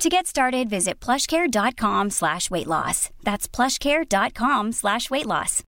To 0.00 0.08
get 0.08 0.26
started, 0.26 0.70
visit 0.70 0.98
plushcare.com 0.98 2.08
slash 2.08 2.50
weight 2.50 2.66
loss. 2.66 3.10
That's 3.22 3.46
plushcare.com 3.46 4.72
slash 4.72 5.10
weight 5.10 5.26
loss. 5.26 5.62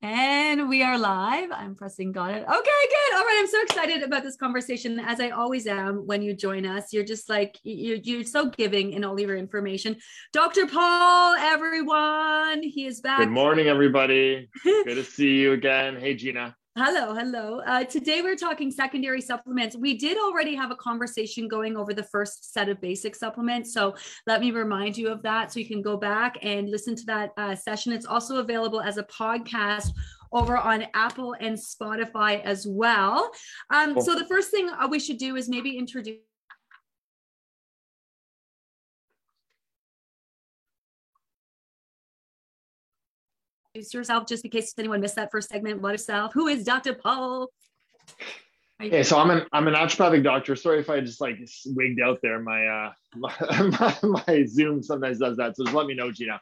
And 0.00 0.70
we 0.70 0.82
are 0.82 0.96
live. 0.96 1.50
I'm 1.52 1.74
pressing 1.74 2.12
got 2.12 2.30
it. 2.30 2.44
Okay, 2.44 2.48
good. 2.48 3.14
All 3.14 3.24
right. 3.24 3.36
I'm 3.38 3.46
so 3.46 3.62
excited 3.62 4.02
about 4.02 4.22
this 4.22 4.36
conversation, 4.36 4.98
as 5.00 5.20
I 5.20 5.30
always 5.30 5.66
am 5.66 6.06
when 6.06 6.22
you 6.22 6.34
join 6.34 6.64
us. 6.64 6.94
You're 6.94 7.04
just 7.04 7.28
like, 7.28 7.58
you're, 7.62 7.98
you're 7.98 8.24
so 8.24 8.48
giving 8.48 8.94
in 8.94 9.04
all 9.04 9.20
your 9.20 9.36
information. 9.36 9.96
Dr. 10.32 10.66
Paul, 10.66 11.34
everyone, 11.34 12.62
he 12.62 12.86
is 12.86 13.02
back. 13.02 13.18
Good 13.18 13.28
morning, 13.28 13.66
everybody. 13.66 14.48
Good 14.64 14.94
to 14.94 15.04
see 15.04 15.40
you 15.40 15.52
again. 15.52 16.00
Hey, 16.00 16.14
Gina. 16.14 16.56
Hello, 16.74 17.14
hello. 17.14 17.60
Uh, 17.66 17.84
today 17.84 18.22
we're 18.22 18.34
talking 18.34 18.70
secondary 18.70 19.20
supplements. 19.20 19.76
We 19.76 19.98
did 19.98 20.16
already 20.16 20.54
have 20.54 20.70
a 20.70 20.76
conversation 20.76 21.46
going 21.46 21.76
over 21.76 21.92
the 21.92 22.04
first 22.04 22.54
set 22.54 22.70
of 22.70 22.80
basic 22.80 23.14
supplements. 23.14 23.74
So 23.74 23.94
let 24.26 24.40
me 24.40 24.52
remind 24.52 24.96
you 24.96 25.10
of 25.10 25.20
that 25.20 25.52
so 25.52 25.60
you 25.60 25.66
can 25.66 25.82
go 25.82 25.98
back 25.98 26.38
and 26.40 26.70
listen 26.70 26.96
to 26.96 27.04
that 27.04 27.32
uh, 27.36 27.54
session. 27.54 27.92
It's 27.92 28.06
also 28.06 28.38
available 28.38 28.80
as 28.80 28.96
a 28.96 29.02
podcast 29.02 29.90
over 30.32 30.56
on 30.56 30.86
Apple 30.94 31.36
and 31.40 31.58
Spotify 31.58 32.42
as 32.42 32.66
well. 32.66 33.30
Um, 33.68 33.92
cool. 33.92 34.02
So 34.02 34.14
the 34.14 34.24
first 34.24 34.50
thing 34.50 34.70
uh, 34.70 34.88
we 34.90 34.98
should 34.98 35.18
do 35.18 35.36
is 35.36 35.50
maybe 35.50 35.76
introduce 35.76 36.20
introduce 43.74 43.94
yourself 43.94 44.26
just 44.26 44.44
in 44.44 44.50
case 44.50 44.74
anyone 44.76 45.00
missed 45.00 45.16
that 45.16 45.30
first 45.30 45.48
segment. 45.48 45.80
What 45.80 45.92
yourself? 45.92 46.32
Who 46.34 46.46
is 46.46 46.64
Dr. 46.64 46.94
Paul? 46.94 47.48
Yeah, 48.80 49.02
so 49.02 49.18
I'm 49.18 49.30
an 49.30 49.46
I'm 49.52 49.66
an 49.68 49.74
naturopathic 49.74 50.24
doctor. 50.24 50.56
Sorry 50.56 50.80
if 50.80 50.90
I 50.90 51.00
just 51.00 51.20
like 51.20 51.38
wigged 51.66 52.02
out 52.02 52.18
there. 52.22 52.40
My 52.40 52.66
uh 52.66 52.92
my, 53.16 53.34
my, 54.02 54.24
my 54.26 54.44
Zoom 54.46 54.82
sometimes 54.82 55.18
does 55.18 55.36
that. 55.38 55.56
So 55.56 55.64
just 55.64 55.74
let 55.74 55.86
me 55.86 55.94
know, 55.94 56.10
Gina. 56.10 56.40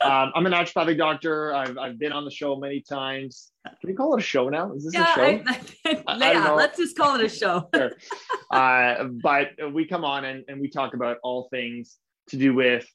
Um, 0.00 0.32
I'm 0.34 0.46
a 0.46 0.50
naturopathic 0.50 0.96
doctor. 0.96 1.54
I've 1.54 1.76
I've 1.78 1.98
been 1.98 2.12
on 2.12 2.24
the 2.24 2.30
show 2.30 2.56
many 2.56 2.80
times. 2.80 3.52
Can 3.64 3.88
we 3.88 3.94
call 3.94 4.14
it 4.14 4.20
a 4.20 4.22
show 4.22 4.48
now? 4.48 4.72
Is 4.72 4.84
this 4.84 4.94
yeah, 4.94 5.12
a 5.12 5.14
show? 5.14 5.44
I, 5.86 6.02
I, 6.06 6.32
yeah, 6.32 6.50
let's 6.50 6.78
just 6.78 6.96
call 6.96 7.14
it 7.20 7.24
a 7.24 7.28
show. 7.28 7.68
sure. 7.74 7.92
uh, 8.50 9.04
but 9.04 9.50
we 9.72 9.86
come 9.86 10.04
on 10.04 10.24
and, 10.24 10.44
and 10.48 10.60
we 10.60 10.68
talk 10.68 10.94
about 10.94 11.18
all 11.22 11.48
things 11.50 11.98
to 12.30 12.36
do 12.36 12.54
with 12.54 12.86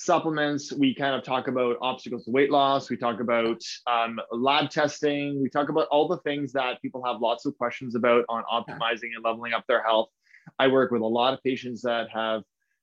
supplements. 0.00 0.72
We 0.72 0.94
kind 0.94 1.14
of 1.14 1.22
talk 1.22 1.46
about 1.46 1.76
obstacles 1.82 2.24
to 2.24 2.30
weight 2.30 2.50
loss. 2.50 2.88
We 2.88 2.96
talk 2.96 3.20
about 3.20 3.62
um, 3.86 4.18
lab 4.32 4.70
testing. 4.70 5.42
We 5.42 5.50
talk 5.50 5.68
about 5.68 5.88
all 5.88 6.08
the 6.08 6.16
things 6.18 6.52
that 6.52 6.80
people 6.80 7.04
have 7.04 7.20
lots 7.20 7.44
of 7.44 7.56
questions 7.58 7.94
about 7.94 8.24
on 8.30 8.42
optimizing 8.50 9.10
and 9.14 9.22
leveling 9.22 9.52
up 9.52 9.64
their 9.68 9.82
health. 9.82 10.08
I 10.58 10.68
work 10.68 10.90
with 10.90 11.02
a 11.02 11.06
lot 11.06 11.34
of 11.34 11.42
patients 11.42 11.82
that 11.82 12.08
have 12.10 12.42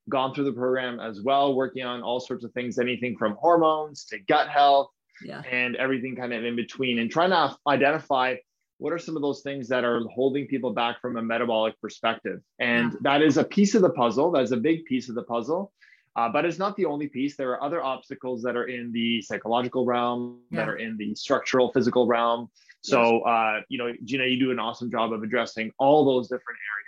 gone 0.09 0.33
through 0.33 0.45
the 0.45 0.53
program 0.53 0.99
as 0.99 1.21
well, 1.21 1.55
working 1.55 1.83
on 1.83 2.03
all 2.03 2.19
sorts 2.19 2.45
of 2.45 2.51
things, 2.53 2.77
anything 2.77 3.17
from 3.17 3.35
hormones 3.39 4.05
to 4.05 4.19
gut 4.19 4.47
health 4.47 4.89
yeah. 5.25 5.41
and 5.52 5.75
everything 5.75 6.15
kind 6.15 6.33
of 6.33 6.45
in 6.45 6.55
between, 6.55 6.99
and 6.99 7.09
trying 7.09 7.31
to 7.31 7.57
identify 7.67 8.35
what 8.77 8.93
are 8.93 8.99
some 8.99 9.15
of 9.15 9.23
those 9.23 9.41
things 9.41 9.67
that 9.69 9.83
are 9.83 10.02
holding 10.13 10.45
people 10.45 10.71
back 10.71 11.02
from 11.02 11.17
a 11.17 11.21
metabolic 11.21 11.73
perspective. 11.81 12.42
And 12.59 12.93
yeah. 12.93 12.99
that 13.02 13.21
is 13.23 13.37
a 13.37 13.43
piece 13.43 13.73
of 13.73 13.81
the 13.81 13.89
puzzle. 13.89 14.31
That 14.31 14.43
is 14.43 14.52
a 14.52 14.58
big 14.58 14.86
piece 14.86 15.09
of 15.09 15.15
the 15.15 15.23
puzzle. 15.23 15.73
Uh, 16.17 16.28
but 16.28 16.45
it's 16.45 16.58
not 16.58 16.76
the 16.76 16.86
only 16.86 17.08
piece. 17.08 17.38
There 17.38 17.52
are 17.52 17.64
other 17.64 17.83
obstacles 17.83 18.42
that 18.42 18.55
are 18.55 18.66
in 18.66 18.92
the 18.92 19.22
psychological 19.22 19.86
realm, 19.86 20.39
yeah. 20.50 20.58
that 20.58 20.70
are 20.70 20.78
in 20.78 20.98
the 20.98 21.14
structural, 21.14 21.72
physical 21.72 22.08
realm. 22.08 22.50
So, 22.82 23.17
yes. 23.17 23.23
uh, 23.28 23.61
you 23.70 23.78
know, 23.78 23.94
Gina, 24.04 24.26
you 24.26 24.39
do 24.39 24.50
an 24.50 24.58
awesome 24.58 24.89
job 24.89 25.14
of 25.14 25.22
addressing 25.22 25.72
all 25.78 26.05
those 26.05 26.28
different 26.28 26.58
areas. 26.73 26.86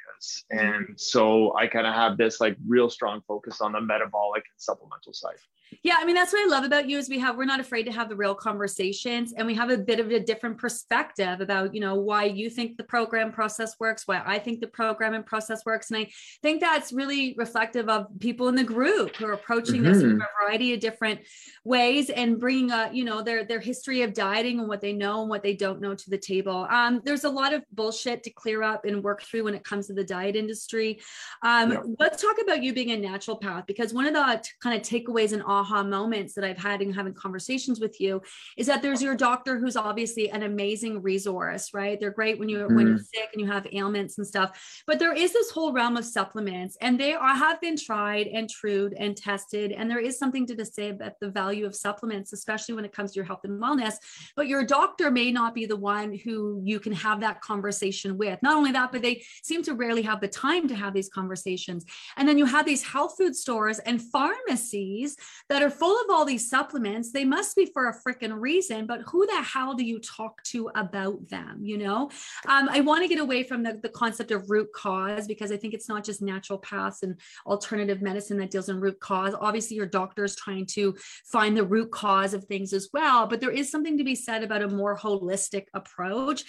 And 0.49 0.99
so 0.99 1.55
I 1.57 1.67
kind 1.67 1.87
of 1.87 1.93
have 1.93 2.17
this 2.17 2.41
like 2.41 2.57
real 2.67 2.89
strong 2.89 3.21
focus 3.27 3.61
on 3.61 3.71
the 3.71 3.81
metabolic 3.81 4.43
and 4.51 4.61
supplemental 4.61 5.13
side. 5.13 5.37
Yeah, 5.83 5.95
I 5.99 6.05
mean 6.05 6.15
that's 6.15 6.33
what 6.33 6.43
I 6.43 6.47
love 6.47 6.63
about 6.63 6.89
you 6.89 6.97
is 6.97 7.09
we 7.09 7.19
have 7.19 7.37
we're 7.37 7.45
not 7.45 7.59
afraid 7.59 7.83
to 7.83 7.91
have 7.91 8.09
the 8.09 8.15
real 8.15 8.33
conversations 8.33 9.33
and 9.33 9.45
we 9.45 9.53
have 9.55 9.69
a 9.69 9.77
bit 9.77 9.99
of 9.99 10.09
a 10.11 10.19
different 10.19 10.57
perspective 10.57 11.41
about, 11.41 11.73
you 11.73 11.79
know, 11.79 11.95
why 11.95 12.25
you 12.25 12.49
think 12.49 12.77
the 12.77 12.83
program 12.83 13.31
process 13.31 13.75
works, 13.79 14.07
why 14.07 14.21
I 14.25 14.39
think 14.39 14.61
the 14.61 14.67
program 14.67 15.13
and 15.13 15.25
process 15.25 15.65
works 15.65 15.91
and 15.91 15.99
I 15.99 16.09
think 16.41 16.59
that's 16.59 16.91
really 16.91 17.35
reflective 17.37 17.87
of 17.87 18.07
people 18.19 18.47
in 18.47 18.55
the 18.55 18.63
group 18.63 19.15
who 19.15 19.25
are 19.25 19.33
approaching 19.33 19.81
mm-hmm. 19.81 19.93
this 19.93 20.01
from 20.01 20.21
a 20.21 20.27
variety 20.43 20.73
of 20.73 20.79
different 20.79 21.21
ways 21.63 22.09
and 22.09 22.39
bringing 22.39 22.71
a, 22.71 22.89
you 22.91 23.05
know, 23.05 23.21
their 23.21 23.43
their 23.43 23.59
history 23.59 24.01
of 24.01 24.13
dieting 24.13 24.59
and 24.59 24.67
what 24.67 24.81
they 24.81 24.93
know 24.93 25.21
and 25.21 25.29
what 25.29 25.43
they 25.43 25.53
don't 25.53 25.81
know 25.81 25.93
to 25.93 26.09
the 26.09 26.17
table. 26.17 26.67
Um 26.69 27.01
there's 27.05 27.25
a 27.25 27.29
lot 27.29 27.53
of 27.53 27.63
bullshit 27.71 28.23
to 28.23 28.31
clear 28.31 28.63
up 28.63 28.85
and 28.85 29.03
work 29.03 29.21
through 29.21 29.43
when 29.43 29.53
it 29.53 29.63
comes 29.63 29.87
to 29.87 29.93
the 29.93 30.03
diet 30.09 30.35
industry. 30.35 30.99
Um 31.41 31.71
yeah. 31.71 31.81
let's 31.99 32.21
talk 32.21 32.37
about 32.41 32.63
you 32.63 32.73
being 32.73 32.91
a 32.91 32.97
naturopath 32.97 33.65
because 33.65 33.93
one 33.93 34.05
of 34.05 34.13
the 34.13 34.41
t- 34.43 34.51
kind 34.61 34.75
of 34.75 34.81
takeaways 34.85 35.31
and 35.33 35.43
aha 35.43 35.83
moments 35.83 36.33
that 36.33 36.43
I've 36.43 36.57
had 36.57 36.81
in 36.81 36.93
having 36.93 37.13
conversations 37.13 37.79
with 37.79 38.01
you 38.01 38.21
is 38.57 38.67
that 38.67 38.81
there's 38.81 39.01
your 39.01 39.15
doctor 39.15 39.57
who's 39.59 39.77
obviously 39.77 40.29
an 40.29 40.43
amazing 40.43 41.01
resource, 41.01 41.69
right? 41.73 41.99
They're 41.99 42.11
great 42.11 42.39
when 42.39 42.49
you 42.49 42.59
mm. 42.59 42.75
when 42.75 42.87
you're 42.87 42.97
mm. 42.97 43.13
sick 43.13 43.29
and 43.33 43.41
you 43.41 43.47
have 43.47 43.67
ailments 43.71 44.17
and 44.17 44.27
stuff. 44.27 44.83
But 44.85 44.99
there 44.99 45.13
is 45.13 45.33
this 45.33 45.51
whole 45.51 45.73
realm 45.73 45.97
of 45.97 46.05
supplements, 46.05 46.77
and 46.81 46.99
they 46.99 47.13
are 47.13 47.35
have 47.35 47.61
been 47.61 47.77
tried 47.77 48.27
and 48.27 48.49
trued 48.49 48.93
and 48.97 49.15
tested. 49.15 49.71
And 49.71 49.89
there 49.89 49.99
is 49.99 50.17
something 50.17 50.45
to 50.47 50.65
say 50.65 50.89
about 50.89 51.19
the 51.19 51.29
value 51.29 51.65
of 51.65 51.75
supplements, 51.75 52.33
especially 52.33 52.75
when 52.75 52.85
it 52.85 52.93
comes 52.93 53.11
to 53.11 53.15
your 53.15 53.25
health 53.25 53.41
and 53.43 53.61
wellness. 53.61 53.95
But 54.35 54.47
your 54.47 54.63
doctor 54.65 55.11
may 55.11 55.31
not 55.31 55.55
be 55.55 55.65
the 55.65 55.75
one 55.75 56.13
who 56.13 56.61
you 56.63 56.79
can 56.79 56.93
have 56.93 57.21
that 57.21 57.41
conversation 57.41 58.17
with. 58.17 58.39
Not 58.41 58.57
only 58.57 58.71
that, 58.71 58.91
but 58.91 59.01
they 59.01 59.23
seem 59.43 59.63
to 59.63 59.73
rarely 59.73 59.98
have 60.03 60.21
the 60.21 60.27
time 60.27 60.67
to 60.67 60.75
have 60.75 60.93
these 60.93 61.09
conversations. 61.09 61.85
And 62.17 62.27
then 62.27 62.37
you 62.37 62.45
have 62.45 62.65
these 62.65 62.83
health 62.83 63.15
food 63.17 63.35
stores 63.35 63.79
and 63.79 64.01
pharmacies 64.01 65.17
that 65.49 65.61
are 65.61 65.69
full 65.69 65.99
of 66.01 66.09
all 66.09 66.25
these 66.25 66.49
supplements. 66.49 67.11
They 67.11 67.25
must 67.25 67.55
be 67.55 67.65
for 67.65 67.89
a 67.89 67.95
freaking 67.95 68.39
reason, 68.39 68.85
but 68.85 69.01
who 69.01 69.25
the 69.25 69.41
hell 69.41 69.73
do 69.73 69.83
you 69.83 69.99
talk 69.99 70.43
to 70.45 70.69
about 70.75 71.27
them? 71.29 71.59
You 71.63 71.77
know, 71.77 72.09
um, 72.47 72.69
I 72.69 72.81
want 72.81 73.03
to 73.03 73.07
get 73.07 73.19
away 73.19 73.43
from 73.43 73.63
the, 73.63 73.79
the 73.81 73.89
concept 73.89 74.31
of 74.31 74.49
root 74.49 74.71
cause 74.73 75.27
because 75.27 75.51
I 75.51 75.57
think 75.57 75.73
it's 75.73 75.89
not 75.89 76.03
just 76.03 76.21
naturopaths 76.21 77.03
and 77.03 77.19
alternative 77.45 78.01
medicine 78.01 78.37
that 78.37 78.51
deals 78.51 78.69
in 78.69 78.79
root 78.79 78.99
cause. 78.99 79.33
Obviously, 79.39 79.75
your 79.75 79.85
doctor 79.85 80.23
is 80.23 80.35
trying 80.35 80.65
to 80.67 80.95
find 81.25 81.55
the 81.55 81.63
root 81.63 81.91
cause 81.91 82.33
of 82.33 82.45
things 82.45 82.73
as 82.73 82.89
well, 82.93 83.27
but 83.27 83.41
there 83.41 83.51
is 83.51 83.71
something 83.71 83.97
to 83.97 84.03
be 84.03 84.15
said 84.15 84.43
about 84.43 84.61
a 84.61 84.67
more 84.67 84.97
holistic 84.97 85.65
approach. 85.73 86.43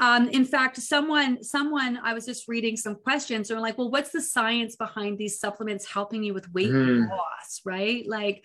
Um, 0.00 0.28
in 0.28 0.44
fact, 0.44 0.76
someone, 0.76 1.42
someone, 1.42 1.98
I 2.02 2.14
was 2.14 2.24
just 2.26 2.48
reading 2.48 2.76
some 2.76 2.94
questions. 2.94 3.48
They're 3.48 3.60
like, 3.60 3.78
well, 3.78 3.90
what's 3.90 4.10
the 4.10 4.22
science 4.22 4.76
behind 4.76 5.18
these 5.18 5.40
supplements 5.40 5.90
helping 5.90 6.22
you 6.22 6.34
with 6.34 6.52
weight 6.52 6.70
mm. 6.70 7.08
loss? 7.08 7.60
Right? 7.64 8.06
Like, 8.06 8.44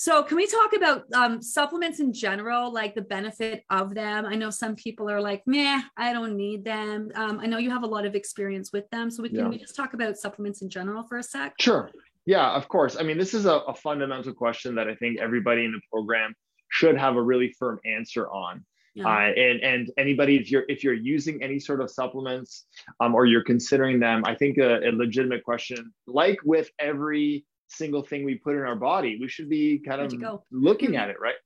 so, 0.00 0.22
can 0.22 0.36
we 0.36 0.46
talk 0.46 0.74
about 0.76 1.12
um, 1.12 1.42
supplements 1.42 1.98
in 1.98 2.12
general, 2.12 2.72
like 2.72 2.94
the 2.94 3.02
benefit 3.02 3.64
of 3.68 3.96
them? 3.96 4.26
I 4.26 4.36
know 4.36 4.48
some 4.48 4.76
people 4.76 5.10
are 5.10 5.20
like, 5.20 5.42
meh, 5.44 5.80
I 5.96 6.12
don't 6.12 6.36
need 6.36 6.64
them. 6.64 7.10
Um, 7.16 7.40
I 7.40 7.46
know 7.46 7.58
you 7.58 7.70
have 7.70 7.82
a 7.82 7.88
lot 7.88 8.06
of 8.06 8.14
experience 8.14 8.72
with 8.72 8.88
them. 8.90 9.10
So, 9.10 9.24
we 9.24 9.28
can 9.28 9.38
yeah. 9.38 9.48
we 9.48 9.58
just 9.58 9.74
talk 9.74 9.94
about 9.94 10.16
supplements 10.16 10.62
in 10.62 10.70
general 10.70 11.02
for 11.02 11.18
a 11.18 11.22
sec? 11.22 11.54
Sure. 11.58 11.90
Yeah, 12.26 12.50
of 12.50 12.68
course. 12.68 12.96
I 12.96 13.02
mean, 13.02 13.18
this 13.18 13.34
is 13.34 13.46
a, 13.46 13.54
a 13.54 13.74
fundamental 13.74 14.32
question 14.34 14.76
that 14.76 14.86
I 14.86 14.94
think 14.94 15.18
everybody 15.18 15.64
in 15.64 15.72
the 15.72 15.80
program 15.90 16.32
should 16.68 16.96
have 16.96 17.16
a 17.16 17.22
really 17.22 17.54
firm 17.58 17.80
answer 17.84 18.28
on. 18.28 18.64
Yeah. 18.98 19.06
Uh, 19.06 19.32
and 19.40 19.60
and 19.60 19.90
anybody 19.96 20.36
if 20.36 20.50
you're 20.50 20.64
if 20.68 20.82
you're 20.82 20.94
using 20.94 21.40
any 21.42 21.60
sort 21.60 21.80
of 21.80 21.90
supplements 21.90 22.66
um, 23.00 23.14
or 23.14 23.26
you're 23.26 23.44
considering 23.44 24.00
them, 24.00 24.22
I 24.26 24.34
think 24.34 24.58
a, 24.58 24.80
a 24.80 24.90
legitimate 24.90 25.44
question, 25.44 25.92
like 26.06 26.38
with 26.44 26.68
every 26.80 27.44
single 27.68 28.02
thing 28.02 28.24
we 28.24 28.34
put 28.34 28.56
in 28.56 28.62
our 28.62 28.74
body, 28.74 29.18
we 29.20 29.28
should 29.28 29.48
be 29.48 29.78
kind 29.78 30.00
of 30.00 30.40
looking 30.50 30.96
at 30.96 31.10
it, 31.10 31.16
right? 31.20 31.36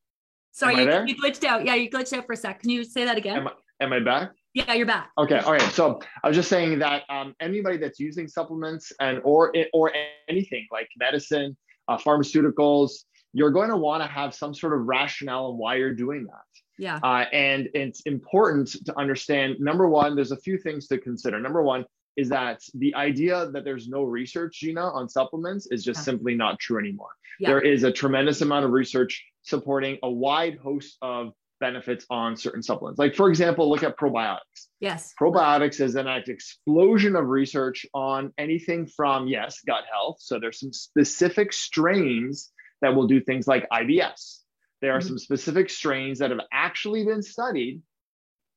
Sorry, 0.52 0.76
you, 0.76 1.04
you, 1.06 1.16
glitched 1.16 1.44
out. 1.44 1.64
Yeah, 1.64 1.74
you 1.74 1.90
glitched 1.90 2.16
out 2.16 2.26
for 2.26 2.32
a 2.32 2.36
sec. 2.36 2.60
Can 2.60 2.70
you 2.70 2.84
say 2.84 3.04
that 3.04 3.16
again? 3.16 3.38
Am 3.38 3.48
I, 3.48 3.52
am 3.80 3.92
I 3.92 4.00
back? 4.00 4.30
Yeah, 4.54 4.74
you're 4.74 4.86
back. 4.86 5.10
Okay. 5.18 5.38
All 5.38 5.52
right. 5.52 5.62
So 5.72 6.00
I 6.22 6.28
was 6.28 6.36
just 6.36 6.50
saying 6.50 6.78
that 6.80 7.02
um, 7.08 7.34
anybody 7.40 7.78
that's 7.78 7.98
using 7.98 8.28
supplements 8.28 8.92
and 9.00 9.20
or 9.24 9.52
or 9.72 9.92
anything 10.28 10.66
like 10.70 10.88
medicine, 10.98 11.56
uh, 11.88 11.96
pharmaceuticals, 11.96 12.90
you're 13.32 13.50
going 13.50 13.70
to 13.70 13.76
want 13.76 14.02
to 14.02 14.06
have 14.06 14.34
some 14.34 14.54
sort 14.54 14.74
of 14.74 14.80
rationale 14.86 15.46
on 15.46 15.58
why 15.58 15.76
you're 15.76 15.94
doing 15.94 16.26
that. 16.26 16.51
Yeah. 16.82 16.98
Uh, 17.00 17.26
and 17.32 17.68
it's 17.74 18.00
important 18.00 18.68
to 18.86 18.98
understand 18.98 19.60
number 19.60 19.88
one, 19.88 20.16
there's 20.16 20.32
a 20.32 20.36
few 20.36 20.58
things 20.58 20.88
to 20.88 20.98
consider. 20.98 21.38
Number 21.38 21.62
one 21.62 21.84
is 22.16 22.28
that 22.30 22.60
the 22.74 22.92
idea 22.96 23.48
that 23.52 23.62
there's 23.62 23.86
no 23.86 24.02
research, 24.02 24.58
Gina, 24.58 24.82
on 24.82 25.08
supplements 25.08 25.68
is 25.70 25.84
just 25.84 25.98
yeah. 26.00 26.02
simply 26.02 26.34
not 26.34 26.58
true 26.58 26.80
anymore. 26.80 27.10
Yeah. 27.38 27.50
There 27.50 27.60
is 27.60 27.84
a 27.84 27.92
tremendous 27.92 28.40
amount 28.40 28.64
of 28.64 28.72
research 28.72 29.24
supporting 29.42 29.98
a 30.02 30.10
wide 30.10 30.58
host 30.58 30.98
of 31.02 31.32
benefits 31.60 32.04
on 32.10 32.36
certain 32.36 32.64
supplements. 32.64 32.98
Like, 32.98 33.14
for 33.14 33.28
example, 33.28 33.70
look 33.70 33.84
at 33.84 33.96
probiotics. 33.96 34.66
Yes. 34.80 35.14
Probiotics 35.18 35.80
is 35.80 35.94
an 35.94 36.08
explosion 36.08 37.14
of 37.14 37.28
research 37.28 37.86
on 37.94 38.32
anything 38.38 38.88
from, 38.88 39.28
yes, 39.28 39.60
gut 39.64 39.84
health. 39.90 40.16
So 40.18 40.40
there's 40.40 40.58
some 40.58 40.72
specific 40.72 41.52
strains 41.52 42.50
that 42.80 42.96
will 42.96 43.06
do 43.06 43.20
things 43.20 43.46
like 43.46 43.68
IBS. 43.70 44.41
There 44.82 44.92
are 44.92 44.98
mm-hmm. 44.98 45.08
some 45.08 45.18
specific 45.18 45.70
strains 45.70 46.18
that 46.18 46.30
have 46.30 46.40
actually 46.52 47.04
been 47.04 47.22
studied 47.22 47.80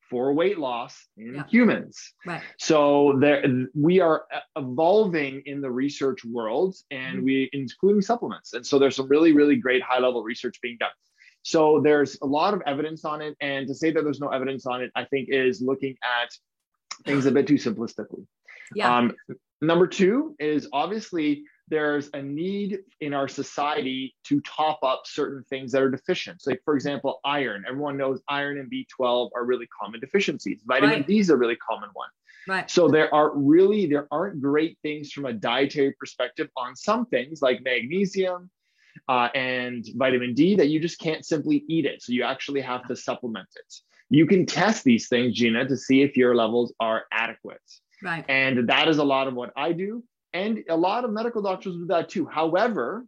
for 0.10 0.33
weight 0.33 0.57
loss 0.60 1.07
in 1.18 1.36
yeah. 1.36 1.44
humans. 1.48 2.13
Right. 2.25 2.42
So 2.57 3.18
there 3.19 3.44
we 3.74 4.00
are 4.01 4.25
evolving 4.56 5.44
in 5.45 5.62
the 5.62 5.72
research 5.72 6.25
world 6.25 6.75
and 6.92 7.18
mm-hmm. 7.18 7.25
we 7.25 7.50
including 7.54 8.01
supplements. 8.01 8.54
And 8.54 8.66
so 8.66 8.77
there's 8.77 8.95
some 8.95 9.07
really 9.07 9.33
really 9.33 9.56
great 9.56 9.81
high 9.81 10.00
level 10.00 10.24
research 10.24 10.60
being 10.62 10.77
done. 10.80 10.89
So 11.44 11.80
there's 11.81 12.18
a 12.22 12.25
lot 12.25 12.54
of 12.56 12.62
evidence 12.66 13.06
on 13.06 13.21
it 13.21 13.36
and 13.39 13.68
to 13.68 13.75
say 13.75 13.92
that 13.92 14.04
there's 14.04 14.19
no 14.19 14.30
evidence 14.30 14.66
on 14.66 14.81
it 14.81 14.92
I 14.95 15.06
think 15.06 15.30
is 15.30 15.62
looking 15.62 15.95
at 16.04 16.30
things 17.06 17.25
a 17.25 17.31
bit 17.31 17.48
too 17.48 17.56
simplistically. 17.56 18.25
Yeah. 18.74 18.98
Um, 18.98 19.13
number 19.62 19.86
2 19.86 20.36
is 20.39 20.68
obviously 20.74 21.44
there's 21.67 22.09
a 22.13 22.21
need 22.21 22.79
in 23.01 23.13
our 23.13 23.27
society 23.27 24.15
to 24.25 24.39
top 24.41 24.79
up 24.83 25.03
certain 25.06 25.44
things 25.50 25.71
that 25.71 25.81
are 25.81 25.89
deficient. 25.89 26.41
So, 26.41 26.51
like 26.51 26.62
for 26.63 26.75
example, 26.75 27.19
iron. 27.25 27.63
Everyone 27.67 27.97
knows 27.97 28.21
iron 28.29 28.59
and 28.59 28.71
B12 28.71 29.31
are 29.35 29.45
really 29.45 29.67
common 29.81 30.00
deficiencies. 30.00 30.62
Vitamin 30.65 30.97
right. 30.97 31.07
D 31.07 31.19
is 31.19 31.29
a 31.29 31.38
really 31.38 31.56
common 31.56 31.89
one. 31.94 32.09
Right. 32.47 32.69
So 32.69 32.88
there 32.88 33.13
are 33.13 33.35
really 33.35 33.88
there 33.88 34.07
aren't 34.12 34.41
great 34.41 34.77
things 34.83 35.12
from 35.12 35.25
a 35.25 35.33
dietary 35.33 35.94
perspective 36.00 36.50
on 36.56 36.75
some 36.75 37.07
things 37.07 37.41
like 37.41 37.63
magnesium 37.63 38.51
uh, 39.09 39.29
and 39.33 39.83
vitamin 39.95 40.35
D 40.35 40.56
that 40.56 40.68
you 40.68 40.79
just 40.79 41.00
can't 41.00 41.25
simply 41.25 41.65
eat 41.68 41.85
it. 41.85 42.03
So 42.03 42.13
you 42.13 42.23
actually 42.23 42.61
have 42.61 42.88
to 42.88 42.95
supplement 42.95 43.47
it. 43.56 43.73
You 44.09 44.27
can 44.27 44.45
test 44.45 44.83
these 44.83 45.07
things, 45.07 45.33
Gina, 45.33 45.68
to 45.68 45.75
see 45.75 46.03
if 46.03 46.15
your 46.15 46.35
levels 46.35 46.71
are 46.79 47.06
adequate. 47.11 47.61
Right. 48.03 48.23
And 48.29 48.69
that 48.69 48.88
is 48.88 49.00
a 49.00 49.03
lot 49.03 49.27
of 49.27 49.33
what 49.33 49.51
I 49.57 49.71
do 49.71 50.03
and 50.35 50.63
a 50.69 50.75
lot 50.75 51.05
of 51.05 51.11
medical 51.11 51.41
doctors 51.41 51.75
do 51.75 51.85
that 51.87 52.09
too. 52.09 52.25
However, 52.25 53.05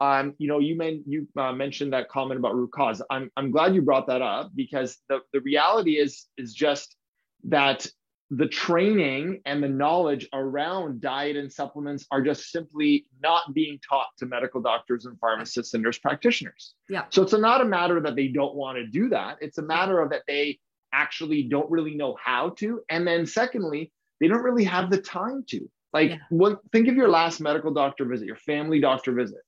um, 0.00 0.34
you 0.38 0.48
know, 0.48 0.58
you, 0.58 0.76
men, 0.76 1.04
you 1.06 1.28
uh, 1.36 1.52
mentioned 1.52 1.92
that 1.92 2.08
comment 2.08 2.40
about 2.40 2.54
root 2.54 2.72
cause. 2.72 3.02
I'm, 3.10 3.30
I'm 3.36 3.50
glad 3.50 3.74
you 3.74 3.82
brought 3.82 4.06
that 4.06 4.22
up 4.22 4.50
because 4.54 4.96
the, 5.10 5.20
the 5.34 5.40
reality 5.40 5.98
is 5.98 6.26
is 6.38 6.54
just 6.54 6.96
that 7.44 7.86
the 8.30 8.46
training 8.46 9.42
and 9.44 9.62
the 9.62 9.68
knowledge 9.68 10.26
around 10.32 11.02
diet 11.02 11.36
and 11.36 11.52
supplements 11.52 12.06
are 12.10 12.22
just 12.22 12.50
simply 12.50 13.04
not 13.22 13.52
being 13.52 13.78
taught 13.86 14.06
to 14.18 14.24
medical 14.24 14.62
doctors 14.62 15.04
and 15.04 15.18
pharmacists 15.18 15.74
and 15.74 15.82
nurse 15.82 15.98
practitioners. 15.98 16.74
Yeah. 16.88 17.04
So 17.10 17.22
it's 17.22 17.32
not 17.32 17.60
a 17.60 17.64
matter 17.64 18.00
that 18.00 18.16
they 18.16 18.28
don't 18.28 18.54
want 18.54 18.78
to 18.78 18.86
do 18.86 19.10
that. 19.10 19.36
It's 19.40 19.58
a 19.58 19.62
matter 19.62 20.00
of 20.00 20.10
that 20.10 20.22
they 20.26 20.60
actually 20.92 21.42
don't 21.42 21.70
really 21.70 21.94
know 21.94 22.16
how 22.24 22.50
to. 22.60 22.80
And 22.88 23.06
then 23.06 23.26
secondly, 23.26 23.92
they 24.20 24.28
don't 24.28 24.42
really 24.42 24.64
have 24.64 24.90
the 24.90 25.00
time 25.00 25.44
to. 25.48 25.68
Like, 25.92 26.10
yeah. 26.10 26.16
what, 26.30 26.60
think 26.72 26.88
of 26.88 26.94
your 26.94 27.08
last 27.08 27.40
medical 27.40 27.72
doctor 27.72 28.04
visit, 28.04 28.26
your 28.26 28.36
family 28.36 28.80
doctor 28.80 29.12
visit. 29.12 29.40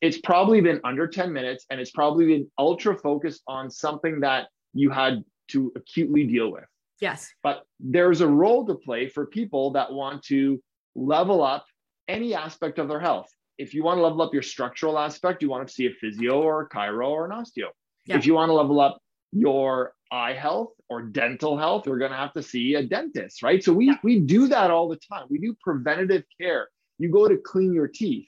It's 0.00 0.18
probably 0.18 0.60
been 0.60 0.80
under 0.84 1.08
10 1.08 1.32
minutes 1.32 1.66
and 1.70 1.80
it's 1.80 1.90
probably 1.90 2.26
been 2.26 2.50
ultra 2.58 2.96
focused 2.96 3.42
on 3.48 3.70
something 3.70 4.20
that 4.20 4.46
you 4.72 4.90
had 4.90 5.24
to 5.48 5.72
acutely 5.74 6.24
deal 6.24 6.52
with. 6.52 6.64
Yes. 7.00 7.28
But 7.42 7.62
there's 7.80 8.20
a 8.20 8.28
role 8.28 8.66
to 8.66 8.74
play 8.74 9.08
for 9.08 9.26
people 9.26 9.72
that 9.72 9.92
want 9.92 10.22
to 10.24 10.62
level 10.94 11.42
up 11.42 11.64
any 12.06 12.34
aspect 12.34 12.78
of 12.78 12.88
their 12.88 13.00
health. 13.00 13.28
If 13.56 13.74
you 13.74 13.82
want 13.82 13.98
to 13.98 14.02
level 14.02 14.22
up 14.22 14.32
your 14.32 14.42
structural 14.42 14.98
aspect, 14.98 15.42
you 15.42 15.48
want 15.48 15.66
to 15.66 15.72
see 15.72 15.86
a 15.86 15.90
physio 15.90 16.40
or 16.40 16.62
a 16.62 16.68
chiro 16.68 17.08
or 17.08 17.24
an 17.24 17.32
osteo. 17.32 17.68
Yeah. 18.06 18.16
If 18.16 18.26
you 18.26 18.34
want 18.34 18.50
to 18.50 18.54
level 18.54 18.80
up 18.80 18.98
your 19.32 19.94
eye 20.10 20.32
health 20.32 20.72
or 20.88 21.02
dental 21.02 21.56
health, 21.56 21.86
we're 21.86 21.98
going 21.98 22.10
to 22.10 22.16
have 22.16 22.32
to 22.34 22.42
see 22.42 22.74
a 22.74 22.82
dentist, 22.82 23.42
right? 23.42 23.62
So 23.62 23.72
we 23.72 23.86
yeah. 23.86 23.98
we 24.02 24.20
do 24.20 24.48
that 24.48 24.70
all 24.70 24.88
the 24.88 24.96
time. 24.96 25.26
We 25.28 25.38
do 25.38 25.56
preventative 25.60 26.24
care. 26.40 26.68
You 26.98 27.10
go 27.10 27.28
to 27.28 27.36
clean 27.36 27.72
your 27.72 27.88
teeth. 27.88 28.26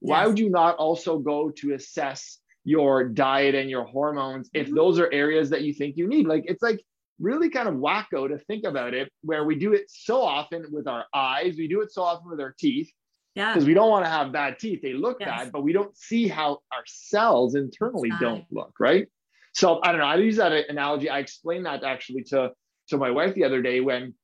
Why 0.00 0.20
yes. 0.20 0.28
would 0.28 0.38
you 0.38 0.50
not 0.50 0.76
also 0.76 1.18
go 1.18 1.50
to 1.50 1.74
assess 1.74 2.38
your 2.64 3.08
diet 3.08 3.54
and 3.54 3.68
your 3.68 3.84
hormones 3.84 4.50
if 4.52 4.66
mm-hmm. 4.66 4.76
those 4.76 4.98
are 4.98 5.12
areas 5.12 5.50
that 5.50 5.62
you 5.62 5.72
think 5.72 5.96
you 5.96 6.06
need? 6.06 6.26
Like 6.26 6.44
it's 6.46 6.62
like 6.62 6.84
really 7.20 7.48
kind 7.48 7.68
of 7.68 7.76
wacko 7.76 8.28
to 8.28 8.38
think 8.38 8.64
about 8.64 8.94
it 8.94 9.10
where 9.22 9.44
we 9.44 9.54
do 9.54 9.72
it 9.72 9.84
so 9.88 10.20
often 10.22 10.66
with 10.70 10.88
our 10.88 11.06
eyes, 11.14 11.54
we 11.56 11.68
do 11.68 11.80
it 11.80 11.92
so 11.92 12.02
often 12.02 12.30
with 12.30 12.40
our 12.40 12.54
teeth. 12.58 12.90
Yeah. 13.34 13.54
Because 13.54 13.66
we 13.66 13.74
don't 13.74 13.88
want 13.88 14.04
to 14.04 14.10
have 14.10 14.30
bad 14.30 14.58
teeth. 14.58 14.80
They 14.82 14.92
look 14.92 15.18
yes. 15.20 15.28
bad, 15.28 15.52
but 15.52 15.62
we 15.62 15.72
don't 15.72 15.96
see 15.96 16.28
how 16.28 16.58
our 16.70 16.82
cells 16.86 17.54
internally 17.54 18.10
don't 18.20 18.44
look, 18.50 18.74
right? 18.78 19.06
So 19.52 19.80
I 19.82 19.92
don't 19.92 20.00
know. 20.00 20.06
I 20.06 20.16
use 20.16 20.36
that 20.36 20.52
analogy. 20.68 21.08
I 21.10 21.18
explained 21.18 21.66
that 21.66 21.84
actually 21.84 22.24
to 22.24 22.52
to 22.88 22.96
my 22.98 23.10
wife 23.10 23.34
the 23.34 23.44
other 23.44 23.62
day 23.62 23.80
when 23.80 24.14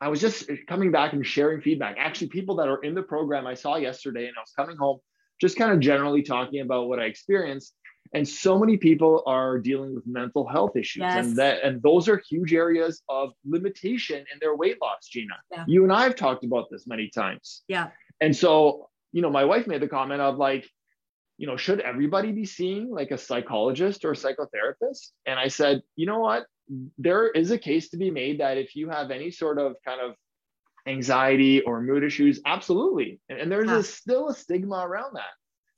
I 0.00 0.08
was 0.08 0.20
just 0.20 0.50
coming 0.68 0.90
back 0.90 1.12
and 1.12 1.26
sharing 1.26 1.60
feedback. 1.60 1.96
Actually, 1.98 2.28
people 2.28 2.56
that 2.56 2.68
are 2.68 2.82
in 2.82 2.94
the 2.94 3.02
program 3.02 3.46
I 3.46 3.54
saw 3.54 3.76
yesterday, 3.76 4.26
and 4.26 4.34
I 4.36 4.40
was 4.40 4.52
coming 4.54 4.76
home, 4.76 4.98
just 5.40 5.56
kind 5.56 5.72
of 5.72 5.80
generally 5.80 6.22
talking 6.22 6.60
about 6.60 6.88
what 6.88 6.98
I 6.98 7.04
experienced. 7.04 7.74
And 8.12 8.28
so 8.28 8.58
many 8.58 8.76
people 8.76 9.22
are 9.26 9.58
dealing 9.58 9.94
with 9.94 10.06
mental 10.06 10.46
health 10.46 10.76
issues, 10.76 11.00
yes. 11.00 11.26
and 11.26 11.36
that 11.36 11.64
and 11.64 11.82
those 11.82 12.08
are 12.08 12.22
huge 12.28 12.52
areas 12.52 13.02
of 13.08 13.32
limitation 13.46 14.18
in 14.18 14.38
their 14.40 14.54
weight 14.54 14.76
loss. 14.82 15.08
Gina, 15.08 15.34
yeah. 15.50 15.64
you 15.66 15.84
and 15.84 15.92
I 15.92 16.02
have 16.02 16.14
talked 16.14 16.44
about 16.44 16.66
this 16.70 16.86
many 16.86 17.08
times. 17.08 17.62
Yeah. 17.66 17.88
And 18.20 18.36
so, 18.36 18.90
you 19.12 19.22
know, 19.22 19.30
my 19.30 19.44
wife 19.44 19.66
made 19.66 19.80
the 19.80 19.88
comment 19.88 20.20
of 20.20 20.36
like, 20.36 20.68
you 21.36 21.46
know, 21.46 21.56
should 21.56 21.80
everybody 21.80 22.32
be 22.32 22.44
seeing 22.44 22.90
like 22.90 23.10
a 23.10 23.18
psychologist 23.18 24.04
or 24.04 24.12
a 24.12 24.14
psychotherapist? 24.14 25.10
And 25.26 25.38
I 25.38 25.48
said, 25.48 25.82
you 25.96 26.06
know 26.06 26.20
what? 26.20 26.46
There 26.98 27.28
is 27.28 27.50
a 27.50 27.58
case 27.58 27.90
to 27.90 27.96
be 27.96 28.10
made 28.10 28.40
that 28.40 28.56
if 28.56 28.76
you 28.76 28.88
have 28.88 29.10
any 29.10 29.30
sort 29.30 29.58
of 29.58 29.76
kind 29.84 30.00
of 30.00 30.14
anxiety 30.86 31.60
or 31.62 31.80
mood 31.80 32.04
issues, 32.04 32.40
absolutely. 32.46 33.20
And, 33.28 33.38
and 33.38 33.52
there's 33.52 33.68
yeah. 33.68 33.78
a, 33.78 33.82
still 33.82 34.28
a 34.28 34.34
stigma 34.34 34.86
around 34.86 35.14
that. 35.14 35.32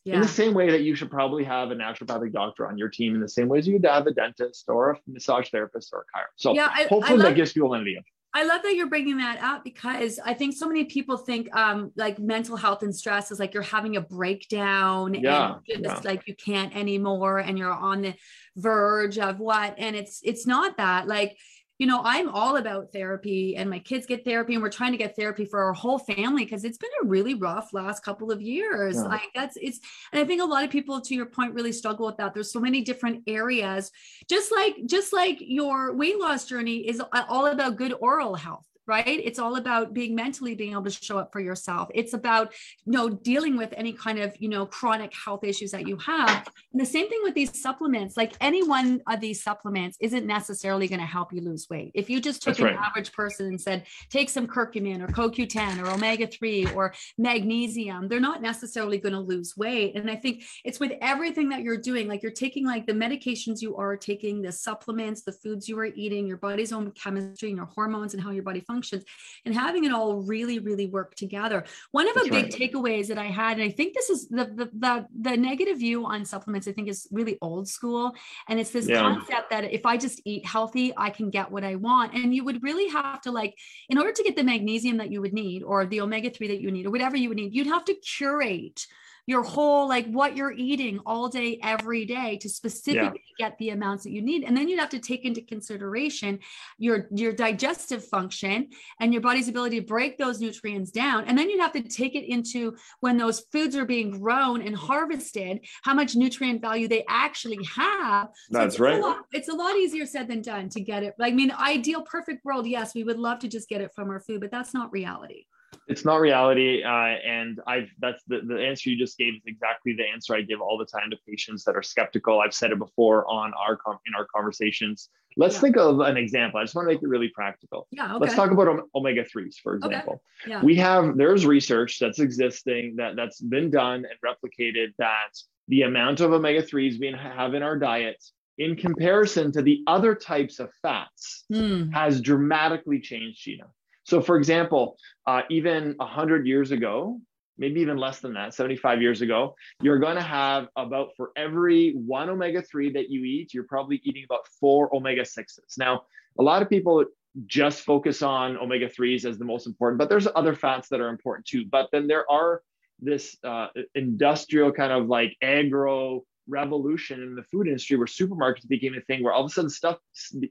Yeah. 0.04 0.14
In 0.14 0.20
the 0.20 0.28
same 0.28 0.54
way 0.54 0.70
that 0.70 0.82
you 0.82 0.94
should 0.94 1.10
probably 1.10 1.42
have 1.42 1.72
a 1.72 1.74
naturopathic 1.74 2.32
doctor 2.32 2.68
on 2.68 2.78
your 2.78 2.88
team, 2.88 3.16
in 3.16 3.20
the 3.20 3.28
same 3.28 3.48
way 3.48 3.58
as 3.58 3.66
you'd 3.66 3.84
have 3.84 4.06
a 4.06 4.12
dentist 4.12 4.66
or 4.68 4.90
a 4.90 5.00
massage 5.08 5.50
therapist 5.50 5.90
or 5.92 6.00
a 6.00 6.16
chiropractor. 6.16 6.36
So 6.36 6.54
yeah, 6.54 6.70
I, 6.72 6.82
hopefully 6.84 7.02
I 7.04 7.10
love, 7.14 7.22
that 7.22 7.34
gives 7.34 7.52
people 7.52 7.74
an 7.74 7.80
idea. 7.80 8.02
I 8.36 8.42
love 8.42 8.62
that 8.64 8.74
you're 8.74 8.90
bringing 8.90 9.16
that 9.16 9.42
up 9.42 9.64
because 9.64 10.20
I 10.22 10.34
think 10.34 10.54
so 10.54 10.68
many 10.68 10.84
people 10.84 11.16
think 11.16 11.48
um, 11.56 11.90
like 11.96 12.18
mental 12.18 12.54
health 12.54 12.82
and 12.82 12.94
stress 12.94 13.30
is 13.30 13.40
like 13.40 13.54
you're 13.54 13.62
having 13.62 13.96
a 13.96 14.02
breakdown 14.02 15.14
yeah, 15.14 15.54
and 15.74 15.82
just 15.82 16.04
yeah. 16.04 16.10
like 16.10 16.28
you 16.28 16.34
can't 16.34 16.76
anymore 16.76 17.38
and 17.38 17.58
you're 17.58 17.72
on 17.72 18.02
the 18.02 18.14
verge 18.54 19.18
of 19.18 19.40
what 19.40 19.76
and 19.78 19.96
it's 19.96 20.20
it's 20.22 20.46
not 20.46 20.76
that 20.76 21.08
like 21.08 21.38
you 21.78 21.86
know, 21.86 22.00
I'm 22.04 22.28
all 22.30 22.56
about 22.56 22.92
therapy 22.92 23.56
and 23.56 23.68
my 23.68 23.78
kids 23.78 24.06
get 24.06 24.24
therapy 24.24 24.54
and 24.54 24.62
we're 24.62 24.70
trying 24.70 24.92
to 24.92 24.98
get 24.98 25.14
therapy 25.14 25.44
for 25.44 25.62
our 25.62 25.74
whole 25.74 25.98
family 25.98 26.44
because 26.44 26.64
it's 26.64 26.78
been 26.78 26.90
a 27.02 27.06
really 27.06 27.34
rough 27.34 27.74
last 27.74 28.02
couple 28.02 28.32
of 28.32 28.40
years. 28.40 28.96
Yeah. 28.96 29.02
Like 29.02 29.30
that's 29.34 29.56
it's 29.60 29.80
and 30.12 30.20
I 30.20 30.24
think 30.24 30.40
a 30.40 30.44
lot 30.44 30.64
of 30.64 30.70
people 30.70 31.00
to 31.00 31.14
your 31.14 31.26
point 31.26 31.54
really 31.54 31.72
struggle 31.72 32.06
with 32.06 32.16
that. 32.16 32.32
There's 32.32 32.52
so 32.52 32.60
many 32.60 32.80
different 32.80 33.24
areas. 33.26 33.90
Just 34.28 34.52
like 34.52 34.74
just 34.86 35.12
like 35.12 35.38
your 35.40 35.94
weight 35.94 36.18
loss 36.18 36.46
journey 36.46 36.88
is 36.88 37.02
all 37.12 37.46
about 37.46 37.76
good 37.76 37.94
oral 38.00 38.34
health 38.34 38.66
right? 38.86 39.20
It's 39.24 39.38
all 39.38 39.56
about 39.56 39.92
being 39.92 40.14
mentally 40.14 40.54
being 40.54 40.72
able 40.72 40.84
to 40.84 40.90
show 40.90 41.18
up 41.18 41.32
for 41.32 41.40
yourself. 41.40 41.88
It's 41.94 42.14
about 42.14 42.52
you 42.84 42.92
know 42.92 43.08
dealing 43.08 43.56
with 43.56 43.72
any 43.76 43.92
kind 43.92 44.18
of 44.18 44.34
you 44.38 44.48
know 44.48 44.66
chronic 44.66 45.12
health 45.12 45.44
issues 45.44 45.70
that 45.72 45.86
you 45.86 45.96
have. 45.98 46.48
And 46.72 46.80
the 46.80 46.86
same 46.86 47.08
thing 47.08 47.20
with 47.22 47.34
these 47.34 47.60
supplements. 47.60 48.16
Like 48.16 48.34
any 48.40 48.66
one 48.66 49.02
of 49.08 49.20
these 49.20 49.42
supplements 49.42 49.96
isn't 50.00 50.26
necessarily 50.26 50.88
going 50.88 51.00
to 51.00 51.06
help 51.06 51.32
you 51.32 51.40
lose 51.40 51.66
weight. 51.68 51.90
If 51.94 52.08
you 52.08 52.20
just 52.20 52.42
took 52.42 52.56
That's 52.56 52.60
an 52.60 52.76
right. 52.76 52.86
average 52.86 53.12
person 53.12 53.46
and 53.46 53.60
said 53.60 53.86
take 54.10 54.30
some 54.30 54.46
curcumin 54.46 55.02
or 55.02 55.08
coq10 55.08 55.82
or 55.82 55.90
omega-3 55.90 56.74
or 56.74 56.94
magnesium 57.18 58.08
they're 58.08 58.20
not 58.20 58.42
necessarily 58.42 58.98
going 58.98 59.12
to 59.12 59.20
lose 59.20 59.56
weight. 59.56 59.96
And 59.96 60.10
i 60.10 60.16
think 60.16 60.44
it's 60.64 60.80
with 60.80 60.92
everything 61.00 61.48
that 61.48 61.62
you're 61.62 61.76
doing 61.76 62.08
like 62.08 62.22
you're 62.22 62.32
taking 62.32 62.64
like 62.66 62.86
the 62.86 62.92
medications 62.92 63.60
you 63.60 63.76
are 63.76 63.96
taking 63.96 64.42
the 64.42 64.52
supplements 64.52 65.22
the 65.22 65.32
foods 65.32 65.68
you 65.68 65.78
are 65.78 65.86
eating 65.86 66.26
your 66.26 66.36
body's 66.36 66.72
own 66.72 66.90
chemistry 66.92 67.48
and 67.48 67.56
your 67.56 67.66
hormones 67.66 68.14
and 68.14 68.22
how 68.22 68.30
your 68.30 68.42
body 68.42 68.60
functions 68.60 68.75
functions 68.76 69.04
and 69.46 69.54
having 69.54 69.84
it 69.84 69.92
all 69.92 70.16
really 70.16 70.58
really 70.58 70.86
work 70.86 71.14
together 71.14 71.64
one 71.92 72.06
of 72.08 72.14
the 72.14 72.28
big 72.30 72.44
right. 72.44 72.52
takeaways 72.52 73.06
that 73.08 73.16
i 73.16 73.24
had 73.24 73.58
and 73.58 73.66
i 73.66 73.70
think 73.70 73.94
this 73.94 74.10
is 74.10 74.28
the, 74.28 74.44
the, 74.44 74.70
the 74.74 75.06
the 75.28 75.36
negative 75.36 75.78
view 75.78 76.04
on 76.04 76.24
supplements 76.24 76.68
i 76.68 76.72
think 76.72 76.88
is 76.88 77.08
really 77.10 77.38
old 77.40 77.66
school 77.66 78.12
and 78.48 78.60
it's 78.60 78.70
this 78.70 78.86
yeah. 78.86 79.00
concept 79.00 79.48
that 79.48 79.64
if 79.72 79.86
i 79.86 79.96
just 79.96 80.20
eat 80.26 80.44
healthy 80.44 80.92
i 80.98 81.08
can 81.08 81.30
get 81.30 81.50
what 81.50 81.64
i 81.64 81.74
want 81.74 82.12
and 82.14 82.34
you 82.34 82.44
would 82.44 82.62
really 82.62 82.88
have 82.88 83.20
to 83.22 83.30
like 83.30 83.54
in 83.88 83.96
order 83.96 84.12
to 84.12 84.22
get 84.22 84.36
the 84.36 84.44
magnesium 84.44 84.98
that 84.98 85.10
you 85.10 85.22
would 85.22 85.32
need 85.32 85.62
or 85.62 85.86
the 85.86 86.00
omega-3 86.00 86.48
that 86.48 86.60
you 86.60 86.70
need 86.70 86.86
or 86.86 86.90
whatever 86.90 87.16
you 87.16 87.28
would 87.30 87.38
need 87.38 87.54
you'd 87.54 87.66
have 87.66 87.84
to 87.84 87.94
curate 87.94 88.86
your 89.26 89.42
whole 89.42 89.88
like 89.88 90.06
what 90.06 90.36
you're 90.36 90.52
eating 90.52 91.00
all 91.04 91.28
day 91.28 91.58
every 91.62 92.04
day 92.04 92.36
to 92.38 92.48
specifically 92.48 93.22
yeah. 93.38 93.48
get 93.48 93.58
the 93.58 93.70
amounts 93.70 94.04
that 94.04 94.12
you 94.12 94.22
need. 94.22 94.44
And 94.44 94.56
then 94.56 94.68
you'd 94.68 94.78
have 94.78 94.88
to 94.90 95.00
take 95.00 95.24
into 95.24 95.42
consideration 95.42 96.38
your 96.78 97.08
your 97.14 97.32
digestive 97.32 98.04
function 98.04 98.68
and 99.00 99.12
your 99.12 99.22
body's 99.22 99.48
ability 99.48 99.80
to 99.80 99.86
break 99.86 100.16
those 100.16 100.40
nutrients 100.40 100.90
down. 100.90 101.24
And 101.24 101.36
then 101.36 101.50
you'd 101.50 101.60
have 101.60 101.72
to 101.72 101.82
take 101.82 102.14
it 102.14 102.24
into 102.24 102.76
when 103.00 103.16
those 103.16 103.40
foods 103.52 103.76
are 103.76 103.84
being 103.84 104.20
grown 104.20 104.62
and 104.62 104.76
harvested 104.76 105.60
how 105.82 105.94
much 105.94 106.14
nutrient 106.14 106.60
value 106.60 106.88
they 106.88 107.04
actually 107.08 107.58
have. 107.64 108.28
So 108.50 108.58
that's 108.58 108.74
it's 108.74 108.80
right. 108.80 108.98
a 108.98 109.02
lot, 109.02 109.18
it's 109.32 109.48
a 109.48 109.54
lot 109.54 109.76
easier 109.76 110.06
said 110.06 110.28
than 110.28 110.42
done 110.42 110.68
to 110.70 110.80
get 110.80 111.02
it. 111.02 111.14
I 111.20 111.32
mean 111.32 111.50
ideal 111.50 112.02
perfect 112.02 112.44
world 112.44 112.66
yes 112.66 112.94
we 112.94 113.02
would 113.04 113.18
love 113.18 113.40
to 113.40 113.48
just 113.48 113.68
get 113.68 113.80
it 113.80 113.92
from 113.94 114.10
our 114.10 114.20
food 114.20 114.40
but 114.40 114.50
that's 114.50 114.72
not 114.72 114.92
reality 114.92 115.46
it's 115.88 116.04
not 116.04 116.16
reality 116.20 116.82
uh, 116.82 116.88
and 116.90 117.60
i've 117.66 117.88
that's 117.98 118.22
the, 118.26 118.40
the 118.40 118.58
answer 118.64 118.90
you 118.90 118.98
just 118.98 119.18
gave 119.18 119.34
is 119.34 119.42
exactly 119.46 119.92
the 119.92 120.04
answer 120.04 120.34
i 120.34 120.40
give 120.40 120.60
all 120.60 120.76
the 120.78 120.84
time 120.84 121.10
to 121.10 121.16
patients 121.28 121.64
that 121.64 121.76
are 121.76 121.82
skeptical 121.82 122.40
i've 122.40 122.54
said 122.54 122.72
it 122.72 122.78
before 122.78 123.28
on 123.30 123.52
our 123.54 123.76
com- 123.76 123.98
in 124.06 124.14
our 124.14 124.26
conversations 124.34 125.10
let's 125.36 125.54
yeah. 125.56 125.60
think 125.60 125.76
of 125.76 126.00
an 126.00 126.16
example 126.16 126.58
i 126.58 126.64
just 126.64 126.74
want 126.74 126.88
to 126.88 126.94
make 126.94 127.02
it 127.02 127.08
really 127.08 127.28
practical 127.28 127.86
yeah, 127.90 128.14
okay. 128.14 128.24
let's 128.24 128.34
talk 128.34 128.50
about 128.50 128.80
omega-3s 128.94 129.56
for 129.62 129.76
example 129.76 130.22
okay. 130.44 130.50
yeah. 130.50 130.62
we 130.62 130.74
have 130.74 131.16
there's 131.16 131.46
research 131.46 131.98
that's 131.98 132.18
existing 132.18 132.96
that 132.96 133.16
that's 133.16 133.40
been 133.40 133.70
done 133.70 134.04
and 134.04 134.18
replicated 134.24 134.88
that 134.98 135.30
the 135.68 135.82
amount 135.82 136.20
of 136.20 136.32
omega-3s 136.32 136.98
we 137.00 137.12
have 137.12 137.54
in 137.54 137.62
our 137.62 137.78
diet 137.78 138.22
in 138.58 138.74
comparison 138.74 139.52
to 139.52 139.60
the 139.60 139.82
other 139.86 140.14
types 140.14 140.58
of 140.60 140.70
fats 140.80 141.44
mm. 141.52 141.92
has 141.92 142.20
dramatically 142.22 142.98
changed 142.98 143.42
gina 143.42 143.66
so, 144.06 144.22
for 144.22 144.36
example, 144.36 144.98
uh, 145.26 145.42
even 145.50 145.94
100 145.96 146.46
years 146.46 146.70
ago, 146.70 147.20
maybe 147.58 147.80
even 147.80 147.96
less 147.96 148.20
than 148.20 148.34
that, 148.34 148.54
75 148.54 149.02
years 149.02 149.20
ago, 149.20 149.56
you're 149.82 149.98
going 149.98 150.14
to 150.14 150.22
have 150.22 150.68
about 150.76 151.08
for 151.16 151.32
every 151.36 151.90
one 151.92 152.30
omega 152.30 152.62
3 152.62 152.92
that 152.92 153.10
you 153.10 153.24
eat, 153.24 153.52
you're 153.52 153.64
probably 153.64 154.00
eating 154.04 154.22
about 154.24 154.46
four 154.60 154.94
omega 154.94 155.22
6s. 155.22 155.58
Now, 155.76 156.02
a 156.38 156.42
lot 156.42 156.62
of 156.62 156.70
people 156.70 157.04
just 157.46 157.80
focus 157.80 158.22
on 158.22 158.56
omega 158.58 158.88
3s 158.88 159.24
as 159.24 159.38
the 159.38 159.44
most 159.44 159.66
important, 159.66 159.98
but 159.98 160.08
there's 160.08 160.28
other 160.36 160.54
fats 160.54 160.88
that 160.90 161.00
are 161.00 161.08
important 161.08 161.44
too. 161.44 161.64
But 161.66 161.88
then 161.90 162.06
there 162.06 162.30
are 162.30 162.62
this 163.00 163.36
uh, 163.42 163.68
industrial 163.96 164.70
kind 164.70 164.92
of 164.92 165.06
like 165.08 165.36
agro 165.42 166.22
revolution 166.48 167.22
in 167.22 167.34
the 167.34 167.42
food 167.42 167.66
industry 167.66 167.96
where 167.96 168.06
supermarkets 168.06 168.68
became 168.68 168.94
a 168.94 169.00
thing 169.00 169.24
where 169.24 169.32
all 169.32 169.44
of 169.44 169.50
a 169.50 169.52
sudden 169.52 169.68
stuff 169.68 169.98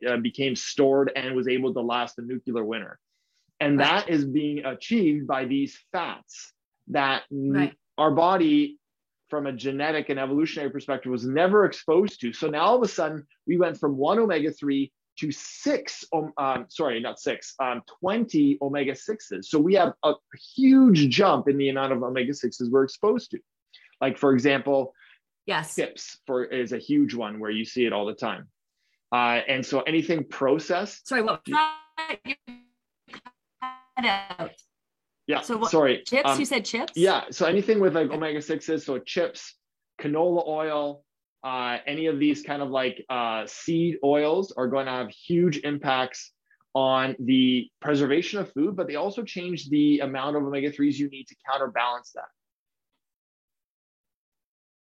uh, 0.07 0.17
became 0.17 0.57
stored 0.57 1.09
and 1.15 1.33
was 1.33 1.47
able 1.47 1.73
to 1.73 1.79
last 1.79 2.19
a 2.19 2.21
nuclear 2.21 2.65
winter. 2.65 2.99
And 3.59 3.77
right. 3.77 4.05
that 4.05 4.09
is 4.09 4.25
being 4.25 4.65
achieved 4.65 5.27
by 5.27 5.45
these 5.45 5.77
fats 5.91 6.53
that 6.89 7.23
right. 7.31 7.73
our 7.97 8.11
body, 8.11 8.77
from 9.29 9.47
a 9.47 9.53
genetic 9.53 10.09
and 10.09 10.19
evolutionary 10.19 10.69
perspective, 10.69 11.11
was 11.11 11.25
never 11.25 11.65
exposed 11.65 12.21
to. 12.21 12.33
So 12.33 12.47
now 12.47 12.61
all 12.61 12.75
of 12.75 12.83
a 12.83 12.87
sudden, 12.87 13.25
we 13.47 13.57
went 13.57 13.79
from 13.79 13.97
one 13.97 14.19
omega 14.19 14.51
3 14.51 14.91
to 15.19 15.31
six, 15.31 16.03
um, 16.37 16.65
sorry, 16.69 16.99
not 16.99 17.19
six, 17.19 17.55
um, 17.59 17.81
20 18.01 18.57
omega 18.61 18.91
6s. 18.91 19.45
So 19.45 19.59
we 19.59 19.73
have 19.75 19.93
a 20.03 20.13
huge 20.55 21.09
jump 21.09 21.47
in 21.47 21.57
the 21.57 21.69
amount 21.69 21.93
of 21.93 22.03
omega 22.03 22.33
6s 22.33 22.69
we're 22.69 22.83
exposed 22.83 23.31
to. 23.31 23.39
Like, 24.01 24.17
for 24.17 24.33
example, 24.33 24.93
yes, 25.45 25.75
chips 25.75 26.17
for 26.27 26.43
is 26.43 26.73
a 26.73 26.77
huge 26.77 27.13
one 27.13 27.39
where 27.39 27.51
you 27.51 27.63
see 27.63 27.85
it 27.85 27.93
all 27.93 28.05
the 28.05 28.13
time. 28.13 28.49
Uh, 29.11 29.39
and 29.47 29.65
so 29.65 29.81
anything 29.81 30.25
processed. 30.25 31.07
Sorry, 31.07 31.21
what? 31.21 31.41
Out. 34.03 34.51
Yeah. 35.27 35.41
So 35.41 35.57
what, 35.57 35.71
sorry. 35.71 36.03
Chips? 36.05 36.29
Um, 36.29 36.39
you 36.39 36.45
said 36.45 36.65
chips? 36.65 36.93
Yeah. 36.95 37.23
So 37.31 37.45
anything 37.45 37.79
with 37.79 37.95
like 37.95 38.11
omega 38.11 38.41
sixes, 38.41 38.85
so 38.85 38.99
chips, 38.99 39.55
canola 40.01 40.45
oil, 40.47 41.03
uh, 41.43 41.77
any 41.85 42.07
of 42.07 42.19
these 42.19 42.41
kind 42.41 42.61
of 42.61 42.69
like 42.69 43.05
uh, 43.09 43.45
seed 43.47 43.97
oils 44.03 44.51
are 44.57 44.67
going 44.67 44.87
to 44.87 44.91
have 44.91 45.09
huge 45.09 45.59
impacts 45.59 46.31
on 46.73 47.15
the 47.19 47.69
preservation 47.79 48.39
of 48.39 48.51
food, 48.51 48.75
but 48.75 48.87
they 48.87 48.95
also 48.95 49.23
change 49.23 49.69
the 49.69 49.99
amount 49.99 50.35
of 50.35 50.43
omega 50.43 50.71
threes 50.71 50.99
you 50.99 51.07
need 51.09 51.25
to 51.27 51.35
counterbalance 51.49 52.11
that. 52.13 52.25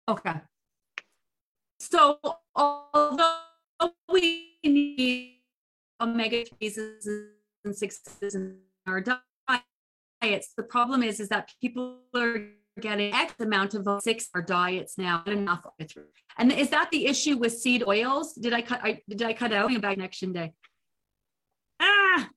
Okay. 0.09 0.41
So 1.79 2.19
although 2.55 3.39
we 4.11 4.57
need 4.65 5.43
omega 6.01 6.45
threes 6.47 6.79
and 6.79 7.77
sixes 7.77 8.35
and 8.35 8.57
our 8.87 9.01
diets. 9.01 10.53
The 10.57 10.63
problem 10.63 11.03
is, 11.03 11.21
is 11.21 11.29
that 11.29 11.51
people 11.61 11.99
are 12.15 12.49
getting 12.81 13.13
X 13.13 13.35
amount 13.41 13.75
of 13.75 13.87
six 14.03 14.29
our 14.35 14.43
diets 14.43 14.97
now, 14.99 15.23
enough. 15.27 15.65
And 16.39 16.53
is 16.53 16.71
that 16.71 16.91
the 16.91 17.07
issue 17.07 17.37
with 17.37 17.53
seed 17.57 17.85
oils? 17.87 18.35
Did 18.35 18.53
I 18.53 18.63
cut? 18.63 18.81
I, 18.83 19.01
did 19.09 19.23
I 19.23 19.33
cut 19.33 19.53
out 19.53 19.75
a 19.75 19.79
bad 19.79 19.95
connection 19.95 20.33
day? 20.33 20.53
Ah, 21.81 22.29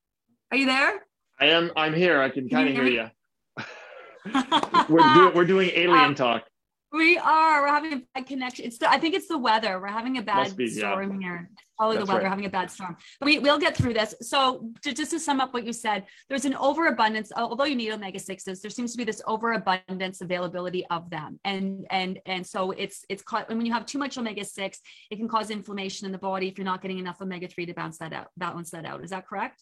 are 0.52 0.58
you 0.58 0.66
there? 0.66 1.06
I 1.40 1.48
am. 1.48 1.72
I'm 1.76 1.94
here. 1.94 2.22
I 2.22 2.30
can 2.30 2.50
kind 2.50 2.70
of 2.70 2.76
hear 2.76 2.86
you. 2.86 3.10
we're 4.90 5.14
doing 5.14 5.36
we're 5.36 5.46
doing 5.46 5.70
alien 5.74 6.06
um, 6.06 6.16
talk. 6.16 6.46
We 6.92 7.18
are. 7.18 7.62
We're 7.62 7.68
having 7.68 7.94
a 7.94 8.02
bad 8.14 8.26
connection. 8.26 8.66
It's 8.66 8.78
the, 8.78 8.90
I 8.90 9.00
think 9.00 9.16
it's 9.16 9.28
the 9.28 9.38
weather. 9.38 9.80
We're 9.82 9.88
having 9.88 10.18
a 10.18 10.22
bad 10.22 10.56
be, 10.56 10.70
storm 10.70 11.22
yeah. 11.22 11.28
here. 11.28 11.50
Probably 11.78 11.98
That's 11.98 12.08
the 12.08 12.14
weather. 12.14 12.24
Right. 12.24 12.30
having 12.30 12.46
a 12.46 12.50
bad 12.50 12.72
storm. 12.72 12.98
But 13.20 13.26
we 13.26 13.40
we'll 13.40 13.60
get 13.60 13.76
through 13.76 13.94
this. 13.94 14.16
So 14.22 14.70
to, 14.84 14.94
just 14.94 15.12
to 15.12 15.20
sum 15.20 15.42
up 15.42 15.54
what 15.54 15.66
you 15.66 15.74
said, 15.74 16.06
there's 16.30 16.46
an 16.46 16.56
overabundance. 16.56 17.32
Although 17.36 17.66
you 17.66 17.76
need 17.76 17.92
omega 17.92 18.20
sixes, 18.20 18.62
there 18.62 18.72
seems 18.72 18.92
to 18.94 18.98
be 18.98 19.04
this 19.04 19.22
overabundance 19.28 20.22
availability 20.22 20.86
of 20.88 21.10
them, 21.10 21.40
and 21.44 21.86
and 21.92 22.20
and 22.26 22.46
so 22.46 22.72
it's 22.72 23.06
it's 23.10 23.24
caught, 23.24 23.50
when 23.50 23.66
you 23.66 23.74
have 23.74 23.86
too 23.86 24.00
much 24.00 24.18
omega 24.18 24.44
six, 24.44 24.80
it 25.12 25.18
can 25.18 25.28
cause 25.28 25.50
inflammation 25.50 26.06
in 26.06 26.12
the 26.12 26.18
body 26.18 26.48
if 26.48 26.58
you're 26.58 26.66
not 26.66 26.82
getting 26.82 27.00
enough 27.00 27.22
omega 27.22 27.48
three 27.48 27.66
to 27.66 27.74
bounce 27.74 27.98
that 27.98 28.14
out, 28.14 28.28
balance 28.38 28.72
that 28.72 28.86
out. 28.86 29.04
Is 29.04 29.12
that 29.12 29.28
correct? 29.28 29.62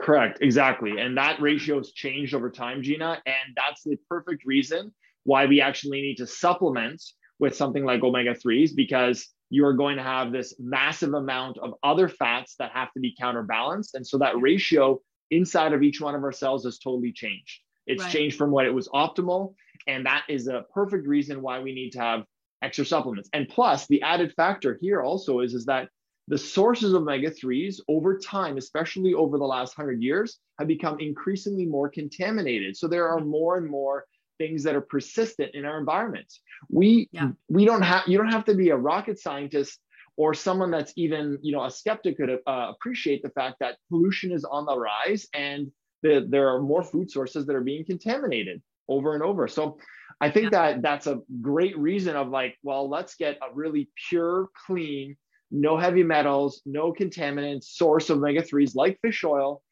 Correct, 0.00 0.38
exactly. 0.40 0.98
And 0.98 1.16
that 1.16 1.40
ratio 1.40 1.78
has 1.78 1.92
changed 1.92 2.34
over 2.34 2.50
time, 2.50 2.82
Gina. 2.82 3.22
And 3.24 3.56
that's 3.56 3.84
the 3.84 3.96
perfect 4.08 4.44
reason 4.44 4.92
why 5.24 5.46
we 5.46 5.60
actually 5.60 6.02
need 6.02 6.16
to 6.16 6.26
supplement 6.26 7.00
with 7.38 7.56
something 7.56 7.84
like 7.84 8.02
omega 8.02 8.34
3s 8.34 8.74
because 8.74 9.28
you 9.52 9.66
are 9.66 9.74
going 9.74 9.98
to 9.98 10.02
have 10.02 10.32
this 10.32 10.54
massive 10.58 11.12
amount 11.12 11.58
of 11.58 11.74
other 11.82 12.08
fats 12.08 12.54
that 12.58 12.72
have 12.72 12.90
to 12.94 13.00
be 13.00 13.14
counterbalanced. 13.20 13.94
And 13.94 14.06
so 14.06 14.16
that 14.16 14.40
ratio 14.40 14.98
inside 15.30 15.74
of 15.74 15.82
each 15.82 16.00
one 16.00 16.14
of 16.14 16.24
our 16.24 16.32
cells 16.32 16.64
has 16.64 16.78
totally 16.78 17.12
changed. 17.12 17.60
It's 17.86 18.02
right. 18.02 18.10
changed 18.10 18.38
from 18.38 18.50
what 18.50 18.64
it 18.64 18.72
was 18.72 18.88
optimal. 18.88 19.52
And 19.86 20.06
that 20.06 20.24
is 20.26 20.48
a 20.48 20.64
perfect 20.72 21.06
reason 21.06 21.42
why 21.42 21.60
we 21.60 21.74
need 21.74 21.90
to 21.90 22.00
have 22.00 22.24
extra 22.62 22.86
supplements. 22.86 23.28
And 23.34 23.46
plus, 23.46 23.86
the 23.88 24.00
added 24.00 24.32
factor 24.38 24.78
here 24.80 25.02
also 25.02 25.40
is, 25.40 25.52
is 25.52 25.66
that 25.66 25.90
the 26.28 26.38
sources 26.38 26.94
of 26.94 27.02
omega 27.02 27.30
3s 27.30 27.78
over 27.88 28.18
time, 28.18 28.56
especially 28.56 29.12
over 29.12 29.36
the 29.36 29.44
last 29.44 29.76
100 29.76 30.02
years, 30.02 30.38
have 30.58 30.68
become 30.68 30.98
increasingly 30.98 31.66
more 31.66 31.90
contaminated. 31.90 32.74
So 32.74 32.88
there 32.88 33.06
are 33.06 33.18
mm-hmm. 33.18 33.28
more 33.28 33.58
and 33.58 33.68
more 33.68 34.06
things 34.38 34.62
that 34.64 34.74
are 34.74 34.80
persistent 34.80 35.54
in 35.54 35.64
our 35.64 35.78
environment. 35.78 36.32
We 36.68 37.08
yeah. 37.12 37.30
we 37.48 37.64
don't 37.64 37.82
have 37.82 38.04
you 38.06 38.18
don't 38.18 38.30
have 38.30 38.44
to 38.46 38.54
be 38.54 38.70
a 38.70 38.76
rocket 38.76 39.18
scientist 39.18 39.78
or 40.16 40.34
someone 40.34 40.70
that's 40.70 40.92
even 40.96 41.38
you 41.42 41.52
know 41.52 41.64
a 41.64 41.70
skeptic 41.70 42.16
could 42.16 42.30
uh, 42.30 42.70
appreciate 42.70 43.22
the 43.22 43.30
fact 43.30 43.56
that 43.60 43.76
pollution 43.88 44.32
is 44.32 44.44
on 44.44 44.66
the 44.66 44.78
rise 44.78 45.26
and 45.34 45.70
the, 46.02 46.26
there 46.28 46.48
are 46.48 46.60
more 46.60 46.82
food 46.82 47.10
sources 47.10 47.46
that 47.46 47.54
are 47.54 47.62
being 47.62 47.84
contaminated 47.84 48.60
over 48.88 49.14
and 49.14 49.22
over. 49.22 49.46
So 49.46 49.78
I 50.20 50.30
think 50.30 50.52
yeah. 50.52 50.72
that 50.72 50.82
that's 50.82 51.06
a 51.06 51.20
great 51.40 51.78
reason 51.78 52.16
of 52.16 52.28
like, 52.28 52.56
well, 52.62 52.88
let's 52.88 53.14
get 53.14 53.36
a 53.36 53.54
really 53.54 53.88
pure, 54.08 54.48
clean, 54.66 55.16
no 55.50 55.76
heavy 55.76 56.02
metals, 56.02 56.60
no 56.66 56.92
contaminants 56.92 57.64
source 57.64 58.10
of 58.10 58.18
omega 58.18 58.42
3s 58.42 58.74
like 58.74 58.98
fish 59.00 59.22
oil 59.24 59.62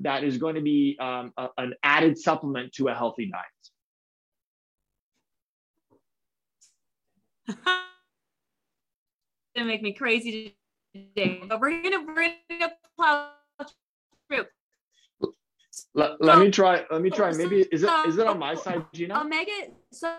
that 0.00 0.24
is 0.24 0.38
going 0.38 0.54
to 0.54 0.60
be 0.60 0.96
um, 1.00 1.32
a, 1.36 1.48
an 1.58 1.74
added 1.82 2.18
supplement 2.18 2.72
to 2.72 2.88
a 2.88 2.94
healthy 2.94 3.26
diet. 3.26 3.44
gonna 9.56 9.66
make 9.66 9.82
me 9.82 9.92
crazy 9.92 10.56
today, 10.94 11.42
but 11.48 11.60
we're 11.60 11.82
gonna 11.82 12.04
bring 12.04 12.34
up 12.62 12.72
plow 12.96 13.30
through. 14.28 14.46
Let, 15.94 16.20
let 16.20 16.34
so, 16.34 16.40
me 16.40 16.50
try. 16.50 16.84
Let 16.90 17.02
me 17.02 17.10
try. 17.10 17.32
Maybe 17.32 17.62
is 17.72 17.82
it 17.82 17.90
is 18.06 18.18
it 18.18 18.26
on 18.26 18.38
my 18.38 18.54
side, 18.54 18.84
Gina? 18.92 19.20
Omega. 19.20 19.52
So 19.92 20.12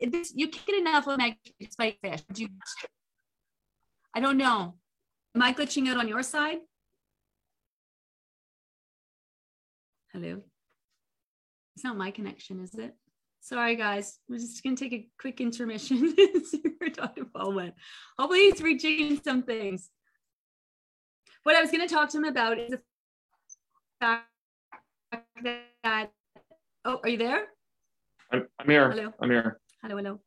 this 0.00 0.32
you 0.34 0.48
get 0.48 0.78
enough 0.78 1.06
omega 1.06 1.36
spike 1.70 1.98
fish. 2.02 2.20
Do 2.32 2.42
you, 2.42 2.48
I 4.14 4.20
don't 4.20 4.38
know. 4.38 4.74
Am 5.34 5.42
I 5.42 5.52
glitching 5.52 5.88
out 5.88 5.98
on 5.98 6.08
your 6.08 6.22
side? 6.22 6.58
Hello. 10.12 10.42
It's 11.76 11.84
not 11.84 11.96
my 11.96 12.10
connection, 12.10 12.60
is 12.60 12.74
it? 12.74 12.94
Sorry, 13.40 13.74
guys. 13.74 14.18
We're 14.28 14.38
just 14.38 14.62
going 14.62 14.76
to 14.76 14.84
take 14.84 14.92
a 14.92 15.08
quick 15.18 15.40
intermission 15.40 15.96
and 16.18 16.46
see 16.46 16.62
where 16.78 16.90
Dr. 16.90 17.24
Paul 17.24 17.54
went. 17.54 17.74
Hopefully, 18.18 18.50
he's 18.50 18.62
reaching 18.62 19.20
some 19.22 19.42
things. 19.42 19.90
What 21.42 21.56
I 21.56 21.62
was 21.62 21.70
going 21.70 21.86
to 21.86 21.92
talk 21.92 22.10
to 22.10 22.18
him 22.18 22.24
about 22.24 22.58
is 22.58 22.70
the 22.70 22.80
fact 24.00 24.26
that. 25.42 26.12
Oh, 26.84 27.00
are 27.02 27.08
you 27.08 27.18
there? 27.18 27.46
I'm, 28.30 28.46
I'm 28.58 28.68
here. 28.68 28.90
Hello. 28.90 29.12
I'm 29.20 29.30
here. 29.30 29.60
Hello, 29.82 29.96
hello. 29.96 30.20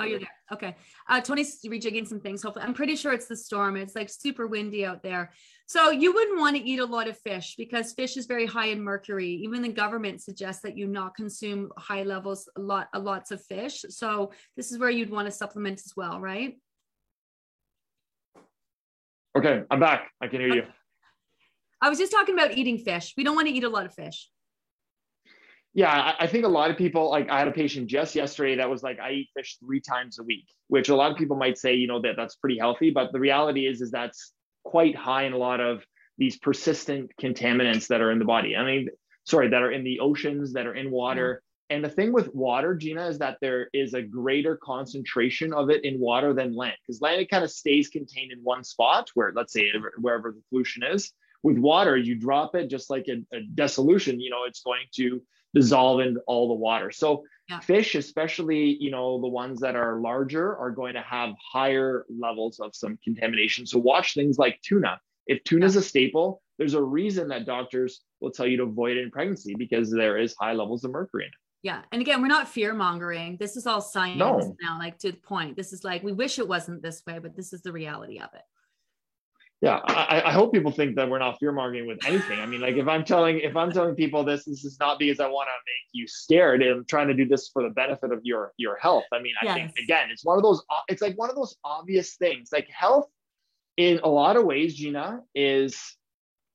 Oh, 0.00 0.04
you're 0.04 0.18
there. 0.18 0.28
Okay. 0.52 0.76
Uh, 1.08 1.20
Tony's 1.20 1.60
rejigging 1.64 2.06
some 2.06 2.20
things. 2.20 2.42
Hopefully, 2.42 2.64
I'm 2.64 2.74
pretty 2.74 2.96
sure 2.96 3.12
it's 3.12 3.26
the 3.26 3.36
storm. 3.36 3.76
It's 3.76 3.94
like 3.94 4.08
super 4.08 4.46
windy 4.46 4.84
out 4.84 5.02
there. 5.02 5.30
So 5.66 5.90
you 5.90 6.12
wouldn't 6.12 6.40
want 6.40 6.56
to 6.56 6.62
eat 6.62 6.80
a 6.80 6.84
lot 6.84 7.06
of 7.06 7.18
fish 7.18 7.54
because 7.56 7.92
fish 7.92 8.16
is 8.16 8.26
very 8.26 8.46
high 8.46 8.66
in 8.66 8.82
mercury. 8.82 9.28
Even 9.44 9.62
the 9.62 9.68
government 9.68 10.22
suggests 10.22 10.62
that 10.62 10.76
you 10.76 10.86
not 10.86 11.14
consume 11.14 11.70
high 11.76 12.02
levels, 12.02 12.48
a 12.56 12.60
lot, 12.60 12.88
a 12.94 12.98
lots 12.98 13.30
of 13.30 13.44
fish. 13.44 13.84
So 13.90 14.32
this 14.56 14.72
is 14.72 14.78
where 14.78 14.90
you'd 14.90 15.10
want 15.10 15.26
to 15.26 15.32
supplement 15.32 15.80
as 15.84 15.92
well, 15.96 16.18
right? 16.18 16.58
Okay, 19.36 19.62
I'm 19.70 19.80
back. 19.80 20.10
I 20.20 20.26
can 20.28 20.40
hear 20.40 20.54
you. 20.54 20.62
I 21.82 21.88
was 21.88 21.98
just 21.98 22.10
talking 22.10 22.34
about 22.34 22.52
eating 22.52 22.78
fish. 22.78 23.14
We 23.16 23.24
don't 23.24 23.36
want 23.36 23.48
to 23.48 23.54
eat 23.54 23.64
a 23.64 23.68
lot 23.68 23.86
of 23.86 23.94
fish. 23.94 24.28
Yeah, 25.72 26.14
I 26.18 26.26
think 26.26 26.44
a 26.44 26.48
lot 26.48 26.70
of 26.70 26.76
people 26.76 27.10
like 27.10 27.30
I 27.30 27.38
had 27.38 27.46
a 27.46 27.52
patient 27.52 27.86
just 27.86 28.16
yesterday 28.16 28.56
that 28.56 28.68
was 28.68 28.82
like, 28.82 28.98
I 28.98 29.12
eat 29.12 29.28
fish 29.36 29.56
three 29.64 29.80
times 29.80 30.18
a 30.18 30.24
week, 30.24 30.48
which 30.66 30.88
a 30.88 30.96
lot 30.96 31.12
of 31.12 31.16
people 31.16 31.36
might 31.36 31.58
say, 31.58 31.74
you 31.74 31.86
know, 31.86 32.00
that 32.00 32.16
that's 32.16 32.34
pretty 32.34 32.58
healthy. 32.58 32.90
But 32.90 33.12
the 33.12 33.20
reality 33.20 33.66
is, 33.68 33.80
is 33.80 33.92
that's 33.92 34.32
quite 34.64 34.96
high 34.96 35.24
in 35.24 35.32
a 35.32 35.38
lot 35.38 35.60
of 35.60 35.84
these 36.18 36.36
persistent 36.36 37.12
contaminants 37.20 37.86
that 37.86 38.00
are 38.00 38.10
in 38.10 38.18
the 38.18 38.24
body. 38.24 38.56
I 38.56 38.64
mean, 38.64 38.88
sorry, 39.24 39.48
that 39.48 39.62
are 39.62 39.70
in 39.70 39.84
the 39.84 40.00
oceans, 40.00 40.54
that 40.54 40.66
are 40.66 40.74
in 40.74 40.90
water. 40.90 41.34
Mm-hmm. 41.34 41.76
And 41.76 41.84
the 41.84 41.88
thing 41.88 42.12
with 42.12 42.34
water, 42.34 42.74
Gina, 42.74 43.06
is 43.06 43.18
that 43.18 43.38
there 43.40 43.68
is 43.72 43.94
a 43.94 44.02
greater 44.02 44.56
concentration 44.56 45.52
of 45.52 45.70
it 45.70 45.84
in 45.84 46.00
water 46.00 46.34
than 46.34 46.56
land 46.56 46.74
because 46.82 47.00
land 47.00 47.20
it 47.20 47.30
kind 47.30 47.44
of 47.44 47.50
stays 47.50 47.88
contained 47.88 48.32
in 48.32 48.40
one 48.42 48.64
spot 48.64 49.08
where, 49.14 49.32
let's 49.36 49.52
say, 49.52 49.70
wherever 49.98 50.32
the 50.32 50.42
pollution 50.50 50.82
is. 50.82 51.12
With 51.44 51.58
water, 51.58 51.96
you 51.96 52.16
drop 52.16 52.56
it 52.56 52.68
just 52.68 52.90
like 52.90 53.06
a, 53.08 53.24
a 53.34 53.42
dissolution, 53.54 54.20
you 54.20 54.30
know, 54.30 54.44
it's 54.46 54.62
going 54.62 54.82
to 54.96 55.22
dissolve 55.54 56.00
in 56.00 56.16
all 56.26 56.48
the 56.48 56.54
water. 56.54 56.90
So 56.90 57.24
yeah. 57.48 57.60
fish, 57.60 57.94
especially, 57.94 58.76
you 58.80 58.90
know, 58.90 59.20
the 59.20 59.28
ones 59.28 59.60
that 59.60 59.76
are 59.76 60.00
larger 60.00 60.56
are 60.56 60.70
going 60.70 60.94
to 60.94 61.02
have 61.02 61.30
higher 61.52 62.06
levels 62.08 62.60
of 62.60 62.74
some 62.74 62.98
contamination. 63.02 63.66
So 63.66 63.78
watch 63.78 64.14
things 64.14 64.38
like 64.38 64.60
tuna. 64.62 65.00
If 65.26 65.42
tuna 65.44 65.66
is 65.66 65.74
yeah. 65.74 65.80
a 65.80 65.84
staple, 65.84 66.42
there's 66.58 66.74
a 66.74 66.82
reason 66.82 67.28
that 67.28 67.46
doctors 67.46 68.02
will 68.20 68.30
tell 68.30 68.46
you 68.46 68.56
to 68.58 68.64
avoid 68.64 68.96
it 68.96 69.02
in 69.02 69.10
pregnancy 69.10 69.54
because 69.54 69.90
there 69.90 70.18
is 70.18 70.34
high 70.38 70.52
levels 70.52 70.84
of 70.84 70.92
mercury 70.92 71.24
in 71.24 71.28
it. 71.28 71.34
Yeah. 71.62 71.82
And 71.92 72.00
again, 72.00 72.22
we're 72.22 72.28
not 72.28 72.48
fear 72.48 72.72
mongering. 72.72 73.36
This 73.38 73.56
is 73.56 73.66
all 73.66 73.82
science 73.82 74.18
no. 74.18 74.56
now, 74.62 74.78
like 74.78 74.98
to 74.98 75.10
the 75.10 75.18
point. 75.18 75.56
This 75.56 75.72
is 75.72 75.84
like, 75.84 76.02
we 76.02 76.12
wish 76.12 76.38
it 76.38 76.48
wasn't 76.48 76.82
this 76.82 77.02
way, 77.06 77.18
but 77.18 77.36
this 77.36 77.52
is 77.52 77.60
the 77.62 77.72
reality 77.72 78.18
of 78.18 78.30
it 78.34 78.42
yeah 79.60 79.80
I, 79.84 80.22
I, 80.26 80.32
hope 80.32 80.52
people 80.52 80.72
think 80.72 80.96
that 80.96 81.08
we're 81.08 81.18
not 81.18 81.38
fear 81.38 81.52
mongering 81.52 81.86
with 81.86 81.98
anything. 82.06 82.40
I 82.40 82.46
mean 82.46 82.60
like 82.60 82.76
if 82.76 82.88
i'm 82.88 83.04
telling 83.04 83.40
if 83.40 83.56
i'm 83.56 83.72
telling 83.72 83.94
people 83.94 84.24
this 84.24 84.44
this 84.44 84.64
is 84.64 84.78
not 84.80 84.98
because 84.98 85.20
i 85.20 85.26
want 85.26 85.48
to 85.48 85.52
make 85.66 85.88
you 85.92 86.06
scared 86.08 86.62
i'm 86.62 86.84
trying 86.86 87.08
to 87.08 87.14
do 87.14 87.26
this 87.26 87.48
for 87.48 87.62
the 87.62 87.70
benefit 87.70 88.12
of 88.12 88.20
your 88.22 88.52
your 88.56 88.76
health. 88.76 89.04
I 89.12 89.20
mean 89.20 89.34
i 89.42 89.46
yes. 89.46 89.54
think 89.54 89.78
again 89.78 90.10
it's 90.10 90.24
one 90.24 90.36
of 90.36 90.42
those 90.42 90.62
it's 90.88 91.02
like 91.02 91.16
one 91.16 91.30
of 91.30 91.36
those 91.36 91.56
obvious 91.64 92.16
things. 92.16 92.50
Like 92.52 92.68
health 92.68 93.06
in 93.76 94.00
a 94.02 94.08
lot 94.08 94.36
of 94.36 94.44
ways 94.44 94.74
gina 94.74 95.20
is 95.34 95.96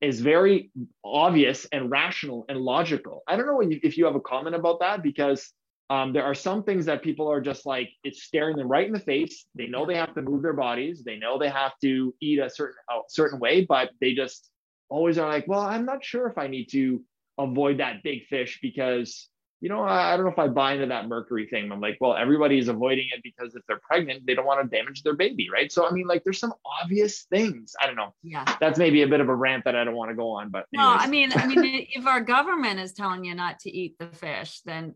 is 0.00 0.20
very 0.20 0.70
obvious 1.04 1.66
and 1.72 1.90
rational 1.90 2.44
and 2.48 2.58
logical. 2.58 3.22
I 3.26 3.36
don't 3.36 3.46
know 3.46 3.62
if 3.62 3.96
you 3.96 4.04
have 4.04 4.14
a 4.14 4.20
comment 4.20 4.54
about 4.54 4.80
that 4.80 5.02
because 5.02 5.52
um, 5.88 6.12
there 6.12 6.24
are 6.24 6.34
some 6.34 6.64
things 6.64 6.84
that 6.86 7.02
people 7.02 7.30
are 7.30 7.40
just 7.40 7.64
like 7.64 7.90
it's 8.02 8.24
staring 8.24 8.56
them 8.56 8.68
right 8.68 8.86
in 8.86 8.92
the 8.92 9.00
face. 9.00 9.46
They 9.54 9.66
know 9.66 9.86
they 9.86 9.94
have 9.94 10.14
to 10.14 10.22
move 10.22 10.42
their 10.42 10.52
bodies. 10.52 11.04
They 11.04 11.16
know 11.16 11.38
they 11.38 11.48
have 11.48 11.72
to 11.82 12.14
eat 12.20 12.40
a 12.40 12.50
certain 12.50 12.76
a 12.90 13.00
certain 13.08 13.38
way, 13.38 13.64
but 13.64 13.90
they 14.00 14.12
just 14.12 14.50
always 14.88 15.18
are 15.18 15.28
like, 15.28 15.46
well, 15.46 15.60
I'm 15.60 15.84
not 15.84 16.04
sure 16.04 16.26
if 16.26 16.38
I 16.38 16.48
need 16.48 16.66
to 16.72 17.02
avoid 17.38 17.78
that 17.78 18.02
big 18.02 18.26
fish 18.26 18.58
because 18.62 19.28
you 19.60 19.68
know 19.68 19.82
I, 19.82 20.12
I 20.12 20.16
don't 20.16 20.26
know 20.26 20.32
if 20.32 20.38
I 20.40 20.48
buy 20.48 20.72
into 20.72 20.86
that 20.86 21.06
mercury 21.06 21.46
thing. 21.46 21.70
I'm 21.70 21.80
like, 21.80 21.98
well, 22.00 22.16
everybody's 22.16 22.66
avoiding 22.66 23.06
it 23.14 23.22
because 23.22 23.54
if 23.54 23.62
they're 23.68 23.80
pregnant, 23.88 24.26
they 24.26 24.34
don't 24.34 24.44
want 24.44 24.68
to 24.68 24.76
damage 24.76 25.04
their 25.04 25.14
baby, 25.14 25.48
right? 25.52 25.70
So 25.70 25.86
I 25.86 25.92
mean, 25.92 26.08
like, 26.08 26.24
there's 26.24 26.40
some 26.40 26.54
obvious 26.82 27.26
things. 27.30 27.76
I 27.80 27.86
don't 27.86 27.96
know. 27.96 28.12
Yeah, 28.24 28.44
that's 28.58 28.76
maybe 28.76 29.02
a 29.02 29.08
bit 29.08 29.20
of 29.20 29.28
a 29.28 29.34
rant 29.34 29.62
that 29.66 29.76
I 29.76 29.84
don't 29.84 29.94
want 29.94 30.10
to 30.10 30.16
go 30.16 30.30
on, 30.30 30.50
but 30.50 30.66
anyways. 30.74 30.96
no, 30.96 31.04
I 31.04 31.06
mean, 31.06 31.30
I 31.32 31.46
mean, 31.46 31.86
if 31.94 32.08
our 32.08 32.20
government 32.20 32.80
is 32.80 32.92
telling 32.92 33.24
you 33.24 33.36
not 33.36 33.60
to 33.60 33.70
eat 33.70 33.94
the 34.00 34.08
fish, 34.08 34.62
then 34.64 34.92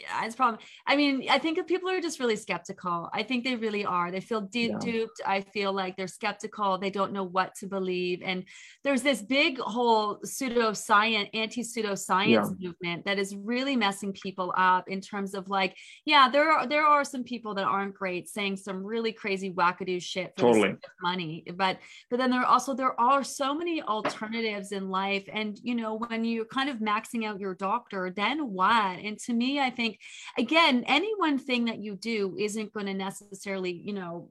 yeah, 0.00 0.24
it's 0.24 0.34
probably. 0.34 0.64
I 0.86 0.96
mean, 0.96 1.26
I 1.28 1.38
think 1.38 1.66
people 1.66 1.90
are 1.90 2.00
just 2.00 2.20
really 2.20 2.36
skeptical. 2.36 3.10
I 3.12 3.22
think 3.22 3.44
they 3.44 3.56
really 3.56 3.84
are. 3.84 4.10
They 4.10 4.20
feel 4.20 4.40
de- 4.40 4.68
yeah. 4.68 4.78
duped. 4.80 5.20
I 5.26 5.42
feel 5.42 5.72
like 5.72 5.96
they're 5.96 6.08
skeptical. 6.08 6.78
They 6.78 6.90
don't 6.90 7.12
know 7.12 7.24
what 7.24 7.54
to 7.56 7.66
believe. 7.66 8.22
And 8.24 8.44
there's 8.82 9.02
this 9.02 9.20
big 9.20 9.58
whole 9.58 10.18
pseudoscience, 10.20 11.28
anti 11.34 11.62
pseudoscience 11.62 12.56
yeah. 12.58 12.68
movement 12.68 13.04
that 13.04 13.18
is 13.18 13.36
really 13.36 13.76
messing 13.76 14.12
people 14.12 14.54
up 14.56 14.88
in 14.88 15.00
terms 15.00 15.34
of 15.34 15.48
like, 15.48 15.76
yeah, 16.06 16.28
there 16.30 16.50
are 16.50 16.66
there 16.66 16.86
are 16.86 17.04
some 17.04 17.22
people 17.22 17.54
that 17.54 17.64
aren't 17.64 17.94
great 17.94 18.28
saying 18.28 18.56
some 18.56 18.82
really 18.82 19.12
crazy 19.12 19.52
wackadoo 19.52 20.00
shit 20.00 20.32
for 20.36 20.52
totally. 20.52 20.76
money, 21.02 21.44
but 21.56 21.78
but 22.10 22.18
then 22.18 22.30
there 22.30 22.40
are 22.40 22.46
also 22.46 22.74
there 22.74 22.98
are 22.98 23.22
so 23.22 23.54
many 23.54 23.82
alternatives 23.82 24.72
in 24.72 24.88
life. 24.88 25.28
And 25.30 25.58
you 25.62 25.74
know, 25.74 25.96
when 25.96 26.24
you're 26.24 26.46
kind 26.46 26.70
of 26.70 26.78
maxing 26.78 27.26
out 27.26 27.38
your 27.38 27.54
doctor, 27.54 28.10
then 28.14 28.50
what? 28.50 28.98
And 28.98 29.18
to 29.20 29.34
me, 29.34 29.60
I 29.60 29.68
think 29.68 29.89
think 29.90 30.00
again 30.38 30.84
any 30.86 31.12
one 31.16 31.38
thing 31.38 31.66
that 31.66 31.78
you 31.78 31.96
do 31.96 32.36
isn't 32.38 32.72
going 32.72 32.86
to 32.86 32.94
necessarily 32.94 33.72
you 33.72 33.92
know 33.92 34.28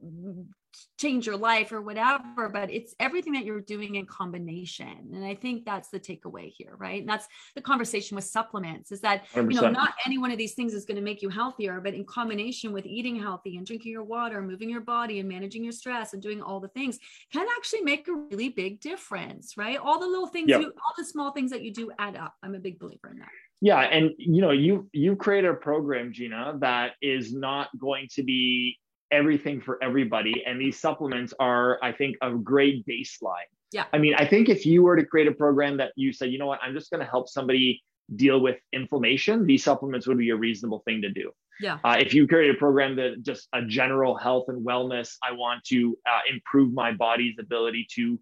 change 0.98 1.26
your 1.26 1.38
life 1.38 1.72
or 1.72 1.82
whatever 1.82 2.50
but 2.50 2.72
it's 2.72 2.94
everything 3.00 3.34
that 3.34 3.46
you're 3.46 3.62
doing 3.62 3.96
in 3.96 4.06
combination. 4.06 5.10
And 5.14 5.26
i 5.26 5.34
think 5.34 5.66
that's 5.66 5.90
the 5.90 6.00
takeaway 6.00 6.52
here 6.56 6.76
right? 6.78 7.02
And 7.02 7.10
that's 7.10 7.28
the 7.56 7.62
conversation 7.62 8.16
with 8.16 8.26
supplements 8.26 8.92
is 8.92 9.02
that 9.02 9.26
100%. 9.34 9.54
you 9.54 9.62
know 9.62 9.70
not 9.70 9.94
any 10.06 10.18
one 10.18 10.32
of 10.32 10.38
these 10.38 10.54
things 10.54 10.74
is 10.74 10.86
going 10.86 10.98
to 10.98 11.02
make 11.02 11.22
you 11.22 11.30
healthier 11.30 11.82
but 11.82 11.94
in 11.94 12.06
combination 12.06 12.72
with 12.72 12.86
eating 12.86 13.20
healthy 13.20 13.58
and 13.58 13.66
drinking 13.66 13.92
your 13.92 14.04
water 14.04 14.42
moving 14.42 14.70
your 14.70 14.82
body 14.82 15.20
and 15.20 15.28
managing 15.28 15.64
your 15.64 15.74
stress 15.74 16.14
and 16.14 16.22
doing 16.22 16.42
all 16.42 16.60
the 16.60 16.68
things 16.70 17.00
can 17.32 17.48
actually 17.58 17.82
make 17.82 18.08
a 18.08 18.14
really 18.14 18.50
big 18.50 18.80
difference 18.80 19.56
right? 19.58 19.78
All 19.78 20.00
the 20.00 20.08
little 20.08 20.28
things 20.28 20.50
yep. 20.50 20.62
you 20.62 20.68
all 20.68 20.94
the 20.98 21.06
small 21.06 21.32
things 21.32 21.52
that 21.52 21.64
you 21.64 21.74
do 21.74 21.92
add 21.98 22.16
up. 22.16 22.34
I'm 22.44 22.56
a 22.56 22.60
big 22.60 22.80
believer 22.80 23.10
in 23.12 23.20
that 23.20 23.30
yeah 23.62 23.80
and 23.80 24.12
you 24.18 24.42
know 24.42 24.52
you 24.52 24.90
you 24.94 25.16
created 25.16 25.50
a 25.50 25.54
program 25.54 26.12
gina 26.14 26.54
that 26.60 26.92
is 27.02 27.34
not 27.34 27.70
going 27.78 28.08
to 28.12 28.24
be 28.24 28.78
everything 29.12 29.60
for 29.60 29.82
everybody 29.84 30.44
and 30.46 30.60
these 30.60 30.80
supplements 30.80 31.34
are 31.40 31.80
i 31.84 31.92
think 31.92 32.16
a 32.22 32.32
great 32.32 32.86
baseline. 32.86 33.50
Yeah. 33.72 33.86
I 33.94 33.98
mean 33.98 34.16
i 34.16 34.26
think 34.26 34.50
if 34.50 34.66
you 34.66 34.84
were 34.84 34.96
to 34.96 35.06
create 35.06 35.28
a 35.28 35.34
program 35.34 35.78
that 35.78 35.92
you 35.96 36.14
said 36.14 36.32
you 36.32 36.40
know 36.40 36.48
what? 36.48 36.60
I'm 36.62 36.74
just 36.74 36.90
going 36.92 37.04
to 37.04 37.10
help 37.10 37.30
somebody 37.30 37.84
deal 38.16 38.40
with 38.40 38.58
inflammation 38.74 39.46
these 39.46 39.64
supplements 39.64 40.08
would 40.08 40.18
be 40.18 40.30
a 40.30 40.36
reasonable 40.36 40.82
thing 40.86 41.02
to 41.02 41.10
do. 41.10 41.32
Yeah. 41.62 41.78
Uh, 41.84 41.98
if 42.00 42.14
you 42.14 42.26
create 42.26 42.52
a 42.52 42.58
program 42.58 42.96
that 42.96 43.22
just 43.22 43.50
a 43.54 43.62
general 43.64 44.16
health 44.16 44.46
and 44.48 44.66
wellness 44.66 45.16
i 45.24 45.32
want 45.32 45.64
to 45.66 45.98
uh, 46.08 46.22
improve 46.32 46.74
my 46.74 46.92
body's 46.92 47.36
ability 47.40 47.88
to 47.96 48.20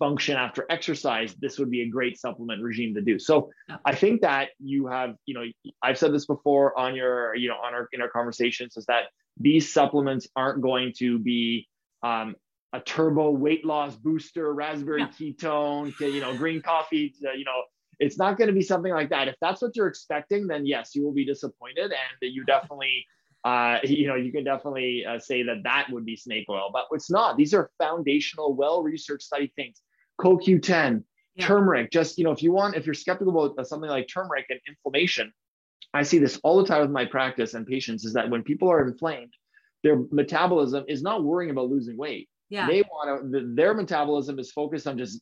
function 0.00 0.36
after 0.36 0.66
exercise, 0.68 1.34
this 1.34 1.60
would 1.60 1.70
be 1.70 1.82
a 1.82 1.88
great 1.88 2.18
supplement 2.18 2.60
regime 2.60 2.94
to 2.94 3.00
do. 3.00 3.20
So 3.20 3.50
I 3.84 3.94
think 3.94 4.22
that 4.22 4.48
you 4.58 4.88
have, 4.88 5.14
you 5.26 5.34
know, 5.34 5.44
I've 5.80 5.98
said 5.98 6.12
this 6.12 6.26
before 6.26 6.76
on 6.76 6.96
your, 6.96 7.36
you 7.36 7.48
know, 7.48 7.54
on 7.54 7.72
our 7.74 7.88
in 7.92 8.02
our 8.02 8.08
conversations 8.08 8.76
is 8.76 8.86
that 8.86 9.04
these 9.38 9.72
supplements 9.72 10.26
aren't 10.34 10.60
going 10.60 10.92
to 10.98 11.18
be 11.20 11.68
um, 12.02 12.34
a 12.72 12.80
turbo 12.80 13.30
weight 13.30 13.64
loss 13.64 13.94
booster, 13.94 14.52
raspberry 14.52 15.02
yeah. 15.02 15.08
ketone, 15.08 15.98
you 16.00 16.20
know, 16.20 16.36
green 16.36 16.60
coffee, 16.60 17.14
you 17.20 17.44
know, 17.44 17.62
it's 18.00 18.18
not 18.18 18.38
going 18.38 18.48
to 18.48 18.54
be 18.54 18.62
something 18.62 18.92
like 18.92 19.10
that. 19.10 19.28
If 19.28 19.36
that's 19.40 19.60
what 19.60 19.76
you're 19.76 19.86
expecting, 19.86 20.46
then 20.46 20.66
yes, 20.66 20.94
you 20.94 21.04
will 21.04 21.12
be 21.12 21.24
disappointed, 21.24 21.92
and 21.92 22.32
you 22.34 22.44
definitely, 22.44 23.04
uh, 23.44 23.78
you 23.84 24.08
know, 24.08 24.14
you 24.14 24.32
can 24.32 24.42
definitely 24.42 25.04
uh, 25.04 25.18
say 25.18 25.42
that 25.42 25.62
that 25.64 25.88
would 25.90 26.06
be 26.06 26.16
snake 26.16 26.46
oil, 26.48 26.70
but 26.72 26.86
it's 26.92 27.10
not. 27.10 27.36
These 27.36 27.54
are 27.54 27.70
foundational, 27.78 28.54
well-researched 28.54 29.22
study 29.22 29.52
things. 29.54 29.82
CoQ10, 30.20 31.02
yeah. 31.34 31.46
turmeric. 31.46 31.90
Just, 31.90 32.18
you 32.18 32.24
know, 32.24 32.30
if 32.30 32.42
you 32.42 32.52
want, 32.52 32.76
if 32.76 32.86
you're 32.86 32.94
skeptical 32.94 33.46
about 33.46 33.66
something 33.66 33.90
like 33.90 34.08
turmeric 34.12 34.46
and 34.50 34.60
inflammation, 34.68 35.32
I 35.92 36.02
see 36.02 36.18
this 36.18 36.38
all 36.44 36.58
the 36.58 36.66
time 36.66 36.82
with 36.82 36.90
my 36.90 37.04
practice 37.04 37.54
and 37.54 37.66
patients 37.66 38.04
is 38.04 38.12
that 38.14 38.30
when 38.30 38.42
people 38.42 38.70
are 38.70 38.86
inflamed, 38.86 39.32
their 39.82 40.02
metabolism 40.10 40.84
is 40.88 41.02
not 41.02 41.24
worrying 41.24 41.50
about 41.50 41.68
losing 41.68 41.96
weight. 41.96 42.28
Yeah. 42.50 42.66
They 42.66 42.82
want 42.82 43.32
to, 43.32 43.54
their 43.54 43.74
metabolism 43.74 44.38
is 44.40 44.50
focused 44.50 44.88
on 44.88 44.98
just 44.98 45.20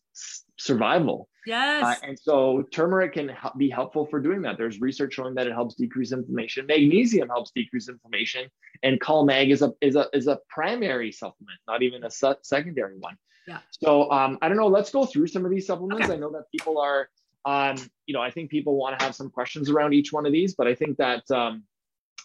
survival. 0.59 1.29
Yes. 1.47 1.85
Uh, 1.85 2.07
and 2.07 2.19
so 2.19 2.63
turmeric 2.73 3.13
can 3.15 3.37
be 3.57 3.69
helpful 3.69 4.07
for 4.07 4.19
doing 4.19 4.43
that. 4.43 4.57
There's 4.57 4.81
research 4.81 5.15
showing 5.15 5.35
that 5.35 5.47
it 5.47 5.53
helps 5.53 5.75
decrease 5.75 6.13
inflammation. 6.13 6.67
Magnesium 6.67 7.29
helps 7.29 7.51
decrease 7.55 7.89
inflammation, 7.89 8.49
and 8.83 8.99
CalMag 9.01 9.51
is 9.51 9.63
a 9.63 9.73
is 9.81 9.95
a 9.95 10.07
is 10.13 10.27
a 10.27 10.39
primary 10.49 11.13
supplement, 11.13 11.59
not 11.67 11.83
even 11.83 12.05
a 12.05 12.11
su- 12.11 12.35
secondary 12.43 12.97
one. 12.99 13.17
Yeah. 13.49 13.61
So 13.71 14.11
um, 14.11 14.39
I 14.43 14.49
don't 14.49 14.59
know. 14.59 14.67
Let's 14.67 14.91
go 14.91 15.07
through 15.07 15.29
some 15.29 15.45
of 15.47 15.51
these 15.51 15.67
supplements. 15.67 16.05
Okay. 16.05 16.15
I 16.15 16.17
know 16.19 16.31
that 16.33 16.45
people 16.55 16.79
are, 16.79 17.09
um, 17.47 17.77
you 18.07 18.13
know, 18.13 18.21
I 18.21 18.31
think 18.31 18.51
people 18.51 18.77
want 18.77 18.99
to 18.99 19.05
have 19.05 19.15
some 19.15 19.31
questions 19.31 19.71
around 19.71 19.95
each 19.95 20.13
one 20.13 20.27
of 20.27 20.33
these, 20.33 20.55
but 20.55 20.67
I 20.67 20.75
think 20.75 20.99
that 20.99 21.29
um, 21.31 21.65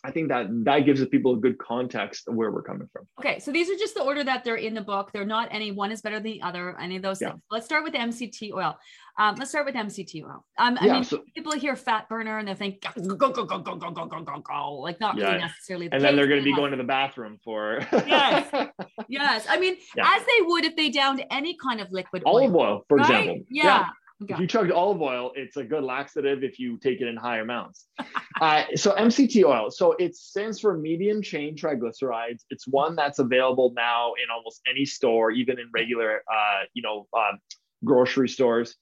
I 0.05 0.11
think 0.11 0.27
that 0.29 0.47
that 0.65 0.79
gives 0.79 0.99
the 0.99 1.05
people 1.05 1.33
a 1.33 1.37
good 1.37 1.57
context 1.57 2.27
of 2.27 2.35
where 2.35 2.51
we're 2.51 2.61
coming 2.61 2.89
from. 2.91 3.07
Okay, 3.19 3.39
so 3.39 3.53
these 3.53 3.69
are 3.69 3.75
just 3.75 3.95
the 3.95 4.03
order 4.03 4.21
that 4.23 4.43
they're 4.43 4.57
in 4.57 4.73
the 4.73 4.81
book. 4.81 5.11
They're 5.13 5.25
not 5.25 5.47
any 5.49 5.71
one 5.71 5.93
is 5.93 6.01
better 6.01 6.17
than 6.17 6.23
the 6.23 6.41
other, 6.41 6.77
any 6.77 6.97
of 6.97 7.01
those 7.01 7.21
yeah. 7.21 7.29
things. 7.29 7.41
Let's 7.49 7.65
start 7.65 7.85
with 7.85 7.93
MCT 7.93 8.51
oil. 8.53 8.77
Um, 9.17 9.35
let's 9.35 9.51
start 9.51 9.65
with 9.65 9.75
MCT 9.75 10.23
oil. 10.25 10.43
Um, 10.57 10.77
I 10.81 10.87
mean, 10.87 11.03
so, 11.05 11.23
people 11.33 11.53
hear 11.53 11.77
fat 11.77 12.09
burner 12.09 12.39
and 12.39 12.47
they 12.47 12.55
think 12.55 12.81
go 12.81 13.15
go 13.15 13.29
go 13.29 13.45
go 13.45 13.59
go 13.59 13.75
go 13.75 13.91
go 13.91 14.05
go 14.07 14.21
go 14.21 14.39
go, 14.39 14.73
like 14.73 14.99
not 14.99 15.15
yeah. 15.15 15.27
really 15.27 15.37
necessarily. 15.39 15.87
The 15.87 15.95
and 15.95 16.03
then 16.03 16.15
they're 16.17 16.27
going 16.27 16.41
to 16.41 16.45
be 16.45 16.53
going 16.53 16.71
to 16.71 16.77
the 16.77 16.83
bathroom 16.83 17.37
for. 17.41 17.79
yes, 17.93 18.49
yes. 19.07 19.45
I 19.47 19.57
mean, 19.57 19.77
yeah. 19.95 20.11
as 20.15 20.25
they 20.25 20.41
would 20.41 20.65
if 20.65 20.75
they 20.75 20.89
downed 20.89 21.23
any 21.31 21.55
kind 21.55 21.79
of 21.79 21.91
liquid 21.91 22.23
oil. 22.27 22.39
Olive 22.39 22.55
oil, 22.55 22.85
for 22.89 22.97
right? 22.97 23.09
example. 23.09 23.45
Yeah. 23.49 23.89
If 24.21 24.39
you 24.39 24.47
chugged 24.47 24.71
olive 24.71 25.01
oil, 25.01 25.31
it's 25.35 25.57
a 25.57 25.63
good 25.63 25.83
laxative 25.83 26.43
if 26.43 26.59
you 26.59 26.77
take 26.77 27.01
it 27.01 27.07
in 27.07 27.17
high 27.17 27.39
amounts. 27.39 27.87
uh, 28.41 28.63
so 28.75 28.93
MCT 28.93 29.43
oil, 29.43 29.69
so 29.69 29.93
it 29.93 30.15
stands 30.15 30.59
for 30.59 30.77
medium 30.77 31.21
chain 31.21 31.55
triglycerides. 31.55 32.43
It's 32.49 32.67
one 32.67 32.95
that's 32.95 33.19
available 33.19 33.73
now 33.75 34.13
in 34.13 34.29
almost 34.33 34.61
any 34.69 34.85
store, 34.85 35.31
even 35.31 35.59
in 35.59 35.65
regular, 35.73 36.23
uh, 36.31 36.63
you 36.73 36.81
know, 36.81 37.07
um, 37.17 37.39
grocery 37.83 38.29
stores, 38.29 38.75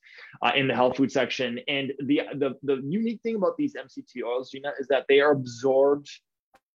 uh, 0.44 0.52
in 0.56 0.67
the 0.67 0.76
health 0.76 0.98
food 0.98 1.12
section. 1.12 1.60
And 1.67 1.91
the, 2.06 2.22
the 2.36 2.54
the 2.62 2.82
unique 2.84 3.22
thing 3.24 3.36
about 3.36 3.58
these 3.58 3.74
MCT 3.74 4.24
oils, 4.26 4.52
Gina, 4.52 4.74
is 4.80 4.88
that 4.88 5.06
they 5.10 5.22
are 5.22 5.32
absorbed 5.32 6.10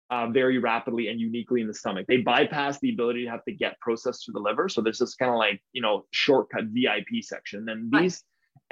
uh, 0.09 0.27
very 0.27 0.59
rapidly 0.59 1.07
and 1.07 1.19
uniquely 1.19 1.61
in 1.61 1.67
the 1.67 1.73
stomach. 1.73 2.05
They 2.07 2.17
bypass 2.17 2.79
the 2.79 2.91
ability 2.91 3.25
to 3.25 3.31
have 3.31 3.43
to 3.45 3.51
get 3.51 3.79
processed 3.79 4.25
through 4.25 4.33
the 4.33 4.39
liver. 4.39 4.69
So 4.69 4.81
there's 4.81 4.99
this 4.99 5.15
kind 5.15 5.31
of 5.31 5.37
like, 5.37 5.61
you 5.71 5.81
know, 5.81 6.05
shortcut 6.11 6.65
VIP 6.65 7.23
section. 7.23 7.67
And 7.67 7.91
these 7.91 8.23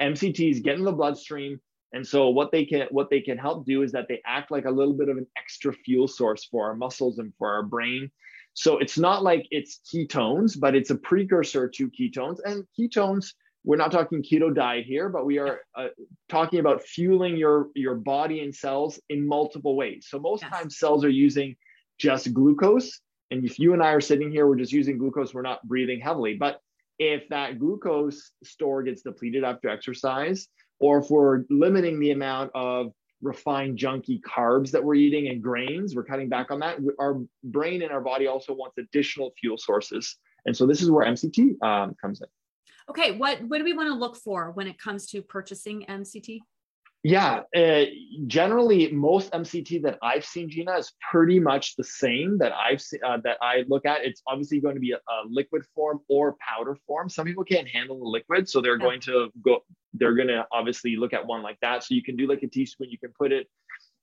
MCTs 0.02 0.62
get 0.62 0.76
in 0.76 0.84
the 0.84 0.92
bloodstream. 0.92 1.60
And 1.94 2.06
so 2.06 2.30
what 2.30 2.50
they 2.50 2.64
can 2.64 2.86
what 2.90 3.10
they 3.10 3.20
can 3.20 3.38
help 3.38 3.66
do 3.66 3.82
is 3.82 3.92
that 3.92 4.08
they 4.08 4.20
act 4.26 4.50
like 4.50 4.64
a 4.64 4.70
little 4.70 4.94
bit 4.94 5.08
of 5.08 5.18
an 5.18 5.26
extra 5.36 5.72
fuel 5.72 6.08
source 6.08 6.44
for 6.44 6.66
our 6.66 6.74
muscles 6.74 7.18
and 7.18 7.32
for 7.38 7.52
our 7.52 7.62
brain. 7.62 8.10
So 8.54 8.78
it's 8.78 8.98
not 8.98 9.22
like 9.22 9.46
it's 9.50 9.80
ketones, 9.92 10.58
but 10.58 10.74
it's 10.74 10.90
a 10.90 10.94
precursor 10.94 11.68
to 11.68 11.90
ketones. 11.90 12.38
And 12.44 12.64
ketones, 12.78 13.32
we're 13.64 13.76
not 13.76 13.92
talking 13.92 14.22
keto 14.22 14.54
diet 14.54 14.84
here, 14.86 15.08
but 15.08 15.24
we 15.24 15.38
are 15.38 15.60
uh, 15.74 15.88
talking 16.28 16.60
about 16.60 16.82
fueling 16.82 17.36
your 17.36 17.68
your 17.74 17.94
body 17.94 18.40
and 18.40 18.54
cells 18.54 19.00
in 19.10 19.26
multiple 19.26 19.76
ways. 19.76 20.06
So 20.08 20.18
most 20.18 20.42
yes. 20.42 20.52
times 20.52 20.78
cells 20.78 21.04
are 21.04 21.10
using 21.10 21.56
just 21.98 22.32
glucose. 22.32 23.00
And 23.30 23.44
if 23.44 23.58
you 23.58 23.72
and 23.72 23.82
I 23.82 23.92
are 23.92 24.00
sitting 24.00 24.30
here, 24.30 24.46
we're 24.46 24.56
just 24.56 24.72
using 24.72 24.98
glucose, 24.98 25.32
we're 25.32 25.42
not 25.42 25.66
breathing 25.66 26.00
heavily. 26.00 26.34
But 26.34 26.60
if 27.02 27.28
that 27.30 27.58
glucose 27.58 28.30
store 28.44 28.84
gets 28.84 29.02
depleted 29.02 29.42
after 29.42 29.68
exercise, 29.68 30.46
or 30.78 30.98
if 30.98 31.10
we're 31.10 31.42
limiting 31.50 31.98
the 31.98 32.12
amount 32.12 32.52
of 32.54 32.92
refined 33.20 33.76
junky 33.76 34.20
carbs 34.20 34.70
that 34.70 34.82
we're 34.82 34.94
eating 34.94 35.28
and 35.28 35.42
grains, 35.42 35.96
we're 35.96 36.04
cutting 36.04 36.28
back 36.28 36.52
on 36.52 36.60
that. 36.60 36.78
Our 37.00 37.20
brain 37.42 37.82
and 37.82 37.90
our 37.90 38.00
body 38.00 38.28
also 38.28 38.52
wants 38.52 38.78
additional 38.78 39.32
fuel 39.40 39.58
sources. 39.58 40.16
And 40.46 40.56
so 40.56 40.64
this 40.64 40.80
is 40.80 40.92
where 40.92 41.04
MCT 41.06 41.60
um, 41.62 41.96
comes 42.00 42.20
in. 42.20 42.28
Okay, 42.88 43.12
what 43.12 43.42
what 43.42 43.58
do 43.58 43.64
we 43.64 43.72
want 43.72 43.88
to 43.88 43.94
look 43.94 44.16
for 44.16 44.52
when 44.52 44.66
it 44.66 44.78
comes 44.78 45.06
to 45.08 45.22
purchasing 45.22 45.84
MCT? 45.88 46.40
Yeah, 47.04 47.42
uh, 47.56 47.84
generally 48.28 48.92
most 48.92 49.32
MCT 49.32 49.82
that 49.82 49.98
I've 50.02 50.24
seen, 50.24 50.48
Gina, 50.48 50.76
is 50.76 50.92
pretty 51.10 51.40
much 51.40 51.74
the 51.74 51.82
same 51.82 52.38
that 52.38 52.52
I've 52.52 52.80
seen, 52.80 53.00
uh, 53.04 53.18
that 53.24 53.38
I 53.42 53.64
look 53.66 53.84
at. 53.86 54.04
It's 54.04 54.22
obviously 54.28 54.60
going 54.60 54.76
to 54.76 54.80
be 54.80 54.92
a, 54.92 54.96
a, 54.96 55.26
liquid 55.28 55.64
form 55.74 56.00
or 56.08 56.36
powder 56.40 56.76
form. 56.86 57.08
Some 57.08 57.26
people 57.26 57.42
can't 57.42 57.66
handle 57.66 57.98
the 57.98 58.04
liquid, 58.04 58.48
so 58.48 58.60
they're 58.60 58.78
yeah. 58.78 58.84
going 58.84 59.00
to 59.00 59.30
go. 59.44 59.64
They're 59.94 60.14
going 60.14 60.28
to 60.28 60.46
obviously 60.52 60.94
look 60.94 61.12
at 61.12 61.26
one 61.26 61.42
like 61.42 61.58
that. 61.60 61.82
So 61.82 61.94
you 61.94 62.04
can 62.04 62.14
do 62.14 62.28
like 62.28 62.44
a 62.44 62.48
teaspoon. 62.48 62.88
You 62.88 62.98
can 62.98 63.12
put 63.18 63.32
it 63.32 63.48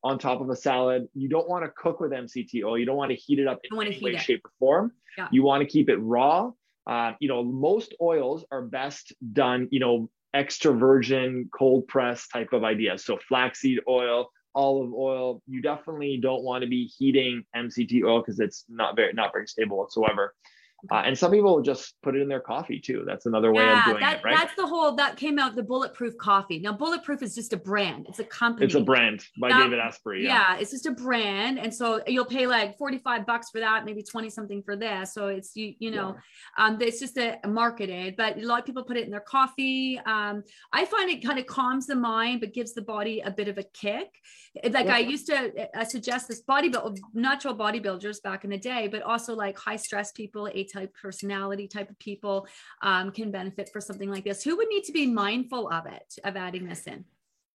on 0.04 0.20
top 0.20 0.42
of 0.42 0.50
a 0.50 0.56
salad. 0.56 1.08
You 1.14 1.30
don't 1.30 1.48
want 1.48 1.64
to 1.64 1.72
cook 1.72 2.02
with 2.02 2.12
MCT 2.12 2.66
oil. 2.66 2.78
You 2.78 2.86
don't 2.86 2.98
want 2.98 3.12
to 3.12 3.16
heat 3.16 3.40
it 3.40 3.48
up 3.48 3.62
in 3.64 3.82
any 3.82 3.98
way, 4.02 4.12
it. 4.12 4.20
shape, 4.20 4.42
or 4.44 4.52
form. 4.60 4.92
Yeah. 5.18 5.30
You 5.32 5.44
want 5.44 5.62
to 5.62 5.68
keep 5.68 5.90
it 5.90 5.98
raw. 5.98 6.52
Uh, 6.86 7.14
you 7.20 7.30
know, 7.30 7.44
most 7.44 7.94
oils 8.02 8.44
are 8.52 8.62
best 8.62 9.14
done, 9.34 9.68
you 9.72 9.80
know, 9.80 10.10
extra 10.34 10.74
virgin 10.74 11.50
cold 11.58 11.88
press 11.88 12.28
type 12.28 12.54
of 12.54 12.64
ideas. 12.64 13.06
So 13.06 13.18
flaxseed 13.28 13.80
oil, 13.88 14.30
olive 14.56 14.94
oil. 14.94 15.42
You 15.48 15.62
definitely 15.62 16.20
don't 16.22 16.44
want 16.44 16.64
to 16.64 16.70
be 16.70 16.86
heating 16.86 17.44
MCT 17.56 18.04
oil 18.04 18.22
because 18.22 18.40
it's 18.40 18.66
not 18.70 18.96
very 18.96 19.14
not 19.14 19.32
very 19.34 19.48
stable 19.48 19.78
whatsoever. 19.78 20.34
Uh, 20.92 21.04
and 21.06 21.18
some 21.18 21.32
people 21.32 21.62
just 21.62 21.96
put 22.04 22.16
it 22.16 22.22
in 22.22 22.28
their 22.28 22.40
coffee 22.40 22.80
too. 22.80 23.04
That's 23.06 23.26
another 23.26 23.52
way 23.54 23.64
yeah, 23.64 23.80
of 23.80 23.86
doing 23.86 24.00
that, 24.02 24.20
it, 24.20 24.24
right? 24.24 24.38
That's 24.38 24.56
the 24.56 24.68
whole 24.68 24.96
that 24.96 25.18
came 25.18 25.40
out 25.40 25.56
the 25.56 25.64
bulletproof 25.64 26.18
coffee. 26.18 26.60
Now, 26.60 26.74
bulletproof 26.74 27.24
is 27.24 27.34
just 27.34 27.54
a 27.54 27.58
brand. 27.58 28.06
It's 28.10 28.20
a 28.20 28.24
company. 28.24 28.66
It's 28.66 28.76
a 28.76 28.82
brand 28.82 29.26
by 29.40 29.50
David 29.50 29.80
Asprey. 29.80 30.24
Yeah. 30.24 30.54
yeah. 30.54 30.60
it's 30.60 30.72
just 30.72 30.86
a 30.86 30.92
brand, 30.92 31.60
and 31.60 31.74
so 31.74 32.02
you'll 32.08 32.26
pay 32.26 32.48
like 32.48 32.78
forty 32.78 32.98
five 32.98 33.26
bucks 33.26 33.50
for 33.50 33.60
that, 33.60 33.86
maybe 33.86 34.04
twenty 34.04 34.30
something 34.30 34.62
for 34.64 34.76
this. 34.76 35.14
So 35.14 35.28
it's 35.28 35.56
you 35.56 35.74
you 35.80 35.92
know, 35.92 36.16
yeah. 36.58 36.66
um, 36.66 36.78
it's 36.82 37.00
just 37.00 37.18
a, 37.18 37.40
marketed, 37.48 38.16
but 38.16 38.38
a 38.38 38.46
lot 38.46 38.60
of 38.60 38.66
people 38.66 38.84
put 38.84 38.98
it 38.98 39.06
in 39.06 39.12
their 39.12 39.20
coffee. 39.20 40.00
Um, 40.06 40.44
I 40.74 40.86
find 40.86 41.10
it 41.10 41.24
kind 41.24 41.40
of 41.40 41.46
calms 41.46 41.88
the 41.88 41.96
mind, 41.96 42.42
but 42.42 42.54
gives 42.54 42.74
the 42.74 42.82
body 42.82 43.22
a 43.22 43.32
bit 43.32 43.48
of 43.48 43.58
a 43.58 43.64
kick. 43.64 44.10
Like. 44.64 44.90
I 44.90 45.00
used 45.00 45.28
to 45.28 45.70
uh, 45.78 45.86
suggest 45.86 46.28
this 46.28 46.44
bodybuild 46.44 47.00
natural 47.14 47.56
bodybuilders 47.56 48.22
back 48.22 48.44
in 48.44 48.50
the 48.50 48.58
day, 48.58 48.88
but 48.88 49.02
also 49.04 49.36
like 49.36 49.58
high 49.58 49.76
stress 49.76 50.12
people, 50.12 50.48
type 50.72 50.94
personality 51.02 51.68
type 51.68 51.90
of 51.90 51.98
people 52.00 52.48
um, 52.82 53.12
can 53.12 53.32
benefit 53.32 53.70
for 53.72 53.82
something 53.82 54.10
like 54.10 54.24
this. 54.24 54.44
Who 54.44 54.56
would 54.58 54.68
need 54.70 54.84
to 54.86 54.92
be 54.92 55.06
mindful 55.06 55.70
of 55.70 55.86
it 55.86 56.16
of 56.24 56.36
adding 56.36 56.68
this 56.68 56.88
in? 56.88 57.06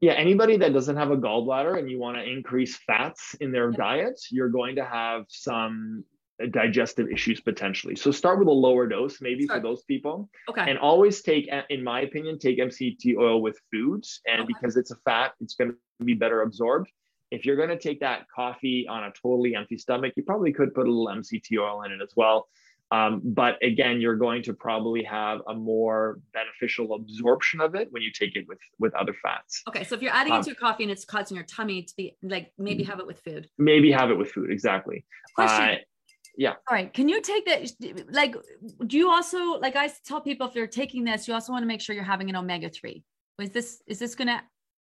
Yeah 0.00 0.12
anybody 0.12 0.56
that 0.58 0.72
doesn't 0.72 0.96
have 0.96 1.10
a 1.10 1.16
gallbladder 1.16 1.78
and 1.78 1.90
you 1.90 1.98
want 1.98 2.16
to 2.16 2.24
increase 2.24 2.76
fats 2.86 3.34
in 3.40 3.52
their 3.52 3.70
diet 3.70 4.20
you're 4.30 4.50
going 4.50 4.76
to 4.76 4.84
have 4.84 5.24
some 5.28 6.04
digestive 6.50 7.08
issues 7.10 7.40
potentially. 7.40 7.94
So 7.94 8.10
start 8.10 8.38
with 8.38 8.48
a 8.48 8.52
lower 8.52 8.86
dose 8.88 9.20
maybe 9.20 9.44
start. 9.44 9.60
for 9.60 9.68
those 9.68 9.84
people. 9.84 10.28
Okay. 10.50 10.68
And 10.68 10.78
always 10.78 11.22
take 11.22 11.48
in 11.70 11.84
my 11.84 12.00
opinion 12.02 12.38
take 12.38 12.58
mct 12.58 13.16
oil 13.16 13.40
with 13.40 13.58
foods. 13.72 14.20
And 14.26 14.42
okay. 14.42 14.52
because 14.52 14.76
it's 14.76 14.90
a 14.90 14.96
fat 15.04 15.32
it's 15.40 15.54
going 15.54 15.70
to 15.70 16.04
be 16.04 16.14
better 16.14 16.42
absorbed. 16.42 16.90
If 17.30 17.44
you're 17.44 17.56
going 17.56 17.70
to 17.70 17.78
take 17.78 18.00
that 18.00 18.26
coffee 18.34 18.86
on 18.88 19.04
a 19.04 19.12
totally 19.22 19.54
empty 19.54 19.78
stomach 19.78 20.14
you 20.16 20.24
probably 20.24 20.52
could 20.52 20.74
put 20.74 20.88
a 20.88 20.90
little 20.90 21.06
mct 21.06 21.58
oil 21.58 21.82
in 21.82 21.92
it 21.92 22.00
as 22.02 22.12
well 22.16 22.48
um, 22.90 23.22
but 23.24 23.56
again, 23.62 24.00
you're 24.00 24.16
going 24.16 24.42
to 24.44 24.52
probably 24.52 25.02
have 25.04 25.40
a 25.48 25.54
more 25.54 26.20
beneficial 26.32 26.94
absorption 26.94 27.60
of 27.60 27.74
it 27.74 27.88
when 27.90 28.02
you 28.02 28.10
take 28.12 28.36
it 28.36 28.46
with 28.46 28.58
with 28.78 28.94
other 28.94 29.14
fats. 29.22 29.62
Okay, 29.68 29.84
so 29.84 29.94
if 29.94 30.02
you're 30.02 30.12
adding 30.12 30.32
um, 30.32 30.40
it 30.40 30.44
to 30.44 30.50
your 30.50 30.56
coffee 30.56 30.84
and 30.84 30.92
it's 30.92 31.04
causing 31.04 31.36
your 31.36 31.46
tummy 31.46 31.82
to 31.82 31.94
be 31.96 32.16
like, 32.22 32.52
maybe 32.58 32.84
have 32.84 33.00
it 33.00 33.06
with 33.06 33.20
food. 33.20 33.48
Maybe 33.58 33.90
have 33.90 34.10
it 34.10 34.18
with 34.18 34.30
food. 34.30 34.50
Exactly. 34.50 35.04
Question. 35.34 35.70
Uh, 35.70 35.76
yeah. 36.36 36.50
All 36.50 36.76
right. 36.76 36.92
Can 36.92 37.08
you 37.08 37.20
take 37.20 37.46
that? 37.46 37.70
Like, 38.10 38.36
do 38.86 38.96
you 38.96 39.10
also 39.10 39.58
like 39.58 39.76
I 39.76 39.90
tell 40.04 40.20
people 40.20 40.46
if 40.46 40.54
you're 40.54 40.66
taking 40.66 41.04
this, 41.04 41.26
you 41.26 41.34
also 41.34 41.52
want 41.52 41.62
to 41.62 41.66
make 41.66 41.80
sure 41.80 41.94
you're 41.94 42.04
having 42.04 42.28
an 42.28 42.36
omega 42.36 42.68
three. 42.68 43.02
Is 43.40 43.50
this 43.50 43.82
is 43.86 43.98
this 43.98 44.14
going 44.14 44.28
to 44.28 44.40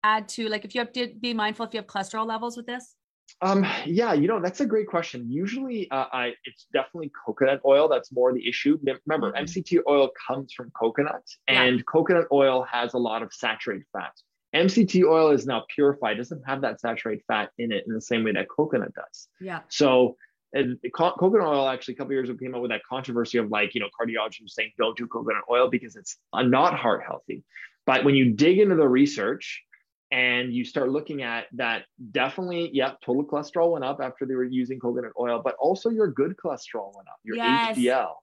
add 0.03 0.27
to 0.29 0.47
like 0.47 0.63
if 0.63 0.73
you 0.73 0.79
have 0.79 0.93
to 0.93 1.13
be 1.19 1.33
mindful 1.33 1.65
if 1.65 1.73
you 1.73 1.79
have 1.79 1.87
cholesterol 1.87 2.25
levels 2.25 2.55
with 2.55 2.65
this? 2.65 2.95
Um, 3.41 3.65
yeah, 3.85 4.13
you 4.13 4.27
know, 4.27 4.39
that's 4.41 4.59
a 4.59 4.65
great 4.65 4.87
question. 4.87 5.29
Usually, 5.29 5.89
uh, 5.91 6.05
I 6.11 6.33
it's 6.45 6.67
definitely 6.73 7.11
coconut 7.25 7.61
oil 7.65 7.87
that's 7.87 8.11
more 8.11 8.33
the 8.33 8.47
issue. 8.47 8.77
Remember, 9.05 9.31
mm-hmm. 9.31 9.43
MCT 9.43 9.79
oil 9.87 10.09
comes 10.27 10.53
from 10.53 10.71
coconut, 10.71 11.23
and 11.47 11.85
coconut 11.85 12.27
oil 12.31 12.63
has 12.63 12.93
a 12.93 12.97
lot 12.97 13.23
of 13.23 13.33
saturated 13.33 13.85
fat. 13.93 14.13
MCT 14.55 15.03
oil 15.05 15.31
is 15.31 15.45
now 15.45 15.65
purified; 15.73 16.17
doesn't 16.17 16.43
have 16.45 16.61
that 16.61 16.79
saturated 16.79 17.23
fat 17.27 17.51
in 17.57 17.71
it 17.71 17.85
in 17.87 17.93
the 17.93 18.01
same 18.01 18.23
way 18.23 18.31
that 18.33 18.47
coconut 18.49 18.93
does. 18.93 19.27
Yeah. 19.39 19.61
So, 19.69 20.15
and 20.53 20.77
co- 20.95 21.13
coconut 21.13 21.47
oil 21.47 21.67
actually 21.67 21.95
a 21.95 21.97
couple 21.97 22.13
years 22.13 22.29
ago 22.29 22.37
came 22.39 22.55
out 22.55 22.61
with 22.61 22.71
that 22.71 22.81
controversy 22.89 23.37
of 23.37 23.49
like 23.49 23.75
you 23.75 23.81
know 23.81 23.89
cardiologists 23.99 24.49
saying 24.49 24.71
don't 24.77 24.97
do 24.97 25.07
coconut 25.07 25.43
oil 25.49 25.69
because 25.69 25.95
it's 25.95 26.17
not 26.33 26.77
heart 26.77 27.03
healthy. 27.05 27.43
But 27.85 28.03
when 28.03 28.15
you 28.15 28.33
dig 28.33 28.59
into 28.59 28.75
the 28.75 28.87
research, 28.87 29.63
and 30.11 30.53
you 30.53 30.65
start 30.65 30.89
looking 30.89 31.21
at 31.21 31.45
that 31.53 31.83
definitely 32.11 32.69
yeah 32.73 32.93
total 33.03 33.23
cholesterol 33.23 33.71
went 33.71 33.85
up 33.85 33.99
after 34.01 34.25
they 34.25 34.35
were 34.35 34.43
using 34.43 34.79
coconut 34.79 35.11
oil 35.19 35.41
but 35.43 35.55
also 35.59 35.89
your 35.89 36.07
good 36.07 36.35
cholesterol 36.43 36.91
went 36.95 37.07
up 37.07 37.19
your 37.23 37.37
yes. 37.37 37.77
hdl 37.77 38.13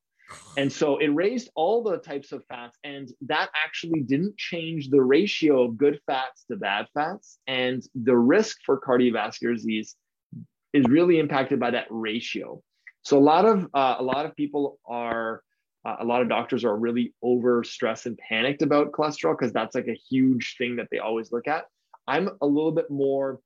and 0.56 0.72
so 0.72 0.96
it 0.98 1.08
raised 1.08 1.48
all 1.54 1.84
the 1.84 1.98
types 1.98 2.32
of 2.32 2.44
fats 2.48 2.76
and 2.82 3.12
that 3.20 3.48
actually 3.64 4.00
didn't 4.00 4.36
change 4.36 4.88
the 4.90 5.00
ratio 5.00 5.62
of 5.62 5.76
good 5.76 6.00
fats 6.06 6.44
to 6.50 6.56
bad 6.56 6.86
fats 6.94 7.38
and 7.46 7.84
the 7.94 8.16
risk 8.16 8.56
for 8.66 8.80
cardiovascular 8.80 9.54
disease 9.54 9.94
is 10.76 10.84
really 10.88 11.18
impacted 11.18 11.58
by 11.58 11.70
that 11.70 11.86
ratio. 11.90 12.62
So 13.02 13.18
a 13.18 13.20
lot 13.20 13.44
of 13.44 13.66
uh, 13.72 13.96
a 13.98 14.02
lot 14.02 14.26
of 14.26 14.36
people 14.36 14.78
are 14.86 15.42
uh, 15.84 15.96
a 16.00 16.04
lot 16.04 16.22
of 16.22 16.28
doctors 16.28 16.64
are 16.64 16.76
really 16.76 17.14
over 17.22 17.62
stressed 17.64 18.06
and 18.06 18.18
panicked 18.18 18.62
about 18.62 18.92
cholesterol 18.92 19.38
because 19.38 19.52
that's 19.52 19.74
like 19.74 19.86
a 19.88 19.98
huge 20.10 20.56
thing 20.58 20.76
that 20.76 20.88
they 20.90 20.98
always 20.98 21.32
look 21.32 21.46
at 21.46 21.64
I'm 22.08 22.30
a 22.40 22.46
little 22.46 22.72
bit 22.72 22.90
more 22.90 23.40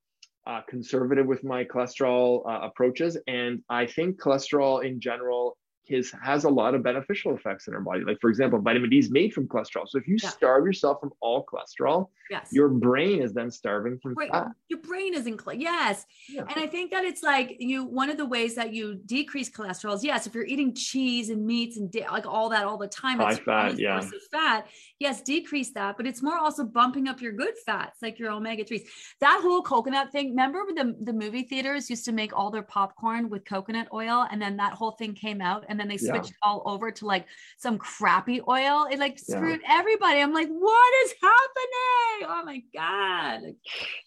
uh, 0.47 0.63
conservative 0.69 1.27
with 1.27 1.45
my 1.45 1.65
cholesterol 1.65 2.49
uh, 2.49 2.67
approaches. 2.67 3.17
And 3.27 3.63
I 3.69 3.87
think 3.87 4.21
cholesterol 4.21 4.85
in 4.85 5.01
general 5.01 5.57
is, 5.91 6.13
has 6.23 6.45
a 6.45 6.49
lot 6.49 6.75
of 6.75 6.83
beneficial 6.83 7.35
effects 7.35 7.69
in 7.69 7.75
our 7.75 7.81
body. 7.81 8.03
Like, 8.05 8.19
for 8.21 8.31
example, 8.31 8.61
vitamin 8.61 8.91
D 8.91 8.99
is 8.99 9.11
made 9.11 9.33
from 9.35 9.47
cholesterol. 9.49 9.89
So 9.89 9.99
if 9.99 10.07
you 10.09 10.17
Yeah. 10.23 10.29
starve 10.31 10.65
yourself 10.65 11.01
from 11.01 11.13
all 11.21 11.45
cholesterol, 11.45 12.09
Yes. 12.31 12.49
your 12.53 12.69
brain 12.69 13.21
is 13.23 13.33
then 13.35 13.51
starving 13.51 13.99
from 14.01 14.15
Brain- 14.15 14.31
fat. 14.31 14.53
your 14.69 14.79
brain 14.81 15.15
is 15.15 15.27
in 15.27 15.37
yes 15.57 16.07
Yeah. 16.29 16.43
and 16.43 16.63
i 16.63 16.67
think 16.67 16.93
that 16.93 17.03
it's 17.05 17.23
like 17.25 17.57
you 17.59 17.83
one 17.85 18.09
of 18.09 18.19
the 18.19 18.27
ways 18.27 18.55
that 18.55 18.73
you 18.73 19.01
decrease 19.07 19.51
cholesterol 19.51 19.95
is 19.95 20.05
yes 20.05 20.29
if 20.29 20.35
you're 20.35 20.45
eating 20.47 20.73
cheese 20.73 21.31
and 21.31 21.45
meats 21.45 21.77
and 21.79 21.93
like 22.13 22.27
all 22.27 22.49
that 22.51 22.67
all 22.67 22.77
the 22.79 22.87
time 22.87 23.19
High 23.19 23.31
it's 23.33 23.41
fat, 23.41 23.79
yeah. 23.81 24.01
fat 24.31 24.69
yes 25.01 25.23
decrease 25.23 25.71
that 25.73 25.97
but 25.97 26.07
it's 26.07 26.23
more 26.23 26.39
also 26.39 26.63
bumping 26.63 27.09
up 27.09 27.21
your 27.21 27.33
good 27.33 27.55
fats 27.67 28.01
like 28.01 28.19
your 28.21 28.31
omega-3s 28.31 28.83
that 29.21 29.41
whole 29.43 29.63
coconut 29.63 30.13
thing 30.13 30.29
remember 30.31 30.61
the, 30.73 30.95
the 31.01 31.13
movie 31.13 31.43
theaters 31.43 31.91
used 31.91 32.05
to 32.05 32.13
make 32.13 32.33
all 32.37 32.51
their 32.53 32.63
popcorn 32.63 33.29
with 33.29 33.45
coconut 33.45 33.89
oil 33.93 34.27
and 34.31 34.41
then 34.41 34.57
that 34.57 34.75
whole 34.75 34.93
thing 34.93 35.15
came 35.15 35.41
out 35.41 35.65
and 35.69 35.80
then 35.81 35.89
they 35.89 35.97
Yeah. 36.01 36.13
switched 36.13 36.35
all 36.43 36.63
over 36.67 36.91
to 36.91 37.07
like 37.07 37.27
some 37.59 37.79
crappy 37.79 38.41
oil 38.47 38.87
it 38.91 38.99
like 38.99 39.19
Yeah. 39.27 39.37
screwed 39.37 39.61
everybody 39.69 40.21
i'm 40.21 40.33
like 40.35 40.49
what 40.49 40.93
is 41.05 41.15
happening 41.23 42.29
oh 42.29 42.43
my 42.45 42.63
god 42.75 43.43
Like, 43.43 43.57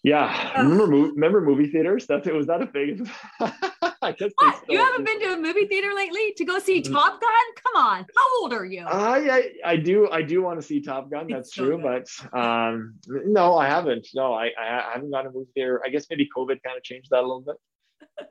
Yeah. 0.02 0.52
Ugh. 0.56 0.66
Remember, 0.68 0.96
remember 1.12 1.40
movie 1.40 1.66
theaters? 1.70 2.06
That's 2.06 2.26
it. 2.26 2.34
Was 2.34 2.46
that 2.46 2.62
a 2.62 2.66
thing? 2.66 3.08
I 3.40 4.12
guess 4.12 4.32
What? 4.36 4.62
You 4.68 4.78
haven't 4.78 5.04
been 5.04 5.18
to 5.20 5.32
a 5.32 5.36
movie 5.40 5.66
theater 5.66 5.92
lately 5.94 6.32
to 6.36 6.44
go 6.44 6.58
see 6.58 6.82
Mm. 6.82 6.92
Top 6.92 7.20
Gun? 7.20 7.46
Come 7.64 7.76
on. 7.86 7.98
How 8.16 8.26
old 8.40 8.52
are 8.52 8.64
you? 8.66 8.84
I, 8.86 9.18
I 9.38 9.40
I 9.72 9.76
do 9.76 10.08
I 10.10 10.22
do 10.22 10.42
want 10.42 10.60
to 10.60 10.66
see 10.66 10.80
Top 10.80 11.10
Gun. 11.10 11.26
That's 11.30 11.54
so 11.54 11.64
true, 11.64 11.78
good. 11.78 12.06
but 12.32 12.38
um, 12.38 12.94
no, 13.08 13.56
I 13.56 13.66
haven't. 13.68 14.06
No, 14.14 14.34
I 14.34 14.46
I 14.60 14.90
haven't 14.94 15.10
gone 15.10 15.24
to 15.24 15.30
movie 15.30 15.50
theater. 15.54 15.80
I 15.84 15.88
guess 15.88 16.06
maybe 16.10 16.28
COVID 16.36 16.58
kind 16.62 16.76
of 16.76 16.82
changed 16.82 17.08
that 17.10 17.20
a 17.20 17.26
little 17.30 17.40
bit. 17.48 17.56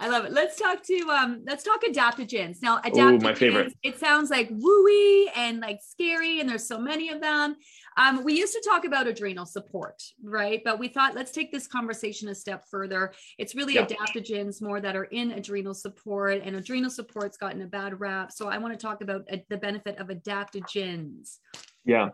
I 0.00 0.08
love 0.08 0.24
it. 0.24 0.32
Let's 0.32 0.58
talk 0.58 0.82
to 0.84 0.98
um 1.10 1.42
let's 1.46 1.64
talk 1.64 1.82
adaptogens. 1.82 2.62
Now 2.62 2.76
Ooh, 2.78 2.90
adaptogens, 2.90 3.22
my 3.22 3.34
favorite. 3.34 3.72
it 3.82 3.98
sounds 3.98 4.30
like 4.30 4.48
wooey 4.50 5.26
and 5.34 5.60
like 5.60 5.80
scary 5.82 6.40
and 6.40 6.48
there's 6.48 6.66
so 6.66 6.78
many 6.78 7.10
of 7.10 7.20
them. 7.20 7.56
Um 7.96 8.22
we 8.24 8.34
used 8.38 8.52
to 8.52 8.62
talk 8.68 8.84
about 8.84 9.06
adrenal 9.06 9.46
support, 9.46 10.02
right? 10.22 10.60
But 10.64 10.78
we 10.78 10.88
thought 10.88 11.14
let's 11.14 11.32
take 11.32 11.50
this 11.50 11.66
conversation 11.66 12.28
a 12.28 12.34
step 12.34 12.64
further. 12.70 13.12
It's 13.38 13.54
really 13.54 13.74
Yeah. 13.74 13.86
adaptogens 13.86 14.62
more 14.62 14.80
that 14.80 14.94
are 14.96 15.04
in 15.04 15.32
adrenal 15.32 15.74
support 15.74 16.42
and 16.44 16.56
adrenal 16.56 16.90
support's 16.90 17.36
gotten 17.36 17.62
a 17.62 17.66
bad 17.66 17.98
rap. 17.98 18.32
So 18.32 18.48
I 18.48 18.58
want 18.58 18.78
to 18.78 18.86
talk 18.86 19.00
about 19.02 19.22
uh, 19.32 19.38
the 19.48 19.56
benefit 19.56 19.98
of 19.98 20.08
adaptogens. 20.08 21.38
Yeah. 21.84 22.10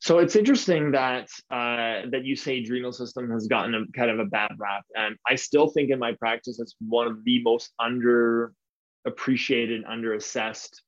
So 0.00 0.18
it's 0.18 0.36
interesting 0.36 0.92
that 0.92 1.28
uh, 1.50 2.08
that 2.10 2.24
you 2.24 2.36
say 2.36 2.60
adrenal 2.60 2.92
system 2.92 3.30
has 3.30 3.48
gotten 3.48 3.74
a 3.74 3.84
kind 3.96 4.10
of 4.10 4.20
a 4.20 4.24
bad 4.26 4.52
rap, 4.56 4.84
and 4.94 5.16
I 5.26 5.34
still 5.34 5.68
think 5.68 5.90
in 5.90 5.98
my 5.98 6.12
practice 6.12 6.60
it's 6.60 6.76
one 6.80 7.08
of 7.08 7.24
the 7.24 7.42
most 7.42 7.72
under 7.80 8.52
appreciated, 9.04 9.84
under 9.88 10.14
assessed 10.14 10.82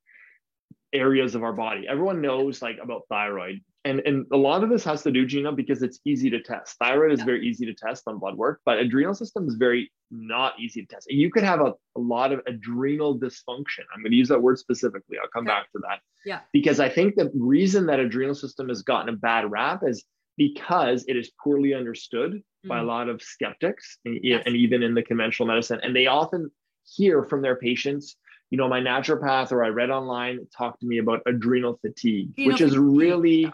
areas 0.93 1.35
of 1.35 1.43
our 1.43 1.53
body. 1.53 1.87
Everyone 1.89 2.21
knows 2.21 2.63
like 2.63 2.79
about 2.83 3.03
thyroid, 3.09 3.61
and 3.85 4.01
and 4.01 4.27
a 4.33 4.37
lot 4.37 4.63
of 4.63 4.69
this 4.71 4.85
has 4.85 5.03
to 5.05 5.11
do, 5.11 5.25
Gina, 5.27 5.53
because 5.53 5.83
it's 5.83 6.01
easy 6.05 6.29
to 6.31 6.41
test. 6.41 6.77
Thyroid 6.79 7.13
is 7.13 7.21
Yeah. 7.21 7.25
very 7.27 7.47
easy 7.47 7.65
to 7.67 7.75
test 7.75 8.05
on 8.07 8.19
blood 8.19 8.37
work, 8.37 8.61
but 8.67 8.79
adrenal 8.79 9.15
system 9.15 9.47
is 9.49 9.55
very 9.55 9.91
not 10.11 10.59
easy 10.61 10.83
to 10.83 10.87
test. 10.89 11.09
And 11.09 11.19
you 11.19 11.31
could 11.31 11.45
have 11.45 11.61
a, 11.61 11.73
a 11.97 12.01
lot 12.01 12.33
of 12.33 12.41
adrenal 12.47 13.19
dysfunction. 13.19 13.85
I'm 13.95 14.03
going 14.03 14.11
to 14.11 14.17
use 14.17 14.29
that 14.29 14.43
word 14.43 14.59
specifically. 14.59 15.19
I'll 15.23 15.29
come 15.29 15.45
Okay. 15.47 15.55
back 15.55 15.71
to 15.73 15.79
that 15.81 16.01
Yeah. 16.27 16.41
because 16.53 16.81
I 16.81 16.89
think 16.89 17.15
the 17.15 17.31
reason 17.35 17.87
that 17.87 18.01
adrenal 18.01 18.35
system 18.35 18.69
has 18.69 18.83
gotten 18.83 19.09
a 19.15 19.17
bad 19.17 19.51
rap 19.51 19.83
is 19.87 20.05
because 20.37 21.05
it 21.07 21.17
is 21.17 21.31
poorly 21.43 21.75
understood 21.75 22.43
by 22.67 22.81
a 22.81 22.83
Mm. 22.83 22.87
lot 22.87 23.09
of 23.09 23.23
skeptics 23.23 23.99
and, 24.05 24.19
Yes. 24.23 24.43
and 24.47 24.57
even 24.57 24.83
in 24.83 24.95
the 24.95 25.03
conventional 25.03 25.47
medicine. 25.47 25.81
And 25.83 25.95
they 25.95 26.07
often 26.07 26.51
hear 26.97 27.23
from 27.25 27.41
their 27.41 27.57
patients, 27.57 28.17
you 28.51 28.59
know, 28.59 28.69
my 28.69 28.81
naturopath 28.81 29.53
or 29.53 29.63
I 29.63 29.69
read 29.69 29.91
online 29.91 30.41
talk 30.57 30.79
to 30.81 30.87
me 30.87 30.99
about 30.99 31.23
adrenal 31.27 31.79
fatigue, 31.79 32.31
Adrenal 32.33 32.53
which 32.53 32.61
is 32.61 32.71
fatigue, 32.75 32.99
really 32.99 33.41
yeah. 33.43 33.51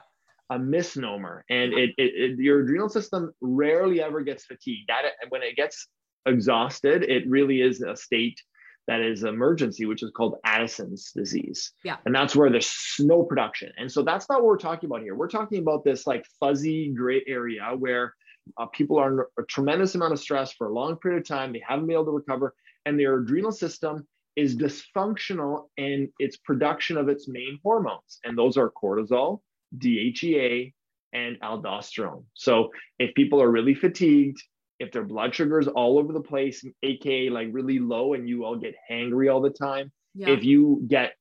A 0.51 0.59
misnomer. 0.59 1.45
And 1.51 1.73
it, 1.73 1.91
it, 1.99 2.13
it 2.15 2.39
your 2.39 2.61
adrenal 2.61 2.89
system 2.89 3.33
rarely 3.41 4.03
ever 4.03 4.23
gets 4.23 4.45
fatigued. 4.45 4.89
That 4.89 5.05
when 5.29 5.43
it 5.43 5.57
gets 5.57 5.89
exhausted, 6.27 7.03
it 7.05 7.29
really 7.29 7.61
is 7.61 7.81
a 7.83 7.97
state 7.97 8.41
that 8.89 9.01
is 9.01 9.25
emergency, 9.25 9.85
which 9.85 10.03
is 10.03 10.13
called 10.17 10.37
Addison's 10.45 11.11
disease. 11.13 11.73
Yeah. 11.85 11.97
And 12.05 12.15
that's 12.15 12.37
where 12.37 12.51
there's 12.51 12.73
no 13.01 13.23
production. 13.23 13.73
And 13.79 13.91
so 13.91 14.03
that's 14.03 14.29
not 14.29 14.39
what 14.39 14.47
we're 14.47 14.59
talking 14.59 14.89
about 14.89 15.03
here. 15.03 15.17
We're 15.17 15.29
talking 15.29 15.59
about 15.59 15.85
this 15.85 16.07
like 16.07 16.25
fuzzy 16.39 16.93
gray 16.95 17.23
area 17.27 17.75
where 17.77 18.15
uh, 18.59 18.67
people 18.67 18.99
are 18.99 19.09
under 19.09 19.29
a 19.39 19.43
tremendous 19.45 19.97
amount 19.97 20.13
of 20.13 20.21
stress 20.21 20.53
for 20.53 20.69
a 20.69 20.73
long 20.73 20.97
period 20.97 21.19
of 21.23 21.27
time. 21.27 21.53
They 21.53 21.63
haven't 21.67 21.87
been 21.87 21.95
able 21.95 22.05
to 22.07 22.11
recover, 22.13 22.55
and 22.85 22.99
their 22.99 23.19
adrenal 23.19 23.51
system 23.51 24.07
is 24.37 24.55
dysfunctional 24.55 25.65
in 25.77 26.13
its 26.21 26.37
production 26.37 26.97
of 26.97 27.09
its 27.09 27.27
main 27.27 27.59
hormones. 27.65 28.21
And 28.23 28.39
those 28.39 28.57
are 28.57 28.71
cortisol, 28.71 29.41
DHEA, 29.76 30.72
and 31.12 31.40
aldosterone. 31.40 32.24
So 32.35 32.70
if 32.98 33.14
people 33.14 33.40
are 33.40 33.50
really 33.50 33.74
fatigued, 33.74 34.42
if 34.79 34.92
their 34.92 35.05
blood 35.05 35.35
sugar 35.35 35.59
is 35.59 35.68
all 35.68 35.98
over 35.98 36.12
the 36.12 36.20
place, 36.20 36.64
aka 36.83 37.31
like 37.31 37.48
really 37.52 37.79
low, 37.79 38.14
and 38.14 38.29
you 38.29 38.44
all 38.44 38.57
get 38.57 38.74
hangry 38.90 39.33
all 39.33 39.40
the 39.40 39.50
time, 39.50 39.90
Yeah. 40.14 40.31
if 40.31 40.44
you 40.44 40.85
get 40.87 41.14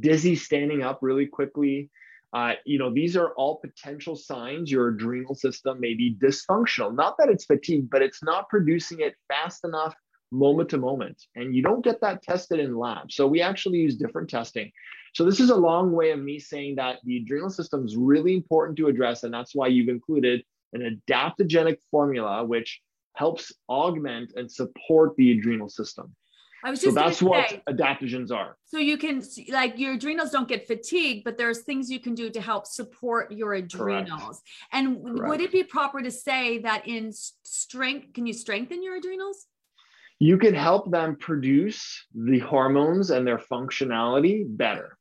dizzy 0.00 0.36
standing 0.36 0.82
up 0.82 0.98
really 1.02 1.26
quickly, 1.26 1.90
uh, 2.34 2.54
you 2.66 2.78
know, 2.78 2.92
these 2.92 3.16
are 3.16 3.32
all 3.36 3.56
potential 3.60 4.16
signs 4.16 4.70
your 4.70 4.88
adrenal 4.88 5.34
system 5.34 5.80
may 5.80 5.94
be 5.94 6.16
dysfunctional. 6.16 6.94
Not 6.94 7.16
that 7.18 7.28
it's 7.28 7.44
fatigued, 7.44 7.90
but 7.90 8.02
it's 8.02 8.22
not 8.22 8.48
producing 8.48 9.00
it 9.00 9.14
fast 9.28 9.64
enough 9.64 9.94
moment 10.32 10.68
to 10.70 10.78
moment. 10.78 11.22
And 11.36 11.54
you 11.54 11.62
don't 11.62 11.84
get 11.84 12.00
that 12.00 12.22
tested 12.22 12.58
in 12.58 12.76
lab. 12.76 13.12
So 13.12 13.26
we 13.26 13.40
actually 13.40 13.78
use 13.78 13.96
different 13.96 14.28
testing. 14.28 14.72
So 15.14 15.24
this 15.24 15.38
is 15.38 15.50
a 15.50 15.56
long 15.56 15.92
way 15.92 16.10
of 16.10 16.18
me 16.18 16.40
saying 16.40 16.74
that 16.76 16.98
the 17.04 17.18
adrenal 17.18 17.48
system 17.48 17.84
is 17.86 17.96
really 17.96 18.34
important 18.34 18.76
to 18.78 18.88
address. 18.88 19.22
And 19.22 19.32
that's 19.32 19.54
why 19.54 19.68
you've 19.68 19.88
included 19.88 20.42
an 20.72 21.00
adaptogenic 21.08 21.78
formula, 21.88 22.44
which 22.44 22.80
helps 23.14 23.52
augment 23.68 24.32
and 24.34 24.50
support 24.50 25.14
the 25.16 25.30
adrenal 25.38 25.68
system. 25.68 26.14
I 26.64 26.70
was 26.70 26.80
So 26.80 26.86
just 26.86 26.96
that's 26.96 27.20
gonna 27.20 27.30
what 27.30 27.62
adaptogens 27.68 28.32
are. 28.32 28.56
so 28.64 28.78
you 28.78 28.98
can 28.98 29.22
see- 29.22 29.52
like 29.52 29.78
your 29.78 29.92
adrenals 29.92 30.30
don't 30.30 30.48
get 30.48 30.66
fatigued, 30.66 31.22
but 31.22 31.38
there's 31.38 31.62
things 31.62 31.90
you 31.90 32.00
can 32.00 32.16
do 32.16 32.28
to 32.30 32.40
help 32.40 32.66
support 32.66 33.30
your 33.30 33.54
adrenals. 33.54 34.42
And 34.72 34.96
w- 35.04 35.28
would 35.28 35.40
it 35.40 35.52
be 35.52 35.62
proper 35.62 36.02
to 36.02 36.10
say 36.10 36.58
that 36.58 36.88
in 36.88 37.12
strength, 37.12 38.14
can 38.14 38.26
you 38.26 38.32
strengthen 38.32 38.82
your 38.82 38.96
adrenals? 38.96 39.46
You 40.18 40.38
can 40.38 40.54
help 40.54 40.90
them 40.90 41.16
produce 41.16 42.04
the 42.14 42.40
hormones 42.40 43.10
and 43.10 43.24
their 43.26 43.38
functionality 43.38 44.44
better. 44.44 44.96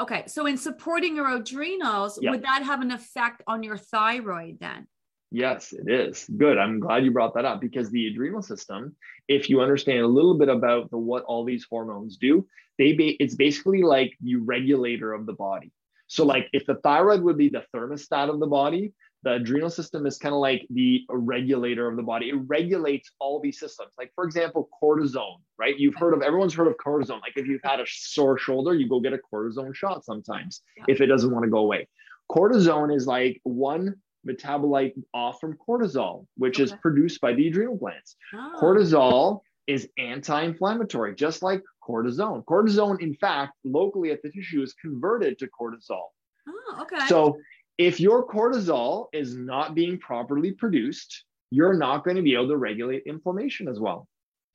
Okay, 0.00 0.24
so 0.26 0.46
in 0.46 0.56
supporting 0.56 1.14
your 1.14 1.28
adrenals, 1.36 2.18
Yeah. 2.20 2.30
would 2.30 2.42
that 2.42 2.62
have 2.62 2.80
an 2.80 2.90
effect 2.90 3.42
on 3.46 3.62
your 3.62 3.76
thyroid 3.76 4.58
then? 4.58 4.86
Yes, 5.30 5.72
it 5.72 5.88
is. 5.88 6.24
Good. 6.36 6.58
I'm 6.58 6.80
glad 6.80 7.04
you 7.04 7.10
brought 7.12 7.34
that 7.34 7.44
up 7.44 7.60
because 7.60 7.90
the 7.90 8.06
adrenal 8.08 8.42
system, 8.42 8.96
if 9.28 9.48
you 9.50 9.60
understand 9.60 10.00
a 10.00 10.06
little 10.06 10.36
bit 10.38 10.48
about 10.48 10.90
the, 10.90 10.98
what 10.98 11.22
all 11.24 11.44
these 11.44 11.66
hormones 11.68 12.16
do, 12.16 12.46
they 12.78 12.94
ba- 12.94 13.22
it's 13.22 13.34
basically 13.36 13.82
like 13.82 14.16
the 14.22 14.36
regulator 14.36 15.12
of 15.12 15.26
the 15.26 15.34
body. 15.34 15.70
So 16.06 16.24
like 16.24 16.48
if 16.52 16.66
the 16.66 16.76
thyroid 16.76 17.20
would 17.22 17.36
be 17.36 17.48
the 17.50 17.64
thermostat 17.72 18.28
of 18.30 18.40
the 18.40 18.46
body, 18.46 18.92
the 19.22 19.32
adrenal 19.34 19.68
system 19.70 20.06
is 20.06 20.16
kind 20.16 20.34
of 20.34 20.40
like 20.40 20.66
the 20.70 21.04
regulator 21.10 21.86
of 21.88 21.96
the 21.96 22.02
body. 22.02 22.30
It 22.30 22.36
regulates 22.46 23.10
all 23.18 23.40
these 23.40 23.58
systems. 23.58 23.90
Like 23.98 24.12
for 24.14 24.24
example, 24.24 24.68
cortisone, 24.82 25.40
right? 25.58 25.78
You've 25.78 25.96
heard 25.96 26.14
of 26.14 26.22
everyone's 26.22 26.54
heard 26.54 26.68
of 26.68 26.76
cortisone. 26.84 27.20
Like 27.20 27.36
if 27.36 27.46
you've 27.46 27.60
had 27.62 27.80
a 27.80 27.84
sore 27.86 28.38
shoulder, 28.38 28.74
you 28.74 28.88
go 28.88 29.00
get 29.00 29.12
a 29.12 29.18
cortisone 29.32 29.74
shot 29.74 30.04
sometimes 30.04 30.62
Yeah. 30.76 30.84
if 30.88 31.00
it 31.00 31.06
doesn't 31.06 31.30
want 31.30 31.44
to 31.44 31.50
go 31.50 31.58
away. 31.58 31.86
Cortisone 32.30 32.94
is 32.94 33.06
like 33.06 33.40
one 33.42 33.94
metabolite 34.26 34.92
off 35.14 35.40
from 35.40 35.56
cortisol, 35.56 36.26
which 36.36 36.60
is 36.60 36.72
produced 36.82 37.20
by 37.20 37.32
the 37.32 37.48
adrenal 37.48 37.76
glands. 37.76 38.16
Ah, 38.34 38.52
Cortisol 38.60 39.40
is 39.66 39.88
anti-inflammatory, 39.98 41.14
just 41.14 41.42
like 41.42 41.62
cortisone. 41.86 42.44
Cortisone, 42.44 43.00
in 43.00 43.14
fact, 43.14 43.52
locally 43.64 44.10
at 44.10 44.22
the 44.22 44.30
tissue 44.30 44.62
is 44.62 44.74
converted 44.74 45.38
to 45.38 45.48
cortisol. 45.48 46.04
Oh, 46.48 46.78
okay. 46.82 47.06
So 47.06 47.36
if 47.80 47.98
your 47.98 48.26
cortisol 48.26 49.06
is 49.14 49.34
not 49.34 49.74
being 49.74 49.98
properly 49.98 50.52
produced, 50.52 51.24
you're 51.50 51.72
not 51.72 52.04
going 52.04 52.16
to 52.16 52.22
be 52.22 52.34
able 52.34 52.48
to 52.48 52.58
regulate 52.58 53.02
inflammation 53.06 53.68
as 53.68 53.80
well. 53.80 54.06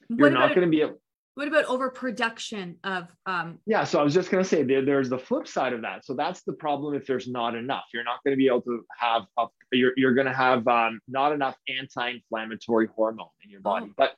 You're 0.10 0.30
not 0.30 0.50
going 0.50 0.62
to 0.62 0.70
be 0.70 0.82
able. 0.82 1.02
what 1.34 1.48
about 1.48 1.66
overproduction 1.66 2.78
of 2.84 3.08
um 3.26 3.58
Yeah, 3.66 3.84
so 3.84 4.00
I 4.00 4.04
was 4.04 4.14
just 4.14 4.30
going 4.30 4.44
to 4.44 4.48
say 4.48 4.62
there, 4.62 4.86
there's 4.86 5.10
the 5.10 5.18
flip 5.18 5.48
side 5.48 5.74
of 5.74 5.82
that. 5.82 6.06
So 6.06 6.14
that's 6.14 6.44
the 6.44 6.54
problem 6.54 6.94
if 6.94 7.08
there's 7.08 7.28
not 7.28 7.56
enough. 7.56 7.86
You're 7.92 8.04
not 8.04 8.20
going 8.24 8.34
to 8.34 8.38
be 8.38 8.46
able 8.46 8.62
to 8.62 8.86
have 8.96 9.24
a, 9.40 9.48
you're, 9.72 9.94
you're 9.98 10.14
going 10.14 10.28
to 10.28 10.34
have 10.34 10.68
um, 10.68 11.00
not 11.08 11.32
enough 11.32 11.58
anti-inflammatory 11.68 12.90
hormone 12.96 13.34
in 13.44 13.50
your 13.50 13.62
body. 13.62 13.88
Oh. 13.90 13.94
But 13.98 14.12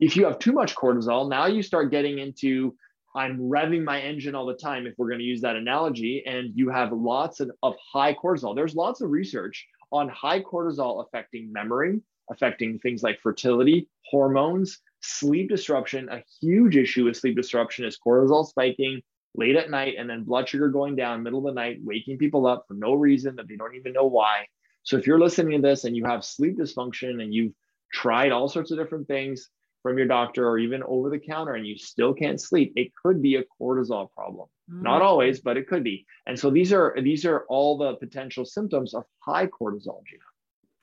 if 0.00 0.16
you 0.16 0.26
have 0.26 0.38
too 0.38 0.52
much 0.52 0.74
cortisol, 0.74 1.30
now 1.30 1.46
you 1.46 1.62
start 1.62 1.90
getting 1.90 2.18
into 2.18 2.76
I'm 3.14 3.38
revving 3.38 3.84
my 3.84 4.00
engine 4.00 4.34
all 4.34 4.46
the 4.46 4.54
time, 4.54 4.86
if 4.86 4.94
we're 4.98 5.08
going 5.08 5.20
to 5.20 5.24
use 5.24 5.40
that 5.42 5.56
analogy, 5.56 6.24
and 6.26 6.50
you 6.54 6.68
have 6.70 6.92
lots 6.92 7.40
of, 7.40 7.50
of 7.62 7.74
high 7.92 8.14
cortisol. 8.14 8.56
There's 8.56 8.74
lots 8.74 9.00
of 9.00 9.10
research 9.10 9.66
on 9.92 10.08
high 10.08 10.40
cortisol 10.40 11.04
affecting 11.06 11.52
memory, 11.52 12.00
affecting 12.30 12.78
things 12.80 13.02
like 13.02 13.20
fertility, 13.20 13.88
hormones, 14.10 14.80
sleep 15.00 15.48
disruption, 15.48 16.08
a 16.08 16.24
huge 16.40 16.76
issue 16.76 17.04
with 17.04 17.16
sleep 17.16 17.36
disruption 17.36 17.84
is 17.84 17.98
cortisol 18.04 18.46
spiking 18.46 19.00
late 19.36 19.56
at 19.56 19.70
night 19.70 19.94
and 19.98 20.08
then 20.08 20.24
blood 20.24 20.48
sugar 20.48 20.68
going 20.68 20.96
down 20.96 21.22
middle 21.22 21.40
of 21.40 21.54
the 21.54 21.60
night, 21.60 21.78
waking 21.82 22.18
people 22.18 22.46
up 22.46 22.64
for 22.66 22.74
no 22.74 22.94
reason 22.94 23.36
that 23.36 23.48
they 23.48 23.56
don't 23.56 23.74
even 23.74 23.92
know 23.92 24.06
why. 24.06 24.46
So 24.82 24.96
if 24.96 25.06
you're 25.06 25.20
listening 25.20 25.60
to 25.62 25.68
this 25.68 25.84
and 25.84 25.96
you 25.96 26.04
have 26.04 26.24
sleep 26.24 26.58
dysfunction 26.58 27.22
and 27.22 27.32
you've 27.32 27.52
tried 27.92 28.32
all 28.32 28.48
sorts 28.48 28.70
of 28.70 28.78
different 28.78 29.06
things 29.06 29.50
from 29.84 29.98
your 29.98 30.06
doctor 30.06 30.48
or 30.48 30.58
even 30.58 30.82
over 30.84 31.10
the 31.10 31.18
counter 31.18 31.54
and 31.54 31.66
you 31.66 31.76
still 31.76 32.14
can't 32.14 32.40
sleep, 32.40 32.72
it 32.74 32.90
could 33.04 33.20
be 33.20 33.36
a 33.36 33.44
cortisol 33.60 34.10
problem. 34.10 34.48
Mm. 34.72 34.82
Not 34.82 35.02
always, 35.02 35.40
but 35.40 35.58
it 35.58 35.68
could 35.68 35.84
be. 35.84 36.06
And 36.26 36.40
so 36.40 36.48
these 36.48 36.72
are 36.72 36.96
these 37.02 37.26
are 37.26 37.44
all 37.50 37.76
the 37.76 37.94
potential 37.96 38.46
symptoms 38.46 38.94
of 38.94 39.04
high 39.20 39.46
cortisol, 39.46 40.00
Gina. 40.06 40.22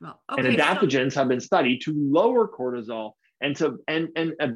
Well, 0.01 0.21
okay, 0.31 0.47
and 0.47 0.55
adaptogens 0.55 1.13
so- 1.13 1.21
have 1.21 1.29
been 1.29 1.41
studied 1.41 1.81
to 1.81 1.93
lower 1.95 2.47
cortisol 2.47 3.13
and 3.41 3.55
to 3.55 3.79
and 3.87 4.09
and 4.15 4.33
uh, 4.39 4.49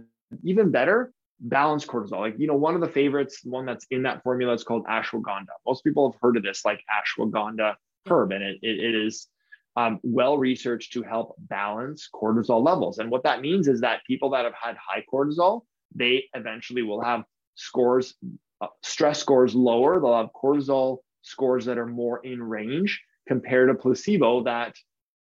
even 0.43 0.69
better 0.69 1.11
balance 1.39 1.83
cortisol. 1.83 2.19
Like 2.19 2.35
you 2.37 2.45
know, 2.45 2.55
one 2.55 2.75
of 2.75 2.81
the 2.81 2.87
favorites, 2.87 3.39
one 3.43 3.65
that's 3.65 3.87
in 3.89 4.03
that 4.03 4.21
formula 4.21 4.53
is 4.53 4.63
called 4.63 4.85
ashwagandha. 4.85 5.55
Most 5.65 5.83
people 5.83 6.11
have 6.11 6.21
heard 6.21 6.37
of 6.37 6.43
this, 6.43 6.63
like 6.63 6.83
ashwagandha 6.87 7.73
herb, 8.07 8.31
and 8.31 8.43
it, 8.43 8.59
it, 8.61 8.79
it 8.79 8.95
is 8.95 9.27
um, 9.75 9.99
well 10.03 10.37
researched 10.37 10.93
to 10.93 11.03
help 11.03 11.35
balance 11.37 12.07
cortisol 12.13 12.63
levels. 12.63 12.99
And 12.99 13.11
what 13.11 13.23
that 13.23 13.41
means 13.41 13.67
is 13.67 13.81
that 13.81 14.01
people 14.07 14.29
that 14.31 14.45
have 14.45 14.53
had 14.59 14.77
high 14.77 15.03
cortisol, 15.11 15.61
they 15.93 16.25
eventually 16.33 16.81
will 16.81 17.01
have 17.01 17.23
scores, 17.55 18.15
uh, 18.61 18.67
stress 18.83 19.19
scores 19.19 19.53
lower. 19.53 19.99
They'll 19.99 20.15
have 20.15 20.29
cortisol 20.33 20.99
scores 21.21 21.65
that 21.65 21.77
are 21.77 21.87
more 21.87 22.19
in 22.25 22.41
range 22.41 23.01
compared 23.27 23.69
to 23.69 23.75
placebo 23.75 24.43
that 24.43 24.75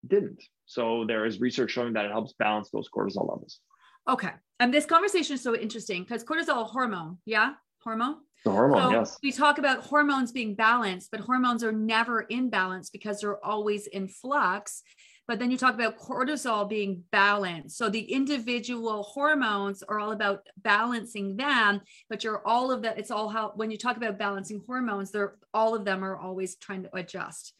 didn't. 0.07 0.43
So 0.67 1.05
there 1.07 1.25
is 1.25 1.41
research 1.41 1.71
showing 1.71 1.93
that 1.95 2.05
it 2.05 2.11
helps 2.11 2.35
balance 2.39 2.71
those 2.71 2.89
cortisol 2.89 3.29
levels. 3.29 3.61
Okay. 4.09 4.31
And 4.61 4.73
this 4.73 4.87
conversation 4.87 5.35
is 5.35 5.43
so 5.43 5.57
interesting 5.57 6.03
because 6.03 6.25
cortisol 6.25 6.67
hormone, 6.67 7.19
yeah, 7.25 7.55
hormone. 7.83 8.17
The 8.45 8.51
hormone, 8.53 8.83
so 8.83 8.91
yes. 8.91 9.19
We 9.23 9.33
talk 9.33 9.59
about 9.59 9.85
hormones 9.85 10.31
being 10.31 10.55
balanced, 10.55 11.11
but 11.11 11.21
hormones 11.21 11.65
are 11.65 11.73
never 11.73 12.21
in 12.23 12.49
balance 12.49 12.91
because 12.91 13.21
they're 13.21 13.45
always 13.45 13.87
in 13.89 14.07
flux. 14.07 14.83
But 15.29 15.41
then 15.41 15.51
you 15.51 15.59
talk 15.59 15.75
about 15.75 15.99
cortisol 15.99 16.69
being 16.69 17.03
balanced. 17.11 17.77
So 17.77 17.89
the 17.89 18.13
individual 18.13 19.03
hormones 19.03 19.83
are 19.83 19.99
all 19.99 20.13
about 20.13 20.47
balancing 20.59 21.37
them, 21.37 21.81
but 22.09 22.23
you're 22.23 22.47
all 22.47 22.71
of 22.71 22.83
that. 22.83 22.97
It's 22.97 23.11
all 23.11 23.29
how 23.29 23.53
when 23.57 23.73
you 23.73 23.79
talk 23.79 23.97
about 23.97 24.19
balancing 24.19 24.63
hormones, 24.65 25.11
they're 25.11 25.35
all 25.53 25.75
of 25.75 25.85
them 25.85 26.05
are 26.05 26.17
always 26.17 26.55
trying 26.55 26.85
to 26.85 26.97
adjust. 26.97 27.55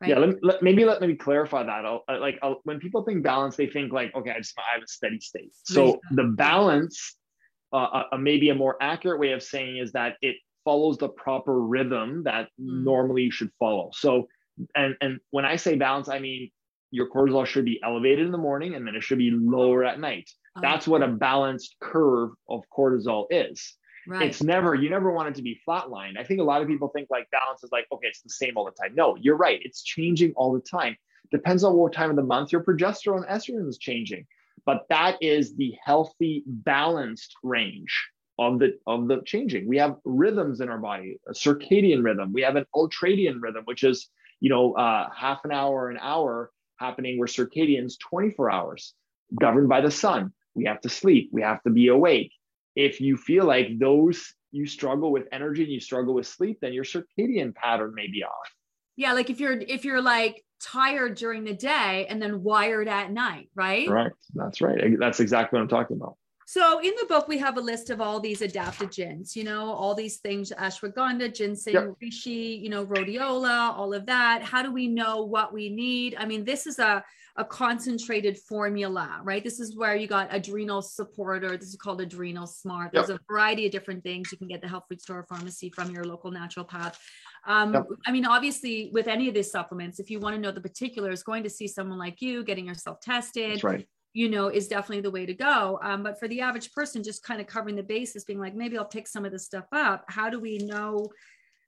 Right? 0.00 0.10
Yeah, 0.10 0.18
let, 0.18 0.44
let, 0.44 0.62
maybe 0.62 0.84
let 0.84 1.00
me 1.00 1.16
clarify 1.16 1.64
that. 1.64 1.84
I'll, 1.84 2.04
like 2.08 2.38
I'll, 2.40 2.60
when 2.62 2.78
people 2.78 3.02
think 3.02 3.24
balance, 3.24 3.56
they 3.56 3.66
think 3.66 3.92
like, 3.92 4.14
okay, 4.14 4.30
I 4.30 4.38
just 4.38 4.54
I 4.56 4.74
have 4.74 4.84
a 4.84 4.86
steady 4.86 5.18
state. 5.18 5.50
So 5.64 5.98
the 6.12 6.22
balance, 6.22 7.16
uh, 7.72 7.76
uh, 7.76 8.02
uh, 8.12 8.16
maybe 8.16 8.50
a 8.50 8.54
more 8.54 8.76
accurate 8.80 9.20
way 9.20 9.32
of 9.32 9.42
saying 9.42 9.78
is 9.78 9.92
that 9.92 10.16
it 10.22 10.36
follows 10.64 10.98
the 10.98 11.08
proper 11.08 11.60
rhythm 11.60 12.22
that 12.24 12.46
mm. 12.60 12.84
normally 12.84 13.22
you 13.22 13.30
should 13.30 13.50
follow. 13.58 13.90
So, 13.92 14.28
and 14.74 14.96
and 15.00 15.20
when 15.30 15.44
I 15.44 15.56
say 15.56 15.76
balance, 15.76 16.08
I 16.08 16.18
mean 16.18 16.50
your 16.90 17.08
cortisol 17.10 17.46
should 17.46 17.64
be 17.64 17.80
elevated 17.82 18.24
in 18.26 18.32
the 18.32 18.38
morning 18.38 18.74
and 18.74 18.86
then 18.86 18.94
it 18.94 19.02
should 19.02 19.18
be 19.18 19.30
lower 19.30 19.84
at 19.84 20.00
night. 20.00 20.30
Oh, 20.56 20.60
That's 20.62 20.88
what 20.88 21.02
a 21.02 21.08
balanced 21.08 21.76
curve 21.80 22.30
of 22.48 22.64
cortisol 22.76 23.26
is. 23.30 23.74
Right. 24.06 24.26
It's 24.26 24.42
never, 24.42 24.74
you 24.74 24.88
never 24.88 25.12
want 25.12 25.28
it 25.28 25.34
to 25.34 25.42
be 25.42 25.60
flatlined. 25.68 26.18
I 26.18 26.24
think 26.24 26.40
a 26.40 26.44
lot 26.44 26.62
of 26.62 26.68
people 26.68 26.88
think 26.88 27.08
like 27.10 27.30
balance 27.30 27.62
is 27.62 27.70
like, 27.70 27.86
okay, 27.92 28.06
it's 28.06 28.22
the 28.22 28.30
same 28.30 28.56
all 28.56 28.64
the 28.64 28.70
time. 28.70 28.94
No, 28.94 29.16
you're 29.20 29.36
right. 29.36 29.60
It's 29.62 29.82
changing 29.82 30.32
all 30.34 30.52
the 30.52 30.60
time. 30.60 30.96
Depends 31.30 31.62
on 31.62 31.74
what 31.74 31.92
time 31.92 32.08
of 32.08 32.16
the 32.16 32.22
month 32.22 32.52
your 32.52 32.64
progesterone 32.64 33.28
estrogen 33.28 33.68
is 33.68 33.76
changing. 33.76 34.26
But 34.64 34.86
that 34.90 35.16
is 35.20 35.56
the 35.56 35.74
healthy, 35.84 36.44
balanced 36.46 37.34
range 37.42 38.08
of 38.38 38.58
the 38.58 38.78
of 38.86 39.08
the 39.08 39.22
changing. 39.24 39.66
We 39.66 39.78
have 39.78 39.96
rhythms 40.04 40.60
in 40.60 40.68
our 40.68 40.78
body, 40.78 41.18
a 41.28 41.32
circadian 41.32 42.04
rhythm. 42.04 42.32
We 42.32 42.42
have 42.42 42.56
an 42.56 42.66
ultradian 42.74 43.40
rhythm, 43.40 43.62
which 43.64 43.84
is, 43.84 44.08
you 44.40 44.50
know, 44.50 44.74
uh, 44.74 45.08
half 45.14 45.44
an 45.44 45.52
hour, 45.52 45.90
an 45.90 45.98
hour 46.00 46.50
happening 46.76 47.18
where 47.18 47.28
circadian's 47.28 47.96
24 47.98 48.50
hours, 48.50 48.94
governed 49.40 49.68
by 49.68 49.80
the 49.80 49.90
sun. 49.90 50.32
We 50.54 50.64
have 50.64 50.80
to 50.82 50.88
sleep. 50.88 51.30
We 51.32 51.42
have 51.42 51.62
to 51.64 51.70
be 51.70 51.88
awake 51.88 52.32
if 52.78 53.00
you 53.00 53.16
feel 53.16 53.44
like 53.44 53.76
those 53.80 54.34
you 54.52 54.64
struggle 54.64 55.10
with 55.10 55.26
energy 55.32 55.64
and 55.64 55.72
you 55.72 55.80
struggle 55.80 56.14
with 56.14 56.28
sleep, 56.28 56.58
then 56.62 56.72
your 56.72 56.84
circadian 56.84 57.52
pattern 57.52 57.92
may 57.92 58.06
be 58.06 58.22
off. 58.22 58.48
Yeah, 58.98 59.12
like 59.12 59.30
if 59.30 59.38
you're 59.38 59.52
if 59.52 59.84
you're 59.84 60.02
like 60.02 60.44
tired 60.60 61.14
during 61.14 61.44
the 61.44 61.54
day 61.54 62.06
and 62.10 62.20
then 62.20 62.42
wired 62.42 62.88
at 62.88 63.12
night, 63.12 63.48
right? 63.54 63.88
Right. 63.88 64.10
That's 64.34 64.60
right. 64.60 64.98
That's 64.98 65.20
exactly 65.20 65.56
what 65.56 65.62
I'm 65.62 65.68
talking 65.68 65.96
about. 65.96 66.16
So 66.48 66.80
in 66.80 66.92
the 66.98 67.06
book, 67.06 67.28
we 67.28 67.38
have 67.38 67.58
a 67.58 67.60
list 67.60 67.90
of 67.90 68.00
all 68.00 68.18
these 68.18 68.40
adaptogens, 68.40 69.36
you 69.36 69.44
know, 69.44 69.70
all 69.70 69.94
these 69.94 70.16
things, 70.16 70.50
ashwagandha, 70.50 71.32
ginseng, 71.32 71.74
yep. 71.74 71.94
reishi, 72.02 72.60
you 72.60 72.70
know, 72.70 72.86
rhodiola, 72.86 73.76
all 73.76 73.94
of 73.94 74.04
that. 74.06 74.42
How 74.42 74.62
do 74.62 74.72
we 74.72 74.88
know 74.88 75.22
what 75.22 75.52
we 75.52 75.68
need? 75.68 76.16
I 76.18 76.24
mean, 76.24 76.44
this 76.44 76.66
is 76.66 76.80
a, 76.80 77.04
a 77.36 77.44
concentrated 77.44 78.36
formula, 78.38 79.20
right? 79.22 79.44
This 79.44 79.60
is 79.60 79.76
where 79.76 79.94
you 79.94 80.08
got 80.08 80.34
adrenal 80.34 80.82
support, 80.82 81.44
or 81.44 81.56
this 81.56 81.68
is 81.68 81.76
called 81.76 82.00
adrenal 82.00 82.46
smart. 82.46 82.92
There's 82.92 83.10
yep. 83.10 83.20
a 83.20 83.32
variety 83.32 83.66
of 83.66 83.70
different 83.70 84.02
things 84.02 84.32
you 84.32 84.38
can 84.38 84.48
get 84.48 84.62
the 84.62 84.68
health 84.68 84.86
food 84.88 85.00
store 85.02 85.24
pharmacy 85.28 85.68
from 85.68 85.90
your 85.90 86.04
local 86.04 86.32
naturopath. 86.32 86.96
Um, 87.46 87.74
yep. 87.74 87.86
I 88.06 88.12
mean, 88.12 88.26
obviously, 88.26 88.90
with 88.92 89.08
any 89.08 89.28
of 89.28 89.34
these 89.34 89.50
supplements, 89.50 90.00
if 90.00 90.10
you 90.10 90.20
want 90.20 90.34
to 90.36 90.40
know 90.40 90.50
the 90.50 90.60
particulars, 90.60 91.22
going 91.22 91.42
to 91.42 91.50
see 91.50 91.66
someone 91.66 91.98
like 91.98 92.20
you, 92.20 92.44
getting 92.44 92.66
yourself 92.66 93.00
tested, 93.00 93.52
That's 93.52 93.64
right 93.64 93.88
you 94.18 94.28
know, 94.28 94.48
is 94.48 94.68
definitely 94.68 95.00
the 95.00 95.10
way 95.10 95.26
to 95.26 95.34
go. 95.34 95.78
Um, 95.82 96.02
but 96.02 96.18
for 96.18 96.28
the 96.28 96.40
average 96.40 96.72
person, 96.72 97.02
just 97.02 97.22
kind 97.22 97.40
of 97.40 97.46
covering 97.46 97.76
the 97.76 97.82
basis, 97.82 98.24
being 98.24 98.40
like, 98.40 98.54
maybe 98.54 98.78
I'll 98.78 98.84
pick 98.84 99.06
some 99.06 99.24
of 99.24 99.32
this 99.32 99.44
stuff 99.44 99.66
up. 99.72 100.04
How 100.08 100.30
do 100.30 100.40
we 100.40 100.58
know? 100.58 101.08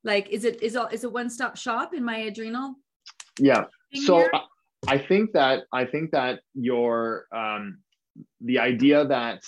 Like, 0.02 0.28
is 0.30 0.44
it 0.44 0.62
is 0.62 0.74
it 0.74 0.82
is 0.92 1.04
it 1.04 1.12
one 1.12 1.28
stop 1.28 1.56
shop 1.56 1.94
in 1.94 2.02
my 2.02 2.16
adrenal? 2.16 2.74
Yeah. 3.38 3.64
So 3.94 4.28
I, 4.32 4.40
I 4.88 4.98
think 4.98 5.32
that 5.32 5.64
I 5.72 5.84
think 5.84 6.10
that 6.12 6.40
your 6.54 7.26
um, 7.32 7.78
the 8.40 8.58
idea 8.58 9.04
that 9.06 9.42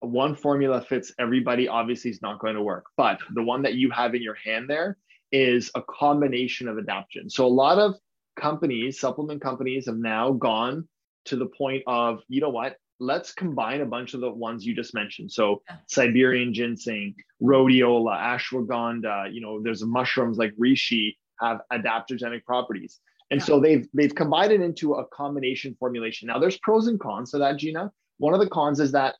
one 0.00 0.34
formula 0.34 0.80
fits 0.80 1.12
everybody 1.18 1.68
obviously 1.68 2.10
is 2.10 2.22
not 2.22 2.40
going 2.40 2.54
to 2.54 2.62
work, 2.62 2.86
but 2.96 3.20
the 3.34 3.42
one 3.42 3.62
that 3.62 3.74
you 3.74 3.90
have 3.90 4.14
in 4.14 4.22
your 4.22 4.36
hand 4.36 4.68
there 4.68 4.96
is 5.32 5.70
a 5.74 5.82
combination 5.82 6.68
of 6.68 6.76
adaptogens. 6.76 7.32
So 7.32 7.46
a 7.46 7.48
lot 7.48 7.78
of 7.78 7.94
companies, 8.38 8.98
supplement 8.98 9.40
companies, 9.40 9.86
have 9.86 9.98
now 9.98 10.32
gone 10.32 10.88
to 11.26 11.36
the 11.36 11.46
point 11.46 11.82
of, 11.86 12.20
you 12.28 12.40
know 12.40 12.48
what, 12.48 12.76
let's 12.98 13.32
combine 13.32 13.80
a 13.80 13.86
bunch 13.86 14.14
of 14.14 14.20
the 14.20 14.30
ones 14.30 14.64
you 14.64 14.74
just 14.74 14.94
mentioned. 14.94 15.32
So 15.32 15.62
yeah. 15.68 15.76
Siberian 15.86 16.52
ginseng, 16.52 17.14
rhodiola, 17.42 18.16
ashwagandha, 18.18 19.32
you 19.32 19.40
know, 19.40 19.60
there's 19.62 19.84
mushrooms 19.84 20.38
like 20.38 20.54
reishi 20.56 21.16
have 21.40 21.60
adaptogenic 21.72 22.44
properties. 22.44 23.00
And 23.30 23.40
yeah. 23.40 23.46
so 23.46 23.60
they've 23.60 23.86
they've 23.94 24.14
combined 24.14 24.52
it 24.52 24.60
into 24.60 24.94
a 24.94 25.06
combination 25.08 25.76
formulation. 25.78 26.26
Now 26.26 26.38
there's 26.38 26.58
pros 26.58 26.88
and 26.88 27.00
cons 27.00 27.30
to 27.30 27.38
that, 27.38 27.56
Gina. 27.58 27.90
One 28.18 28.34
of 28.34 28.40
the 28.40 28.48
cons 28.48 28.80
is 28.80 28.92
that, 28.92 29.14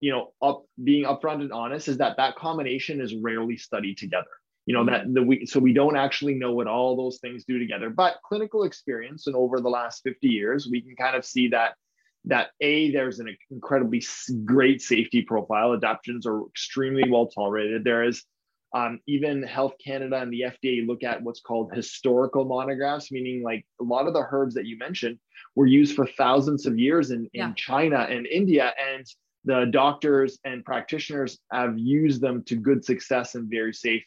you 0.00 0.10
know, 0.10 0.32
up 0.42 0.64
being 0.82 1.04
upfront 1.04 1.42
and 1.42 1.52
honest 1.52 1.86
is 1.86 1.98
that 1.98 2.16
that 2.16 2.34
combination 2.36 3.00
is 3.00 3.14
rarely 3.14 3.56
studied 3.56 3.98
together 3.98 4.26
you 4.66 4.74
know 4.74 4.84
that 4.84 5.12
the 5.12 5.22
we 5.22 5.46
so 5.46 5.58
we 5.58 5.72
don't 5.72 5.96
actually 5.96 6.34
know 6.34 6.52
what 6.52 6.66
all 6.66 6.96
those 6.96 7.18
things 7.18 7.44
do 7.44 7.58
together. 7.58 7.90
But 7.90 8.20
clinical 8.24 8.64
experience 8.64 9.26
and 9.26 9.36
over 9.36 9.60
the 9.60 9.68
last 9.68 10.02
50 10.04 10.28
years 10.28 10.68
we 10.70 10.80
can 10.80 10.94
kind 10.96 11.16
of 11.16 11.24
see 11.24 11.48
that 11.48 11.74
that 12.26 12.50
a 12.60 12.92
there's 12.92 13.18
an 13.18 13.36
incredibly 13.50 14.02
great 14.44 14.80
safety 14.80 15.22
profile. 15.22 15.76
Adaptogens 15.76 16.26
are 16.26 16.46
extremely 16.46 17.10
well 17.10 17.26
tolerated. 17.26 17.84
There 17.84 18.04
is 18.04 18.24
um, 18.74 19.00
even 19.06 19.42
health 19.42 19.74
canada 19.84 20.16
and 20.16 20.32
the 20.32 20.44
fda 20.46 20.86
look 20.86 21.02
at 21.02 21.22
what's 21.22 21.40
called 21.40 21.70
historical 21.74 22.44
monographs 22.44 23.12
meaning 23.12 23.42
like 23.42 23.66
a 23.80 23.84
lot 23.84 24.06
of 24.06 24.14
the 24.14 24.26
herbs 24.30 24.54
that 24.54 24.64
you 24.64 24.78
mentioned 24.78 25.18
were 25.54 25.66
used 25.66 25.94
for 25.94 26.06
thousands 26.06 26.64
of 26.64 26.78
years 26.78 27.10
in, 27.10 27.28
in 27.34 27.48
yeah. 27.48 27.52
china 27.54 28.06
and 28.08 28.26
india 28.26 28.72
and 28.94 29.04
the 29.44 29.66
doctors 29.70 30.38
and 30.44 30.64
practitioners 30.64 31.38
have 31.50 31.78
used 31.78 32.22
them 32.22 32.42
to 32.44 32.56
good 32.56 32.84
success 32.84 33.34
and 33.34 33.50
very 33.50 33.74
safe 33.74 34.04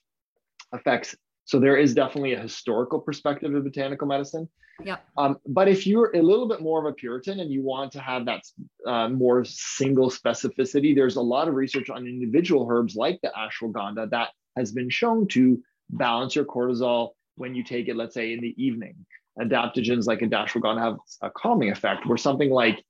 effects. 0.73 1.15
So 1.45 1.59
there 1.59 1.77
is 1.77 1.93
definitely 1.93 2.33
a 2.33 2.39
historical 2.39 2.99
perspective 2.99 3.53
of 3.53 3.63
botanical 3.63 4.07
medicine. 4.07 4.49
Yeah. 4.83 4.97
Um, 5.17 5.37
but 5.47 5.67
if 5.67 5.87
you're 5.87 6.11
a 6.15 6.21
little 6.21 6.47
bit 6.47 6.61
more 6.61 6.79
of 6.79 6.85
a 6.85 6.93
Puritan 6.93 7.39
and 7.39 7.51
you 7.51 7.63
want 7.63 7.91
to 7.93 8.01
have 8.01 8.25
that 8.25 8.41
uh, 8.85 9.07
more 9.09 9.45
single 9.45 10.09
specificity, 10.09 10.93
there's 10.93 11.15
a 11.15 11.21
lot 11.21 11.47
of 11.47 11.53
research 11.53 11.89
on 11.89 12.07
individual 12.07 12.67
herbs 12.69 12.95
like 12.95 13.19
the 13.21 13.31
ashwagandha 13.37 14.09
that 14.09 14.29
has 14.57 14.71
been 14.71 14.89
shown 14.89 15.27
to 15.29 15.61
balance 15.89 16.35
your 16.35 16.45
cortisol 16.45 17.11
when 17.35 17.55
you 17.55 17.63
take 17.63 17.87
it, 17.87 17.95
let's 17.95 18.15
say 18.15 18.33
in 18.33 18.41
the 18.41 18.53
evening. 18.57 18.95
Adaptogens 19.39 20.07
like 20.07 20.19
ashwagandha 20.19 20.79
have 20.81 20.97
a 21.21 21.29
calming 21.29 21.71
effect, 21.71 22.05
where 22.05 22.17
something 22.17 22.49
like 22.49 22.83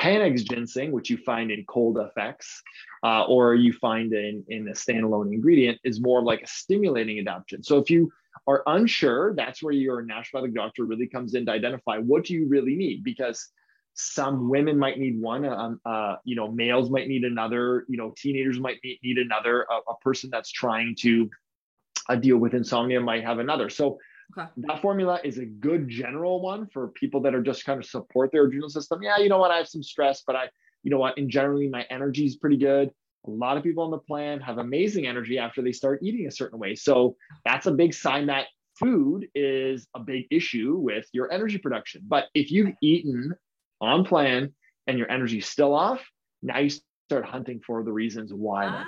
Panax 0.00 0.48
ginseng, 0.48 0.92
which 0.92 1.10
you 1.10 1.18
find 1.18 1.50
in 1.50 1.64
Cold-FX, 1.66 2.36
uh, 3.04 3.24
or 3.24 3.54
you 3.54 3.72
find 3.74 4.12
in, 4.14 4.42
in 4.48 4.68
a 4.68 4.72
standalone 4.72 5.32
ingredient, 5.32 5.78
is 5.84 6.00
more 6.00 6.22
like 6.22 6.42
a 6.42 6.46
stimulating 6.46 7.22
adaptogen. 7.22 7.62
So 7.62 7.78
if 7.78 7.90
you 7.90 8.10
are 8.46 8.62
unsure, 8.66 9.34
that's 9.34 9.62
where 9.62 9.74
your 9.74 10.02
naturopathic 10.02 10.54
doctor 10.54 10.84
really 10.84 11.06
comes 11.06 11.34
in 11.34 11.44
to 11.46 11.52
identify 11.52 11.98
what 11.98 12.24
do 12.24 12.34
you 12.34 12.48
really 12.48 12.76
need. 12.76 13.04
Because 13.04 13.46
some 13.94 14.48
women 14.48 14.78
might 14.78 14.98
need 14.98 15.20
one 15.20 15.44
um, 15.44 15.80
uh, 15.84 16.16
you 16.24 16.36
know 16.36 16.50
males 16.50 16.90
might 16.90 17.08
need 17.08 17.24
another 17.24 17.84
you 17.88 17.98
know 17.98 18.14
teenagers 18.16 18.58
might 18.58 18.78
need, 18.84 19.18
another 19.18 19.66
a, 19.70 19.90
a 19.90 19.96
person 20.00 20.30
that's 20.32 20.50
trying 20.50 20.94
to 20.98 21.28
uh, 22.08 22.14
deal 22.14 22.38
with 22.38 22.54
insomnia 22.54 23.00
might 23.00 23.24
have 23.24 23.40
another 23.40 23.68
so 23.68 23.98
okay. 24.36 24.48
that 24.56 24.80
formula 24.80 25.18
is 25.24 25.38
a 25.38 25.44
good 25.44 25.88
general 25.88 26.40
one 26.40 26.66
for 26.72 26.88
people 26.88 27.20
that 27.20 27.34
are 27.34 27.42
just 27.42 27.64
kind 27.64 27.78
of 27.78 27.86
support 27.86 28.30
their 28.32 28.44
adrenal 28.44 28.68
system. 28.68 29.02
Yeah 29.02 29.18
you 29.18 29.28
know 29.28 29.38
what? 29.38 29.50
I 29.50 29.56
have 29.56 29.68
some 29.68 29.82
stress 29.82 30.22
but 30.26 30.36
i 30.36 30.48
you 30.82 30.90
know 30.90 30.98
what? 30.98 31.18
In 31.18 31.28
generally 31.28 31.68
my 31.68 31.84
energy 31.90 32.26
is 32.26 32.36
pretty 32.36 32.56
good. 32.56 32.90
A 33.26 33.30
lot 33.30 33.56
of 33.56 33.62
people 33.62 33.84
on 33.84 33.90
the 33.90 33.98
plan 33.98 34.40
have 34.40 34.58
amazing 34.58 35.06
energy 35.06 35.38
after 35.38 35.62
they 35.62 35.72
start 35.72 36.00
eating 36.02 36.26
a 36.26 36.30
certain 36.30 36.58
way. 36.58 36.74
So 36.74 37.16
that's 37.44 37.66
a 37.66 37.70
big 37.70 37.92
sign 37.92 38.26
that 38.26 38.46
food 38.78 39.28
is 39.34 39.86
a 39.94 40.00
big 40.00 40.24
issue 40.30 40.76
with 40.76 41.06
your 41.12 41.30
energy 41.30 41.58
production. 41.58 42.02
But 42.06 42.26
if 42.34 42.50
you've 42.50 42.72
eaten 42.82 43.34
on 43.80 44.04
plan 44.04 44.54
and 44.86 44.98
your 44.98 45.10
energy's 45.10 45.46
still 45.46 45.74
off, 45.74 46.02
now 46.42 46.58
you 46.58 46.70
start 46.70 47.26
hunting 47.26 47.60
for 47.66 47.84
the 47.84 47.92
reasons 47.92 48.32
why. 48.32 48.66
Ah, 48.66 48.84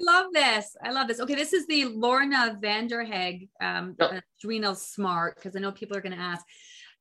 love 0.00 0.26
this. 0.32 0.76
I 0.82 0.90
love 0.90 1.08
this. 1.08 1.20
Okay, 1.20 1.34
this 1.34 1.52
is 1.52 1.66
the 1.66 1.86
Lorna 1.86 2.58
Vanderhaeghe 2.62 3.48
um, 3.60 3.96
yep. 3.98 4.22
Adrenal 4.42 4.74
Smart 4.74 5.36
because 5.36 5.56
I 5.56 5.60
know 5.60 5.72
people 5.72 5.96
are 5.96 6.00
going 6.00 6.16
to 6.16 6.18
ask 6.18 6.44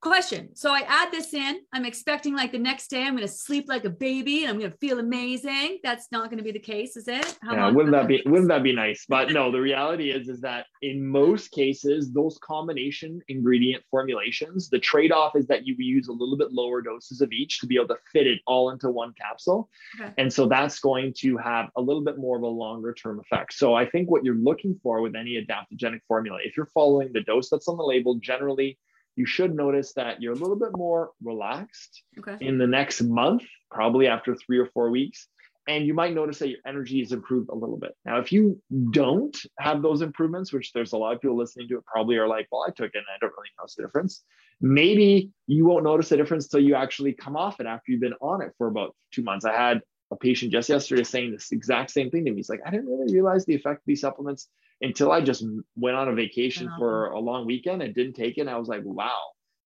question. 0.04 0.54
So 0.54 0.72
I 0.72 0.82
add 0.88 1.12
this 1.12 1.34
in. 1.34 1.62
I'm 1.72 1.86
expecting 1.86 2.36
like 2.36 2.52
the 2.52 2.60
next 2.60 2.90
day 2.90 3.04
I'm 3.04 3.16
going 3.16 3.28
to 3.28 3.34
sleep 3.34 3.66
like 3.70 3.86
a 3.86 3.90
baby 3.90 4.44
and 4.44 4.52
I'm 4.52 4.60
going 4.60 4.70
to 4.70 4.78
feel 4.78 5.00
amazing. 5.00 5.80
That's 5.82 6.12
not 6.12 6.26
going 6.26 6.38
to 6.38 6.44
be 6.44 6.52
the 6.52 6.60
case, 6.60 6.98
is 6.98 7.08
it? 7.08 7.38
How 7.42 7.54
yeah, 7.54 7.70
wouldn't 7.70 7.94
that 7.94 8.08
be 8.08 8.22
wouldn't 8.26 8.50
that 8.50 8.64
be 8.64 8.76
nice? 8.76 9.06
But 9.08 9.32
no, 9.38 9.52
the 9.52 9.62
reality 9.62 10.12
is 10.12 10.28
is 10.28 10.42
that 10.42 10.66
in 10.82 11.08
most 11.08 11.52
cases 11.52 12.12
those 12.12 12.38
combination 12.40 13.22
ingredient 13.30 13.84
formulations, 13.90 14.70
the 14.70 14.80
trade-off 14.80 15.36
is 15.36 15.48
that 15.48 15.66
you 15.66 15.76
use 15.78 16.10
a 16.10 16.12
little 16.12 16.38
bit 16.38 16.52
lower 16.52 16.82
doses 16.82 17.22
of 17.22 17.32
each 17.32 17.60
to 17.60 17.68
be 17.68 17.76
able 17.76 17.88
to 17.88 17.98
fit 18.12 18.28
it 18.28 18.42
all 18.46 18.72
into 18.72 18.90
one 18.90 19.14
capsule. 19.14 19.70
Okay. 20.00 20.14
And 20.18 20.32
so 20.32 20.48
that's 20.48 20.80
going 20.80 21.14
to 21.20 21.38
have 21.38 21.70
a 21.78 21.82
little 21.82 22.04
bit 22.04 22.18
more 22.18 22.36
of 22.36 22.44
a 22.44 22.48
longer 22.48 22.94
term 22.94 23.20
effect. 23.20 23.54
So 23.54 23.74
I 23.74 23.86
think 23.86 24.12
what 24.12 24.26
you're 24.26 24.36
looking 24.36 24.78
for 24.84 25.02
with 25.02 25.16
any 25.16 25.42
adaptogenic 25.42 26.02
formula, 26.08 26.40
if 26.44 26.58
you're 26.58 26.70
following 26.74 27.14
the 27.14 27.22
dose 27.22 27.50
that's 27.50 27.70
on 27.70 27.78
the 27.78 27.84
label, 27.84 28.16
generally 28.16 28.78
you 29.16 29.26
should 29.26 29.56
notice 29.56 29.94
that 29.94 30.22
you're 30.22 30.34
a 30.34 30.38
little 30.38 30.56
bit 30.56 30.76
more 30.76 31.12
relaxed 31.24 32.04
okay. 32.20 32.38
in 32.42 32.58
the 32.58 32.68
next 32.68 33.02
month, 33.02 33.44
probably 33.70 34.08
after 34.08 34.36
three 34.36 34.58
or 34.58 34.68
four 34.68 34.90
weeks. 34.90 35.28
And 35.66 35.86
you 35.86 35.94
might 35.94 36.14
notice 36.14 36.40
that 36.40 36.50
your 36.50 36.60
energy 36.68 37.02
is 37.02 37.14
improved 37.14 37.50
a 37.50 37.56
little 37.56 37.78
bit. 37.78 37.96
Now, 38.06 38.20
if 38.20 38.34
you 38.34 38.62
don't 38.92 39.38
have 39.60 39.82
those 39.82 40.02
improvements, 40.02 40.52
which 40.52 40.74
there's 40.74 40.92
a 40.92 40.98
lot 40.98 41.14
of 41.14 41.22
people 41.22 41.38
listening 41.38 41.70
to 41.70 41.78
it 41.78 41.86
probably 41.86 42.18
are 42.18 42.28
like, 42.28 42.48
well, 42.52 42.66
I 42.68 42.72
took 42.72 42.94
it 42.94 42.98
and 42.98 43.06
I 43.08 43.18
don't 43.22 43.32
really 43.32 43.50
notice 43.58 43.76
the 43.76 43.84
difference. 43.84 44.24
Maybe 44.60 45.30
you 45.48 45.66
won't 45.66 45.86
notice 45.86 46.10
the 46.10 46.18
difference 46.18 46.46
until 46.46 46.68
you 46.68 46.76
actually 46.76 47.14
come 47.14 47.38
off 47.38 47.62
it 47.62 47.66
after 47.66 47.92
you've 47.92 48.02
been 48.02 48.14
on 48.20 48.42
it 48.42 48.52
for 48.58 48.68
about 48.68 48.94
two 49.12 49.24
months. 49.24 49.46
I 49.46 49.54
had 49.54 49.82
a 50.14 50.18
patient 50.18 50.52
just 50.52 50.70
yesterday 50.70 51.04
saying 51.04 51.32
this 51.32 51.52
exact 51.52 51.92
same 51.92 52.10
thing 52.10 52.26
to 52.26 52.32
me. 52.32 52.38
He's 52.38 52.50
like, 52.50 52.62
I 52.66 52.72
didn't 52.72 52.88
really 52.88 53.14
realize 53.14 53.46
the 53.46 53.56
effect 53.56 53.80
of 53.80 53.86
these 53.86 54.02
supplements 54.02 54.48
until 54.82 55.12
I 55.12 55.22
just 55.22 55.46
went 55.76 55.98
on 55.98 56.08
a 56.08 56.14
vacation 56.14 56.70
for 56.78 57.08
a 57.08 57.20
long 57.20 57.46
weekend 57.46 57.82
and 57.82 57.94
didn't 57.94 58.14
take 58.14 58.38
it. 58.38 58.42
And 58.42 58.50
I 58.50 58.58
was 58.58 58.68
like, 58.68 58.82
wow, 58.84 59.20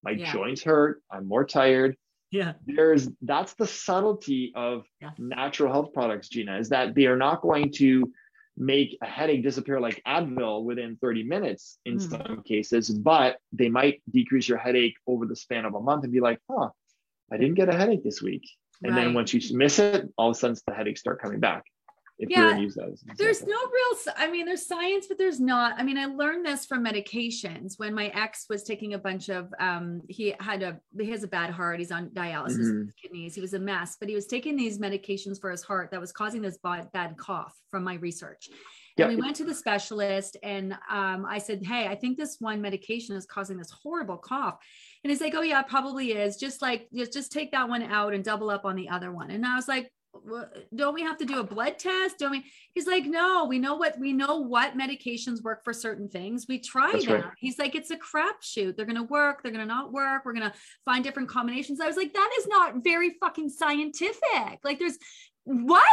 my 0.03 0.11
yeah. 0.11 0.31
joints 0.31 0.63
hurt. 0.63 1.01
I'm 1.11 1.27
more 1.27 1.45
tired. 1.45 1.95
Yeah. 2.31 2.53
There's 2.65 3.09
that's 3.21 3.53
the 3.53 3.67
subtlety 3.67 4.51
of 4.55 4.85
yeah. 5.01 5.11
natural 5.17 5.71
health 5.71 5.93
products, 5.93 6.27
Gina, 6.27 6.57
is 6.57 6.69
that 6.69 6.93
they 6.93 7.05
are 7.05 7.15
not 7.15 7.41
going 7.41 7.71
to 7.77 8.11
make 8.57 8.97
a 9.01 9.05
headache 9.05 9.43
disappear 9.43 9.79
like 9.79 10.01
Advil 10.07 10.63
within 10.63 10.97
30 10.97 11.23
minutes 11.23 11.77
in 11.85 11.97
mm. 11.97 12.09
some 12.09 12.41
cases, 12.43 12.89
but 12.89 13.37
they 13.53 13.69
might 13.69 14.01
decrease 14.11 14.49
your 14.49 14.57
headache 14.57 14.95
over 15.05 15.25
the 15.25 15.35
span 15.35 15.63
of 15.63 15.75
a 15.75 15.79
month 15.79 16.03
and 16.03 16.11
be 16.11 16.19
like, 16.19 16.39
huh, 16.49 16.69
I 17.31 17.37
didn't 17.37 17.55
get 17.55 17.69
a 17.69 17.73
headache 17.73 18.03
this 18.03 18.21
week. 18.21 18.49
And 18.83 18.95
right. 18.95 19.05
then 19.05 19.13
once 19.13 19.33
you 19.33 19.57
miss 19.57 19.79
it, 19.79 20.09
all 20.17 20.29
of 20.29 20.35
a 20.35 20.39
sudden 20.39 20.57
the 20.67 20.73
headaches 20.73 20.99
start 20.99 21.21
coming 21.21 21.39
back 21.39 21.63
if 22.19 22.29
yeah, 22.29 22.49
you're 22.49 22.57
use 22.57 22.75
those. 22.75 23.03
There's 23.17 23.43
no 23.43 23.55
real, 23.55 24.13
I 24.15 24.29
mean, 24.29 24.45
there's 24.45 24.65
science, 24.65 25.05
but 25.07 25.17
there's 25.17 25.39
not. 25.39 25.75
I 25.77 25.83
mean, 25.83 25.97
I 25.97 26.05
learned 26.05 26.45
this 26.45 26.65
from 26.65 26.83
medications 26.83 27.73
when 27.77 27.93
my 27.93 28.07
ex 28.07 28.45
was 28.49 28.63
taking 28.63 28.95
a 28.95 28.97
bunch 28.97 29.29
of, 29.29 29.53
um, 29.59 30.01
he 30.09 30.33
had 30.39 30.63
a, 30.63 30.79
he 30.99 31.11
has 31.11 31.23
a 31.23 31.27
bad 31.27 31.51
heart. 31.51 31.79
He's 31.79 31.91
on 31.91 32.09
dialysis 32.09 32.57
mm-hmm. 32.57 32.89
kidneys. 33.01 33.35
He 33.35 33.41
was 33.41 33.53
a 33.53 33.59
mess, 33.59 33.97
but 33.99 34.09
he 34.09 34.15
was 34.15 34.25
taking 34.25 34.55
these 34.55 34.79
medications 34.79 35.39
for 35.39 35.51
his 35.51 35.61
heart 35.61 35.91
that 35.91 36.01
was 36.01 36.11
causing 36.11 36.41
this 36.41 36.57
bad, 36.57 36.91
bad 36.91 37.17
cough 37.17 37.55
from 37.69 37.83
my 37.83 37.95
research. 37.95 38.49
And 39.05 39.15
we 39.15 39.21
went 39.21 39.35
to 39.37 39.45
the 39.45 39.53
specialist 39.53 40.37
and 40.43 40.73
um, 40.89 41.25
I 41.25 41.37
said, 41.37 41.63
Hey, 41.63 41.87
I 41.87 41.95
think 41.95 42.17
this 42.17 42.37
one 42.39 42.61
medication 42.61 43.15
is 43.15 43.25
causing 43.25 43.57
this 43.57 43.71
horrible 43.71 44.17
cough. 44.17 44.57
And 45.03 45.11
he's 45.11 45.21
like, 45.21 45.35
Oh 45.35 45.41
yeah, 45.41 45.61
probably 45.61 46.13
is. 46.13 46.37
Just 46.37 46.61
like, 46.61 46.87
just, 46.93 47.13
just 47.13 47.31
take 47.31 47.51
that 47.51 47.69
one 47.69 47.83
out 47.83 48.13
and 48.13 48.23
double 48.23 48.49
up 48.49 48.65
on 48.65 48.75
the 48.75 48.89
other 48.89 49.11
one. 49.11 49.31
And 49.31 49.45
I 49.45 49.55
was 49.55 49.67
like, 49.67 49.91
don't 50.75 50.93
we 50.93 51.01
have 51.01 51.17
to 51.17 51.25
do 51.25 51.39
a 51.39 51.43
blood 51.43 51.77
test? 51.77 52.19
Don't 52.19 52.31
we? 52.31 52.45
He's 52.73 52.87
like, 52.87 53.05
no, 53.05 53.45
we 53.45 53.59
know 53.59 53.75
what 53.75 53.99
we 53.99 54.13
know 54.13 54.39
what 54.39 54.77
medications 54.77 55.43
work 55.43 55.63
for 55.63 55.73
certain 55.73 56.09
things. 56.09 56.45
We 56.47 56.59
try 56.59 56.91
That's 56.93 57.05
them. 57.05 57.21
Right. 57.21 57.31
He's 57.37 57.59
like, 57.59 57.75
it's 57.75 57.91
a 57.91 57.97
crapshoot. 57.97 58.75
They're 58.75 58.85
gonna 58.85 59.03
work, 59.03 59.43
they're 59.43 59.51
gonna 59.51 59.65
not 59.65 59.91
work, 59.91 60.23
we're 60.25 60.33
gonna 60.33 60.53
find 60.85 61.03
different 61.03 61.29
combinations. 61.29 61.79
I 61.79 61.87
was 61.87 61.97
like, 61.97 62.13
that 62.13 62.29
is 62.39 62.47
not 62.47 62.83
very 62.83 63.15
fucking 63.19 63.49
scientific. 63.49 64.59
Like, 64.63 64.79
there's 64.79 64.97
what? 65.43 65.83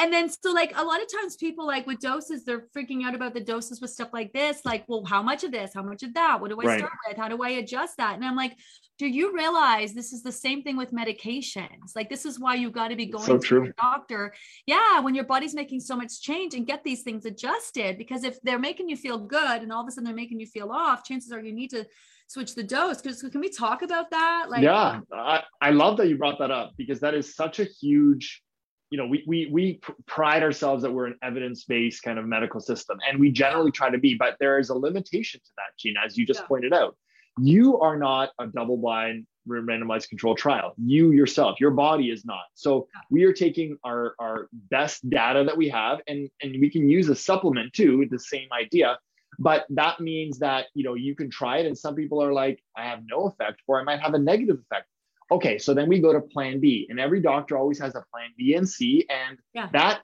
And 0.00 0.10
then 0.10 0.30
so 0.30 0.52
like 0.52 0.72
a 0.76 0.82
lot 0.82 1.02
of 1.02 1.12
times 1.12 1.36
people 1.36 1.66
like 1.66 1.86
with 1.86 2.00
doses, 2.00 2.42
they're 2.42 2.66
freaking 2.74 3.04
out 3.04 3.14
about 3.14 3.34
the 3.34 3.40
doses 3.40 3.82
with 3.82 3.90
stuff 3.90 4.08
like 4.14 4.32
this. 4.32 4.64
Like, 4.64 4.84
well, 4.88 5.04
how 5.04 5.22
much 5.22 5.44
of 5.44 5.52
this? 5.52 5.72
How 5.74 5.82
much 5.82 6.02
of 6.02 6.14
that? 6.14 6.40
What 6.40 6.48
do 6.48 6.58
I 6.58 6.64
right. 6.64 6.78
start 6.78 6.92
with? 7.06 7.18
How 7.18 7.28
do 7.28 7.42
I 7.42 7.50
adjust 7.50 7.98
that? 7.98 8.14
And 8.14 8.24
I'm 8.24 8.34
like, 8.34 8.56
do 8.98 9.06
you 9.06 9.34
realize 9.34 9.92
this 9.92 10.14
is 10.14 10.22
the 10.22 10.32
same 10.32 10.62
thing 10.62 10.78
with 10.78 10.90
medications? 10.92 11.94
Like 11.94 12.08
this 12.08 12.24
is 12.24 12.40
why 12.40 12.54
you 12.54 12.70
got 12.70 12.88
to 12.88 12.96
be 12.96 13.06
going 13.06 13.26
so 13.26 13.36
to 13.36 13.46
true. 13.46 13.64
your 13.64 13.74
doctor. 13.78 14.32
Yeah, 14.64 15.00
when 15.00 15.14
your 15.14 15.24
body's 15.24 15.54
making 15.54 15.80
so 15.80 15.96
much 15.96 16.22
change 16.22 16.54
and 16.54 16.66
get 16.66 16.82
these 16.82 17.02
things 17.02 17.26
adjusted. 17.26 17.98
Because 17.98 18.24
if 18.24 18.40
they're 18.40 18.58
making 18.58 18.88
you 18.88 18.96
feel 18.96 19.18
good 19.18 19.60
and 19.60 19.70
all 19.70 19.82
of 19.82 19.88
a 19.88 19.90
sudden 19.90 20.04
they're 20.04 20.14
making 20.14 20.40
you 20.40 20.46
feel 20.46 20.70
off, 20.70 21.04
chances 21.04 21.30
are 21.30 21.42
you 21.42 21.52
need 21.52 21.70
to 21.70 21.86
switch 22.26 22.54
the 22.54 22.62
dose. 22.62 23.02
Because 23.02 23.20
can 23.20 23.40
we 23.42 23.50
talk 23.50 23.82
about 23.82 24.10
that? 24.12 24.46
Like, 24.48 24.62
yeah, 24.62 25.00
I, 25.12 25.42
I 25.60 25.70
love 25.72 25.98
that 25.98 26.08
you 26.08 26.16
brought 26.16 26.38
that 26.38 26.50
up 26.50 26.72
because 26.78 27.00
that 27.00 27.12
is 27.12 27.34
such 27.34 27.60
a 27.60 27.64
huge 27.64 28.42
you 28.90 28.98
know, 28.98 29.06
we 29.06 29.24
we 29.26 29.48
we 29.52 29.80
pride 30.06 30.42
ourselves 30.42 30.82
that 30.82 30.92
we're 30.92 31.06
an 31.06 31.16
evidence-based 31.22 32.02
kind 32.02 32.18
of 32.18 32.26
medical 32.26 32.60
system, 32.60 32.98
and 33.08 33.18
we 33.20 33.30
generally 33.30 33.70
try 33.70 33.88
to 33.88 33.98
be, 33.98 34.14
but 34.14 34.36
there 34.40 34.58
is 34.58 34.68
a 34.68 34.74
limitation 34.74 35.40
to 35.40 35.50
that, 35.56 35.78
Gina, 35.78 36.00
as 36.04 36.18
you 36.18 36.26
just 36.26 36.40
yeah. 36.40 36.46
pointed 36.46 36.72
out. 36.72 36.96
You 37.38 37.78
are 37.80 37.96
not 37.96 38.30
a 38.40 38.48
double-blind 38.48 39.26
randomized 39.48 40.08
control 40.08 40.34
trial. 40.34 40.74
You 40.76 41.12
yourself, 41.12 41.60
your 41.60 41.70
body 41.70 42.10
is 42.10 42.24
not. 42.24 42.44
So 42.54 42.88
we 43.10 43.24
are 43.24 43.32
taking 43.32 43.78
our 43.84 44.14
our 44.18 44.48
best 44.52 45.08
data 45.08 45.44
that 45.44 45.56
we 45.56 45.68
have, 45.68 46.00
and 46.08 46.28
and 46.42 46.52
we 46.60 46.68
can 46.68 46.88
use 46.88 47.08
a 47.08 47.14
supplement 47.14 47.72
too, 47.72 48.06
the 48.10 48.18
same 48.18 48.48
idea. 48.52 48.98
But 49.38 49.64
that 49.70 50.00
means 50.00 50.40
that 50.40 50.66
you 50.74 50.82
know 50.82 50.94
you 50.94 51.14
can 51.14 51.30
try 51.30 51.58
it, 51.58 51.66
and 51.66 51.78
some 51.78 51.94
people 51.94 52.20
are 52.22 52.32
like, 52.32 52.60
I 52.76 52.84
have 52.84 53.00
no 53.06 53.28
effect, 53.28 53.62
or 53.68 53.80
I 53.80 53.84
might 53.84 54.00
have 54.00 54.14
a 54.14 54.18
negative 54.18 54.58
effect 54.58 54.88
Okay, 55.30 55.58
so 55.58 55.74
then 55.74 55.88
we 55.88 56.00
go 56.00 56.12
to 56.12 56.20
plan 56.20 56.60
B, 56.60 56.86
and 56.90 56.98
every 56.98 57.20
doctor 57.20 57.56
always 57.56 57.78
has 57.78 57.94
a 57.94 58.04
plan 58.12 58.30
B 58.36 58.54
and 58.54 58.68
C, 58.68 59.06
and 59.08 59.38
yeah. 59.54 59.68
that 59.72 60.00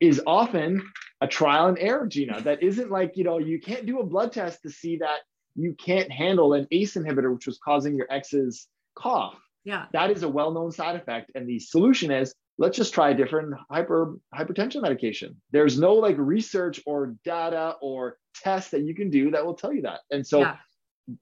is 0.00 0.22
often 0.26 0.88
a 1.20 1.26
trial 1.26 1.66
and 1.66 1.78
error, 1.78 2.06
Gina. 2.06 2.40
That 2.40 2.62
isn't 2.62 2.90
like, 2.90 3.16
you 3.16 3.24
know, 3.24 3.38
you 3.38 3.60
can't 3.60 3.86
do 3.86 3.98
a 3.98 4.06
blood 4.06 4.32
test 4.32 4.62
to 4.62 4.70
see 4.70 4.98
that 4.98 5.18
you 5.56 5.74
can't 5.74 6.10
handle 6.10 6.54
an 6.54 6.68
ACE 6.70 6.94
inhibitor, 6.94 7.34
which 7.34 7.46
was 7.46 7.58
causing 7.58 7.96
your 7.96 8.06
ex's 8.10 8.68
cough. 8.94 9.36
Yeah. 9.64 9.86
That 9.92 10.10
is 10.10 10.22
a 10.22 10.28
well-known 10.28 10.70
side 10.70 10.94
effect. 10.94 11.32
And 11.34 11.48
the 11.48 11.58
solution 11.58 12.12
is 12.12 12.32
let's 12.58 12.76
just 12.76 12.94
try 12.94 13.10
a 13.10 13.14
different 13.14 13.54
hyper 13.70 14.16
hypertension 14.34 14.82
medication. 14.82 15.40
There's 15.50 15.78
no 15.78 15.94
like 15.94 16.16
research 16.18 16.80
or 16.86 17.16
data 17.24 17.74
or 17.80 18.18
test 18.34 18.70
that 18.70 18.82
you 18.82 18.94
can 18.94 19.10
do 19.10 19.30
that 19.32 19.44
will 19.44 19.54
tell 19.54 19.72
you 19.72 19.82
that. 19.82 20.00
And 20.10 20.26
so, 20.26 20.40
yeah. 20.40 20.56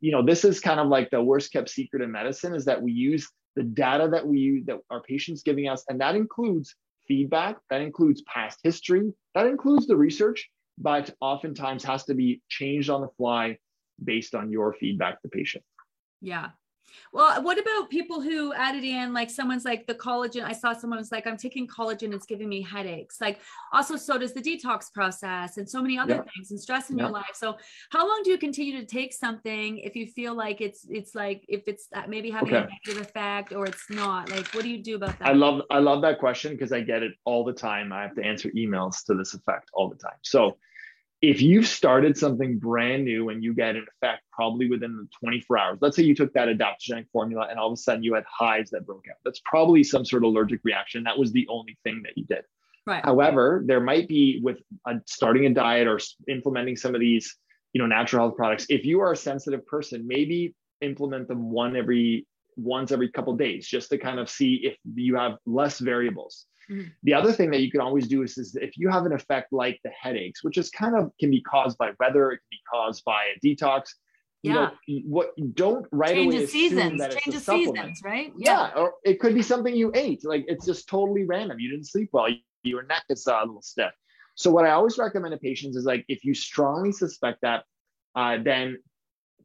you 0.01 0.13
know, 0.13 0.25
this 0.25 0.45
is 0.45 0.61
kind 0.61 0.81
of 0.81 0.89
like 0.89 1.11
the 1.11 1.23
worst 1.23 1.53
kept 1.53 1.71
secret 1.71 2.03
in 2.03 2.13
medicine 2.13 2.55
is 2.55 2.67
that 2.67 2.81
we 2.83 2.93
use 2.93 3.31
the 3.57 3.63
data 3.63 4.09
that 4.13 4.27
we 4.27 4.63
that 4.67 4.79
our 4.91 5.03
patients 5.03 5.43
giving 5.43 5.69
us, 5.69 5.85
and 5.89 6.01
that 6.01 6.15
includes 6.15 6.75
feedback, 7.09 7.57
that 7.71 7.81
includes 7.81 8.23
past 8.23 8.61
history, 8.63 9.13
that 9.35 9.47
includes 9.47 9.87
the 9.87 9.97
research, 9.97 10.49
but 10.79 11.11
oftentimes 11.21 11.83
has 11.85 12.05
to 12.05 12.15
be 12.15 12.43
changed 12.49 12.91
on 12.91 13.01
the 13.01 13.09
fly 13.17 13.59
based 14.05 14.35
on 14.35 14.51
your 14.51 14.75
feedback, 14.75 15.23
the 15.23 15.29
patient. 15.29 15.65
Yeah, 16.21 16.51
well, 17.13 17.43
what 17.43 17.59
about 17.59 17.91
people 17.91 18.21
who 18.21 18.53
added 18.55 18.85
in 18.85 19.13
like 19.13 19.31
someone's 19.31 19.65
like 19.65 19.87
the 19.87 19.95
collagen? 19.95 20.45
I 20.45 20.53
saw 20.53 20.73
someone 20.73 20.99
was 20.99 21.13
like, 21.13 21.27
I'm 21.27 21.37
taking 21.37 21.67
collagen, 21.67 22.13
it's 22.13 22.27
giving 22.27 22.49
me 22.49 22.63
headaches. 22.63 23.21
Like 23.21 23.41
also, 23.73 23.97
so 23.97 24.19
does 24.19 24.33
the 24.33 24.43
detox 24.43 24.93
process 24.93 25.59
and 25.59 25.69
so 25.69 25.81
many 25.83 25.99
other 25.99 26.17
yeah. 26.17 26.33
things 26.35 26.51
and 26.51 26.61
stress 26.61 26.91
in 26.91 26.99
yeah. 26.99 27.05
your 27.05 27.13
life. 27.13 27.35
So 27.35 27.57
how 27.91 28.07
long 28.07 28.23
do 28.25 28.31
you 28.31 28.39
continue 28.39 28.79
to 28.81 28.87
take 28.87 29.13
something 29.13 29.79
if 29.79 29.97
you 29.97 30.07
feel 30.07 30.35
like 30.35 30.61
it's 30.61 30.87
it's 30.91 31.15
like 31.15 31.45
if 31.49 31.63
it's 31.67 31.89
uh, 31.95 32.03
maybe 32.09 32.31
having 32.31 32.55
okay. 32.55 32.67
a 32.67 32.69
negative 32.69 33.07
effect 33.07 33.53
or 33.53 33.67
it's 33.67 33.89
not? 33.91 34.31
Like 34.31 34.47
what 34.55 34.63
do 34.63 34.71
you 34.71 34.83
do 34.83 34.97
about 34.97 35.19
that? 35.19 35.29
I 35.29 35.33
love 35.33 35.63
I 35.71 35.79
love 35.79 36.03
that 36.03 36.19
question 36.19 36.53
because 36.53 36.73
I 36.73 36.81
get 36.81 37.03
it 37.03 37.13
all 37.25 37.45
the 37.45 37.53
time. 37.53 37.93
I 37.93 38.03
have 38.03 38.15
to 38.17 38.25
answer 38.25 38.51
emails 38.51 39.05
to 39.07 39.15
this 39.15 39.35
effect 39.35 39.71
all 39.73 39.89
the 39.89 39.97
time. 39.97 40.19
So 40.23 40.57
if 41.23 41.41
you've 41.41 41.67
started 41.67 42.17
something 42.17 42.59
brand 42.59 43.05
new 43.05 43.31
and 43.31 43.43
you 43.43 43.55
get 43.55 43.75
an 43.75 43.87
effect 44.03 44.23
probably 44.33 44.69
within 44.69 44.97
the 44.97 45.09
24 45.21 45.59
hours, 45.59 45.79
let's 45.81 45.97
say 45.97 46.03
you 46.03 46.15
took 46.15 46.33
that 46.35 46.49
adaptogenic 46.49 47.07
formula 47.11 47.47
and 47.49 47.59
all 47.59 47.69
of 47.69 47.73
a 47.73 47.77
sudden 47.77 48.03
you 48.03 48.15
had 48.15 48.25
hives 48.31 48.71
that 48.71 48.87
broke 48.87 49.05
out. 49.11 49.17
That's 49.25 49.41
probably 49.45 49.83
some 49.83 50.05
sort 50.05 50.25
of 50.25 50.29
allergic 50.29 50.61
reaction. 50.63 51.05
That 51.05 51.19
was 51.19 51.33
the 51.33 51.47
only 51.49 51.79
thing 51.85 52.03
that 52.05 52.13
you 52.17 52.25
did. 52.27 52.45
Right. 52.87 53.05
However, 53.05 53.63
there 53.67 53.81
might 53.81 54.09
be 54.09 54.41
with 54.43 54.59
a, 54.87 54.95
starting 55.07 55.47
a 55.47 55.55
diet 55.55 55.89
or 55.89 55.99
implementing 56.29 56.77
some 56.77 56.95
of 56.95 57.01
these, 57.01 57.35
you 57.73 57.81
know, 57.81 57.87
natural 57.87 58.27
health 58.27 58.37
products. 58.37 58.67
If 58.69 58.85
you 58.85 59.01
are 59.01 59.13
a 59.13 59.17
sensitive 59.17 59.67
person, 59.67 60.07
maybe 60.07 60.55
implement 60.83 61.29
them 61.29 61.51
one 61.51 61.77
every 61.77 62.27
once 62.57 62.93
every 62.93 63.11
couple 63.11 63.35
days 63.37 63.67
just 63.67 63.91
to 63.91 63.99
kind 63.99 64.19
of 64.19 64.31
see 64.31 64.61
if 64.63 64.77
you 64.95 65.17
have 65.17 65.37
less 65.47 65.79
variables. 65.79 66.47
Mm-hmm. 66.71 66.89
The 67.05 67.15
other 67.15 67.33
thing 67.33 67.51
that 67.51 67.61
you 67.61 67.71
can 67.71 67.81
always 67.81 68.09
do 68.09 68.23
is, 68.23 68.37
is 68.39 68.57
if 68.57 68.77
you 68.77 68.89
have 68.89 69.07
an 69.07 69.13
effect 69.13 69.53
like 69.53 69.81
the 69.85 69.91
headaches, 69.91 70.43
which 70.43 70.59
is 70.59 70.71
kind 70.71 70.97
of 70.97 71.13
can 71.21 71.31
be 71.31 71.41
caused 71.41 71.79
by 71.79 71.93
weather, 72.01 72.33
it 72.33 72.39
can 72.39 72.49
be 72.51 72.61
caused 72.71 73.05
by 73.05 73.27
a 73.35 73.47
detox. 73.47 73.91
Yeah. 74.43 74.71
You 74.87 75.03
know, 75.03 75.09
what 75.09 75.55
don't 75.55 75.87
right 75.91 76.15
Change 76.15 76.35
away 76.35 76.45
of 76.45 76.51
seasons. 76.51 77.01
That 77.01 77.19
Change 77.19 77.37
of 77.37 77.43
seasons, 77.43 78.01
right? 78.05 78.33
Yeah. 78.37 78.71
yeah. 78.75 78.81
Or 78.81 78.95
it 79.05 79.19
could 79.21 79.35
be 79.35 79.43
something 79.43 79.75
you 79.75 79.91
ate. 79.95 80.25
Like 80.25 80.45
it's 80.49 80.67
just 80.67 80.89
totally 80.89 81.25
random. 81.25 81.59
You 81.59 81.71
didn't 81.71 81.87
sleep 81.87 82.11
well. 82.13 82.29
Your 82.63 82.83
neck 82.85 83.05
is 83.09 83.27
a 83.27 83.41
little 83.41 83.63
stiff. 83.63 83.93
So 84.35 84.51
what 84.51 84.67
I 84.67 84.71
always 84.71 84.99
recommend 84.99 85.33
to 85.33 85.39
patients 85.39 85.77
is 85.77 85.85
like 85.85 86.05
if 86.09 86.25
you 86.25 86.35
strongly 86.35 86.93
suspect 86.93 87.41
that, 87.43 87.65
uh, 88.15 88.39
then 88.43 88.79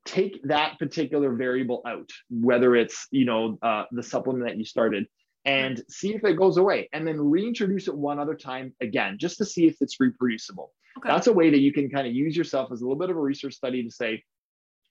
take 0.05 0.41
that 0.43 0.79
particular 0.79 1.33
variable 1.33 1.81
out, 1.85 2.09
whether 2.29 2.75
it's 2.75 3.07
you 3.11 3.25
know 3.25 3.57
uh, 3.61 3.85
the 3.91 4.03
supplement 4.03 4.45
that 4.45 4.57
you 4.57 4.65
started, 4.65 5.07
and 5.45 5.81
see 5.89 6.13
if 6.13 6.23
it 6.23 6.37
goes 6.37 6.57
away, 6.57 6.89
and 6.93 7.07
then 7.07 7.19
reintroduce 7.19 7.87
it 7.87 7.95
one 7.95 8.19
other 8.19 8.35
time 8.35 8.73
again, 8.81 9.17
just 9.19 9.37
to 9.37 9.45
see 9.45 9.67
if 9.67 9.77
it's 9.81 9.99
reproducible. 9.99 10.71
Okay. 10.97 11.09
That's 11.09 11.27
a 11.27 11.33
way 11.33 11.49
that 11.49 11.59
you 11.59 11.71
can 11.73 11.89
kind 11.89 12.05
of 12.05 12.13
use 12.13 12.35
yourself 12.35 12.71
as 12.71 12.81
a 12.81 12.83
little 12.83 12.99
bit 12.99 13.09
of 13.09 13.17
a 13.17 13.21
research 13.21 13.53
study 13.53 13.83
to 13.83 13.91
say, 13.91 14.23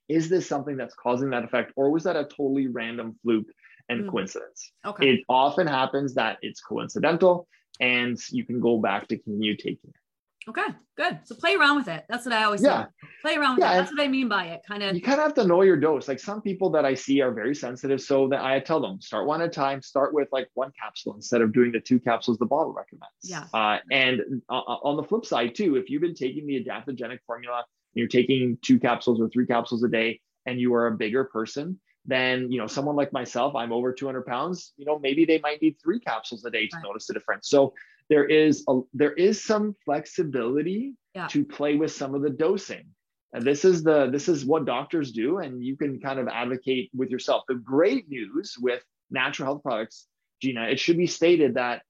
is 0.09 0.29
this 0.29 0.49
something 0.49 0.77
that's 0.77 0.95
causing 0.95 1.31
that 1.31 1.45
effect, 1.45 1.73
or 1.77 1.91
was 1.91 2.03
that 2.05 2.17
a 2.17 2.25
totally 2.25 2.67
random 2.67 3.17
fluke 3.23 3.47
and 3.89 4.05
mm. 4.05 4.11
coincidence? 4.11 4.73
Okay. 4.85 5.11
It 5.11 5.21
often 5.29 5.67
happens 5.67 6.15
that 6.15 6.39
it's 6.43 6.61
coincidental, 6.61 7.47
and 7.81 8.19
you 8.31 8.45
can 8.45 8.61
go 8.61 8.79
back 8.79 9.07
to 9.09 9.19
continue 9.19 9.57
taking 9.57 9.91
it. 9.91 10.49
Okay, 10.49 10.75
good. 10.97 11.21
So 11.25 11.35
play 11.37 11.55
around 11.55 11.77
with 11.77 11.89
it. 11.89 12.05
That's 12.09 12.25
what 12.25 12.35
I 12.35 12.45
always 12.45 12.63
yeah. 12.63 12.85
say. 12.85 13.00
Play 13.23 13.37
around 13.37 13.57
with 13.57 13.65
yeah, 13.65 13.73
it. 13.73 13.77
That's 13.77 13.91
what 13.91 14.01
I 14.01 14.09
mean 14.09 14.29
by 14.29 14.47
it. 14.47 14.63
Kind 14.67 14.83
of. 14.83 14.95
You 14.95 15.03
kind 15.03 15.19
of 15.21 15.25
have 15.25 15.35
to 15.35 15.47
know 15.47 15.63
your 15.63 15.77
dose. 15.77 16.09
Like 16.09 16.19
some 16.19 16.41
people 16.41 16.71
that 16.71 16.85
I 16.85 16.95
see 16.95 17.21
are 17.21 17.33
very 17.33 17.55
sensitive, 17.55 18.01
so 18.01 18.29
that 18.29 18.43
I 18.43 18.61
tell 18.61 18.81
them 18.81 19.01
start 19.01 19.27
one 19.27 19.43
at 19.43 19.49
a 19.49 19.51
time. 19.51 19.83
Start 19.83 20.15
with 20.15 20.29
like 20.33 20.49
one 20.55 20.73
capsule 20.81 21.15
instead 21.15 21.43
of 21.43 21.53
doing 21.53 21.73
the 21.73 21.81
two 21.81 22.01
capsules 22.01 22.39
the 22.39 22.47
bottle 22.47 22.73
recommends. 22.73 23.13
Yeah. 23.23 23.45
Uh, 23.53 23.79
and 23.91 24.21
uh, 24.49 24.59
uh, 24.59 24.79
on 24.83 24.97
the 24.97 25.03
flip 25.03 25.27
side 25.27 25.55
too, 25.55 25.77
if 25.77 25.91
you've 25.91 26.03
been 26.03 26.15
taking 26.15 26.47
the 26.47 26.65
adaptogenic 26.65 27.19
formula, 27.27 27.59
and 27.59 27.99
you're 27.99 28.09
taking 28.09 28.57
two 28.63 28.79
capsules 28.79 29.21
or 29.21 29.29
three 29.29 29.47
capsules 29.47 29.83
a 29.85 29.89
day, 29.89 30.21
and 30.47 30.61
you 30.61 30.75
are 30.75 30.87
a 30.87 30.93
bigger 30.93 31.25
person, 31.25 31.79
then 32.07 32.51
you 32.51 32.59
know 32.59 32.67
someone 32.67 32.97
like 32.97 33.13
myself, 33.13 33.55
I'm 33.55 33.73
over 33.73 33.93
200 33.93 34.25
pounds. 34.25 34.73
You 34.77 34.87
know 34.87 34.99
maybe 34.99 35.25
they 35.25 35.41
might 35.41 35.61
need 35.61 35.77
three 35.83 36.01
capsules 36.01 36.45
a 36.45 36.51
day 36.51 36.67
to 36.69 36.77
right. 36.77 36.85
notice 36.85 37.07
the 37.07 37.15
difference. 37.15 37.49
So 37.51 37.75
there 38.09 38.25
is 38.25 38.65
a, 38.69 38.81
there 38.93 39.13
is 39.13 39.43
some 39.43 39.77
flexibility 39.85 40.95
yeah. 41.15 41.29
to 41.29 41.45
play 41.45 41.77
with 41.77 41.93
some 41.93 42.15
of 42.15 42.23
the 42.23 42.31
dosing. 42.31 42.87
And 43.33 43.45
this 43.45 43.65
is 43.65 43.83
the 43.83 44.11
this 44.11 44.29
is 44.29 44.45
what 44.45 44.65
doctors 44.65 45.13
do, 45.13 45.39
and 45.39 45.65
you 45.65 45.77
can 45.77 46.01
kind 46.01 46.19
of 46.19 46.29
advocate 46.29 46.91
with 46.95 47.11
yourself. 47.11 47.45
The 47.47 47.55
great 47.55 48.09
news 48.09 48.57
with 48.61 48.83
natural 49.11 49.47
health 49.47 49.63
products, 49.63 50.07
Gina, 50.43 50.65
it 50.65 50.81
should 50.81 50.97
be 50.97 51.07
stated 51.07 51.55
that 51.55 51.83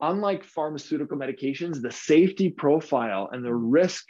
unlike 0.00 0.44
pharmaceutical 0.44 1.16
medications, 1.16 1.80
the 1.80 1.92
safety 1.92 2.50
profile 2.50 3.30
and 3.32 3.44
the 3.44 3.54
risk 3.54 4.04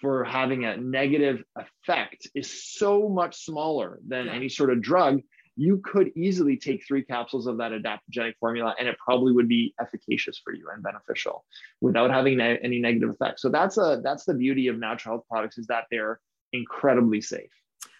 for 0.00 0.24
having 0.24 0.66
a 0.66 0.76
negative 0.76 1.42
effect 1.56 2.28
is 2.34 2.74
so 2.74 3.08
much 3.08 3.44
smaller 3.44 3.98
than 4.06 4.26
yeah. 4.26 4.32
any 4.32 4.50
sort 4.50 4.70
of 4.70 4.82
drug 4.82 5.20
you 5.56 5.78
could 5.84 6.10
easily 6.16 6.56
take 6.56 6.84
three 6.86 7.02
capsules 7.02 7.46
of 7.46 7.56
that 7.58 7.72
adaptogenic 7.72 8.34
formula 8.40 8.74
and 8.78 8.88
it 8.88 8.96
probably 8.98 9.32
would 9.32 9.48
be 9.48 9.74
efficacious 9.80 10.40
for 10.42 10.52
you 10.52 10.68
and 10.72 10.82
beneficial 10.82 11.44
without 11.80 12.10
having 12.10 12.36
ne- 12.38 12.58
any 12.62 12.78
negative 12.78 13.10
effects 13.10 13.42
so 13.42 13.48
that's 13.48 13.78
a 13.78 14.00
that's 14.02 14.24
the 14.24 14.34
beauty 14.34 14.68
of 14.68 14.78
natural 14.78 15.16
health 15.16 15.24
products 15.30 15.58
is 15.58 15.66
that 15.66 15.84
they're 15.90 16.20
incredibly 16.52 17.20
safe 17.20 17.50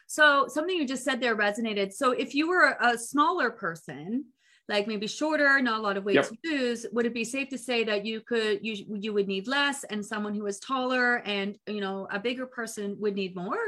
so 0.07 0.47
something 0.49 0.77
you 0.77 0.87
just 0.87 1.05
said 1.05 1.21
there 1.21 1.37
resonated 1.37 1.93
so 1.93 2.13
if 2.13 2.35
you 2.35 2.49
were 2.49 2.77
a 2.81 2.99
smaller 2.99 3.51
person 3.51 4.25
like 4.69 4.87
maybe 4.87 5.07
shorter, 5.07 5.61
not 5.61 5.81
a 5.81 5.83
lot 5.83 5.97
of 5.97 6.05
weight 6.05 6.15
yep. 6.15 6.29
to 6.29 6.37
lose, 6.45 6.87
would 6.93 7.05
it 7.05 7.13
be 7.13 7.25
safe 7.25 7.49
to 7.51 7.59
say 7.59 7.85
that 7.85 8.07
you 8.07 8.21
could 8.21 8.61
you 8.63 8.87
you 8.99 9.13
would 9.13 9.29
need 9.29 9.47
less, 9.47 9.85
and 9.85 10.05
someone 10.05 10.35
who 10.35 10.47
is 10.47 10.59
taller 10.59 11.17
and 11.27 11.59
you 11.67 11.81
know 11.81 12.09
a 12.11 12.19
bigger 12.19 12.47
person 12.47 12.97
would 12.99 13.15
need 13.15 13.37
more? 13.37 13.59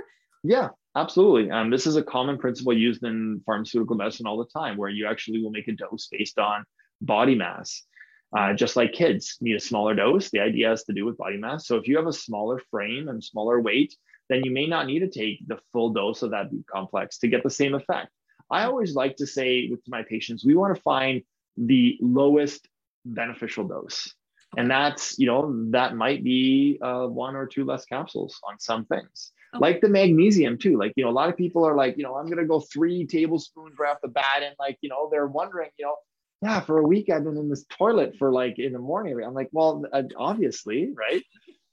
Yeah, 0.45 0.69
absolutely. 0.95 1.51
Um, 1.51 1.71
this 1.71 1.87
is 1.87 1.97
a 1.97 2.03
common 2.03 2.39
principle 2.39 2.73
used 2.73 3.03
in 3.05 3.43
pharmaceutical 3.45 3.97
medicine 3.97 4.27
all 4.27 4.39
the 4.39 4.59
time, 4.59 4.77
where 4.77 4.91
you 4.91 5.07
actually 5.07 5.43
will 5.43 5.51
make 5.51 5.69
a 5.69 5.73
dose 5.73 6.09
based 6.11 6.39
on 6.39 6.65
body 7.01 7.35
mass. 7.35 7.83
Uh, 8.37 8.53
just 8.53 8.77
like 8.77 8.93
kids 8.93 9.37
need 9.41 9.55
a 9.57 9.61
smaller 9.61 9.95
dose, 9.95 10.31
the 10.31 10.41
idea 10.41 10.69
has 10.69 10.85
to 10.85 10.93
do 10.93 11.05
with 11.05 11.17
body 11.17 11.37
mass. 11.37 11.67
So 11.67 11.77
if 11.77 11.87
you 11.87 11.97
have 11.97 12.07
a 12.07 12.13
smaller 12.13 12.61
frame 12.71 13.09
and 13.09 13.23
smaller 13.23 13.61
weight, 13.61 13.97
then 14.29 14.43
you 14.45 14.51
may 14.51 14.67
not 14.67 14.87
need 14.87 15.01
to 15.01 15.09
take 15.09 15.47
the 15.47 15.59
full 15.73 15.91
dose 15.91 16.23
of 16.23 16.33
that 16.33 16.51
B 16.51 16.65
complex 16.71 17.19
to 17.19 17.29
get 17.29 17.43
the 17.43 17.51
same 17.51 17.75
effect. 17.75 18.11
I 18.51 18.65
always 18.65 18.95
like 18.95 19.17
to 19.17 19.27
say 19.27 19.69
with 19.71 19.81
my 19.89 20.03
patients, 20.03 20.45
we 20.45 20.55
want 20.55 20.75
to 20.75 20.83
find 20.83 21.23
the 21.57 21.97
lowest 22.01 22.69
beneficial 23.05 23.67
dose. 23.67 24.13
And 24.57 24.71
that's, 24.71 25.19
you 25.19 25.27
know, 25.27 25.71
that 25.71 25.97
might 25.97 26.25
be 26.25 26.79
uh, 26.83 27.07
one 27.07 27.37
or 27.37 27.47
two 27.47 27.65
less 27.65 27.85
capsules 27.85 28.41
on 28.49 28.59
some 28.59 28.85
things. 28.87 29.33
Okay. 29.57 29.61
Like 29.61 29.81
the 29.81 29.89
magnesium 29.89 30.59
too. 30.59 30.79
Like, 30.79 30.93
you 30.97 31.05
know, 31.05 31.11
a 31.11 31.13
lot 31.13 31.29
of 31.29 31.37
people 31.37 31.67
are 31.67 31.75
like, 31.75 31.97
you 31.97 32.05
know, 32.05 32.15
I'm 32.15 32.27
gonna 32.29 32.45
go 32.45 32.61
three 32.61 33.07
tablespoons 33.07 33.75
right 33.79 33.91
off 33.91 33.99
the 34.03 34.09
bat, 34.09 34.43
and 34.43 34.55
like, 34.59 34.79
you 34.81 34.89
know, 34.89 35.09
they're 35.11 35.27
wondering, 35.27 35.71
you 35.79 35.87
know, 35.87 35.97
yeah, 36.43 36.61
for 36.61 36.79
a 36.79 36.83
week 36.83 37.11
I've 37.11 37.25
been 37.25 37.37
in 37.37 37.49
this 37.49 37.65
toilet 37.71 38.17
for 38.19 38.31
like 38.31 38.59
in 38.59 38.73
the 38.73 38.79
morning. 38.79 39.19
I'm 39.25 39.35
like, 39.35 39.49
well, 39.53 39.85
uh, 39.93 40.03
obviously, 40.17 40.93
right? 40.95 41.23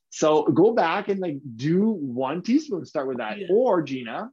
So 0.09 0.43
go 0.43 0.73
back 0.73 1.09
and 1.09 1.19
like 1.19 1.38
do 1.55 1.89
one 1.89 2.41
teaspoon. 2.41 2.86
Start 2.86 3.07
with 3.07 3.17
that. 3.17 3.39
Yeah. 3.39 3.47
Or 3.49 3.81
Gina, 3.81 4.29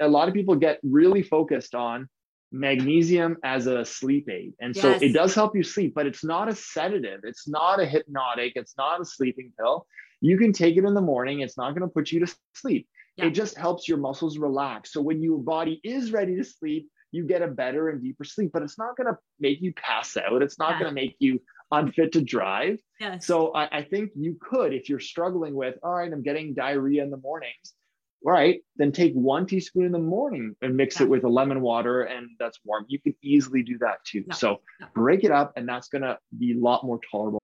a 0.00 0.08
lot 0.08 0.28
of 0.28 0.34
people 0.34 0.54
get 0.54 0.78
really 0.82 1.22
focused 1.22 1.74
on 1.74 2.08
magnesium 2.52 3.36
as 3.42 3.66
a 3.66 3.84
sleep 3.84 4.28
aid. 4.30 4.52
And 4.60 4.76
yes. 4.76 4.82
so 4.82 4.90
it 5.04 5.12
does 5.12 5.34
help 5.34 5.56
you 5.56 5.64
sleep, 5.64 5.92
but 5.94 6.06
it's 6.06 6.22
not 6.22 6.48
a 6.48 6.54
sedative. 6.54 7.20
It's 7.24 7.48
not 7.48 7.80
a 7.80 7.84
hypnotic. 7.84 8.52
It's 8.54 8.76
not 8.78 9.00
a 9.00 9.04
sleeping 9.04 9.52
pill. 9.58 9.86
You 10.20 10.38
can 10.38 10.52
take 10.52 10.76
it 10.76 10.84
in 10.84 10.94
the 10.94 11.00
morning. 11.00 11.40
It's 11.40 11.58
not 11.58 11.70
going 11.70 11.82
to 11.82 11.92
put 11.92 12.12
you 12.12 12.24
to 12.24 12.34
sleep. 12.54 12.88
Yeah. 13.16 13.26
It 13.26 13.30
just 13.30 13.56
helps 13.56 13.88
your 13.88 13.98
muscles 13.98 14.38
relax. 14.38 14.92
So 14.92 15.00
when 15.00 15.22
your 15.22 15.38
body 15.38 15.80
is 15.84 16.12
ready 16.12 16.36
to 16.36 16.44
sleep, 16.44 16.88
you 17.12 17.24
get 17.24 17.42
a 17.42 17.46
better 17.46 17.90
and 17.90 18.02
deeper 18.02 18.24
sleep, 18.24 18.50
but 18.52 18.62
it's 18.62 18.76
not 18.76 18.96
going 18.96 19.06
to 19.06 19.16
make 19.38 19.60
you 19.60 19.72
pass 19.74 20.16
out. 20.16 20.42
It's 20.42 20.58
not 20.58 20.72
yeah. 20.72 20.78
going 20.80 20.90
to 20.90 20.94
make 20.94 21.16
you 21.20 21.40
unfit 21.70 22.12
to 22.12 22.20
drive. 22.20 22.78
Yes. 23.00 23.26
So 23.26 23.54
I, 23.54 23.78
I 23.78 23.82
think 23.82 24.10
you 24.16 24.36
could, 24.40 24.74
if 24.74 24.88
you're 24.88 24.98
struggling 24.98 25.54
with, 25.54 25.76
all 25.82 25.94
right, 25.94 26.12
I'm 26.12 26.22
getting 26.22 26.54
diarrhea 26.54 27.04
in 27.04 27.10
the 27.10 27.16
mornings, 27.16 27.74
all 28.26 28.32
right, 28.32 28.60
then 28.76 28.90
take 28.90 29.12
one 29.12 29.46
teaspoon 29.46 29.84
in 29.84 29.92
the 29.92 29.98
morning 29.98 30.56
and 30.60 30.76
mix 30.76 30.98
yeah. 30.98 31.04
it 31.04 31.10
with 31.10 31.22
a 31.24 31.28
lemon 31.28 31.60
water 31.60 32.02
and 32.02 32.30
that's 32.40 32.58
warm. 32.64 32.84
You 32.88 32.98
can 32.98 33.14
easily 33.22 33.62
do 33.62 33.78
that 33.78 34.04
too. 34.04 34.24
So 34.32 34.60
break 34.94 35.22
it 35.22 35.30
up 35.30 35.52
and 35.56 35.68
that's 35.68 35.88
going 35.88 36.02
to 36.02 36.18
be 36.36 36.54
a 36.54 36.58
lot 36.58 36.84
more 36.84 36.98
tolerable. 37.10 37.43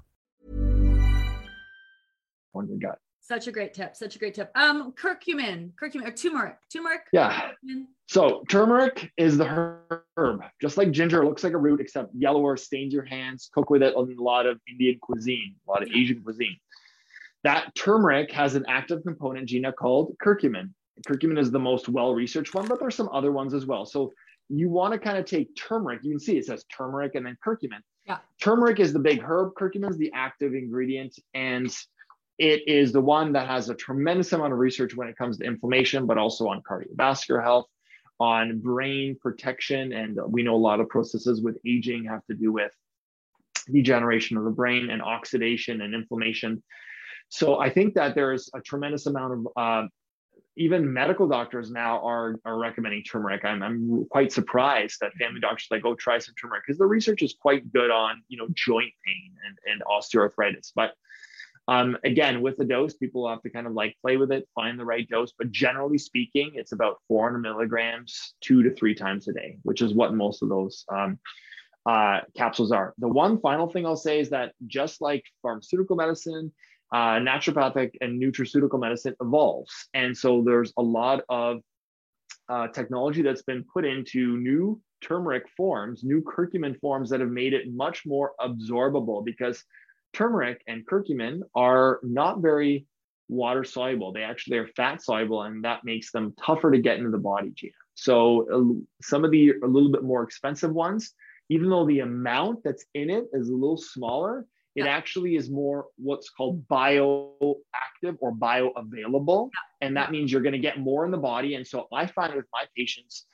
on 2.53 2.67
your 2.67 2.77
gut. 2.77 2.97
Such 3.23 3.47
a 3.47 3.51
great 3.51 3.73
tip. 3.73 3.95
Such 3.95 4.15
a 4.15 4.19
great 4.19 4.33
tip. 4.33 4.51
Um, 4.55 4.93
curcumin, 4.93 5.71
curcumin 5.81 6.07
or 6.07 6.11
turmeric, 6.11 6.55
turmeric. 6.73 7.01
Yeah. 7.13 7.51
Curcumin. 7.63 7.85
So 8.07 8.43
turmeric 8.49 9.11
is 9.15 9.37
the 9.37 9.45
herb, 10.17 10.41
just 10.59 10.75
like 10.75 10.91
ginger. 10.91 11.21
It 11.21 11.25
looks 11.25 11.43
like 11.43 11.53
a 11.53 11.57
root, 11.57 11.79
except 11.79 12.09
yellower, 12.13 12.57
stains 12.57 12.93
your 12.93 13.05
hands. 13.05 13.49
Cook 13.53 13.69
with 13.69 13.83
it 13.83 13.95
in 13.95 14.17
a 14.17 14.21
lot 14.21 14.47
of 14.47 14.59
Indian 14.67 14.97
cuisine, 15.01 15.55
a 15.67 15.71
lot 15.71 15.83
of. 15.83 15.89
Asian 15.95 16.21
cuisine. 16.21 16.57
That 17.43 17.73
turmeric 17.75 18.31
has 18.31 18.55
an 18.55 18.65
active 18.67 19.03
component, 19.03 19.47
Gina, 19.47 19.71
called 19.71 20.15
curcumin. 20.21 20.71
Curcumin 21.07 21.39
is 21.39 21.51
the 21.51 21.59
most 21.59 21.89
well-researched 21.89 22.53
one, 22.53 22.67
but 22.67 22.79
there's 22.79 22.95
some 22.95 23.09
other 23.13 23.31
ones 23.31 23.53
as 23.53 23.65
well. 23.65 23.85
So 23.85 24.11
you 24.49 24.69
want 24.69 24.93
to 24.93 24.99
kind 24.99 25.17
of 25.17 25.25
take 25.25 25.55
turmeric. 25.55 26.01
You 26.03 26.11
can 26.11 26.19
see 26.19 26.37
it 26.37 26.45
says 26.45 26.65
turmeric 26.65 27.15
and 27.15 27.25
then 27.25 27.37
curcumin. 27.45 27.79
Yeah. 28.05 28.17
Turmeric 28.41 28.79
is 28.79 28.93
the 28.93 28.99
big 28.99 29.21
herb. 29.21 29.53
Curcumin 29.53 29.89
is 29.89 29.97
the 29.97 30.11
active 30.13 30.53
ingredient, 30.53 31.17
and 31.33 31.73
it 32.41 32.67
is 32.67 32.91
the 32.91 32.99
one 32.99 33.33
that 33.33 33.45
has 33.45 33.69
a 33.69 33.75
tremendous 33.75 34.33
amount 34.33 34.51
of 34.51 34.57
research 34.57 34.95
when 34.95 35.07
it 35.07 35.15
comes 35.15 35.37
to 35.37 35.45
inflammation, 35.45 36.07
but 36.07 36.17
also 36.17 36.47
on 36.47 36.63
cardiovascular 36.63 37.39
health, 37.43 37.67
on 38.19 38.57
brain 38.57 39.15
protection. 39.21 39.93
And 39.93 40.17
we 40.27 40.41
know 40.41 40.55
a 40.55 40.57
lot 40.57 40.79
of 40.79 40.89
processes 40.89 41.39
with 41.43 41.59
aging 41.67 42.05
have 42.05 42.25
to 42.25 42.33
do 42.33 42.51
with 42.51 42.71
degeneration 43.71 44.37
of 44.37 44.43
the 44.43 44.49
brain 44.49 44.89
and 44.89 45.03
oxidation 45.03 45.81
and 45.81 45.93
inflammation. 45.93 46.63
So 47.29 47.59
I 47.59 47.69
think 47.69 47.93
that 47.93 48.15
there's 48.15 48.49
a 48.55 48.59
tremendous 48.59 49.05
amount 49.05 49.33
of 49.33 49.47
uh, 49.55 49.87
even 50.57 50.91
medical 50.91 51.27
doctors 51.27 51.69
now 51.69 52.03
are 52.03 52.39
are 52.43 52.57
recommending 52.57 53.03
turmeric. 53.03 53.45
I'm 53.45 53.61
I'm 53.61 54.07
quite 54.09 54.31
surprised 54.31 54.97
that 55.01 55.13
family 55.13 55.41
doctors 55.41 55.67
like 55.69 55.85
oh, 55.85 55.93
try 55.93 56.17
some 56.17 56.33
turmeric 56.41 56.63
because 56.65 56.79
the 56.79 56.87
research 56.87 57.21
is 57.21 57.35
quite 57.39 57.71
good 57.71 57.91
on 57.91 58.23
you 58.29 58.39
know 58.39 58.47
joint 58.55 58.93
pain 59.05 59.35
and, 59.47 59.57
and 59.71 59.83
osteoarthritis. 59.83 60.71
But 60.75 60.93
um, 61.67 61.97
again, 62.03 62.41
with 62.41 62.57
the 62.57 62.65
dose, 62.65 62.95
people 62.95 63.29
have 63.29 63.41
to 63.43 63.49
kind 63.49 63.67
of 63.67 63.73
like 63.73 63.95
play 64.01 64.17
with 64.17 64.31
it, 64.31 64.47
find 64.55 64.79
the 64.79 64.85
right 64.85 65.07
dose. 65.07 65.33
But 65.37 65.51
generally 65.51 65.97
speaking, 65.97 66.51
it's 66.55 66.71
about 66.71 66.97
400 67.07 67.39
milligrams 67.39 68.33
two 68.41 68.63
to 68.63 68.71
three 68.73 68.95
times 68.95 69.27
a 69.27 69.33
day, 69.33 69.57
which 69.63 69.81
is 69.81 69.93
what 69.93 70.13
most 70.13 70.41
of 70.41 70.49
those 70.49 70.85
um, 70.91 71.19
uh, 71.85 72.21
capsules 72.35 72.71
are. 72.71 72.93
The 72.97 73.07
one 73.07 73.39
final 73.39 73.67
thing 73.67 73.85
I'll 73.85 73.95
say 73.95 74.19
is 74.19 74.29
that 74.31 74.53
just 74.67 75.01
like 75.01 75.23
pharmaceutical 75.41 75.95
medicine 75.95 76.51
uh, 76.91 77.19
naturopathic 77.19 77.91
and 78.01 78.21
nutraceutical 78.21 78.79
medicine 78.79 79.15
evolves. 79.21 79.71
And 79.93 80.17
so 80.17 80.43
there's 80.43 80.73
a 80.77 80.81
lot 80.81 81.23
of 81.29 81.61
uh, 82.49 82.67
technology 82.67 83.21
that's 83.21 83.43
been 83.43 83.63
put 83.73 83.85
into 83.85 84.37
new 84.37 84.81
turmeric 85.01 85.45
forms, 85.55 86.03
new 86.03 86.21
curcumin 86.21 86.77
forms 86.79 87.09
that 87.09 87.21
have 87.21 87.29
made 87.29 87.53
it 87.53 87.71
much 87.71 88.05
more 88.05 88.33
absorbable 88.41 89.23
because 89.23 89.63
turmeric 90.13 90.63
and 90.67 90.85
curcumin 90.85 91.41
are 91.55 91.99
not 92.03 92.41
very 92.41 92.85
water 93.29 93.63
soluble. 93.63 94.11
They 94.11 94.23
actually 94.23 94.57
are 94.57 94.67
fat 94.67 95.01
soluble, 95.01 95.43
and 95.43 95.63
that 95.63 95.83
makes 95.83 96.11
them 96.11 96.33
tougher 96.43 96.71
to 96.71 96.79
get 96.79 96.97
into 96.97 97.11
the 97.11 97.17
body, 97.17 97.51
Gina. 97.55 97.73
So 97.95 98.47
uh, 98.51 98.81
some 99.01 99.23
of 99.23 99.31
the 99.31 99.53
a 99.63 99.67
little 99.67 99.91
bit 99.91 100.03
more 100.03 100.23
expensive 100.23 100.73
ones, 100.73 101.13
even 101.49 101.69
though 101.69 101.85
the 101.85 101.99
amount 101.99 102.63
that's 102.63 102.85
in 102.93 103.09
it 103.09 103.25
is 103.33 103.49
a 103.49 103.53
little 103.53 103.77
smaller, 103.77 104.45
it 104.75 104.85
yeah. 104.85 104.91
actually 104.91 105.35
is 105.35 105.49
more 105.49 105.87
what's 105.97 106.29
called 106.29 106.67
bioactive 106.67 108.17
or 108.19 108.33
bioavailable. 108.33 109.49
Yeah. 109.53 109.87
And 109.87 109.97
that 109.97 110.11
means 110.11 110.31
you're 110.31 110.41
going 110.41 110.53
to 110.53 110.59
get 110.59 110.79
more 110.79 111.05
in 111.05 111.11
the 111.11 111.17
body. 111.17 111.55
And 111.55 111.67
so 111.67 111.87
I 111.93 112.05
find 112.05 112.33
with 112.35 112.45
my 112.53 112.65
patients, 112.75 113.25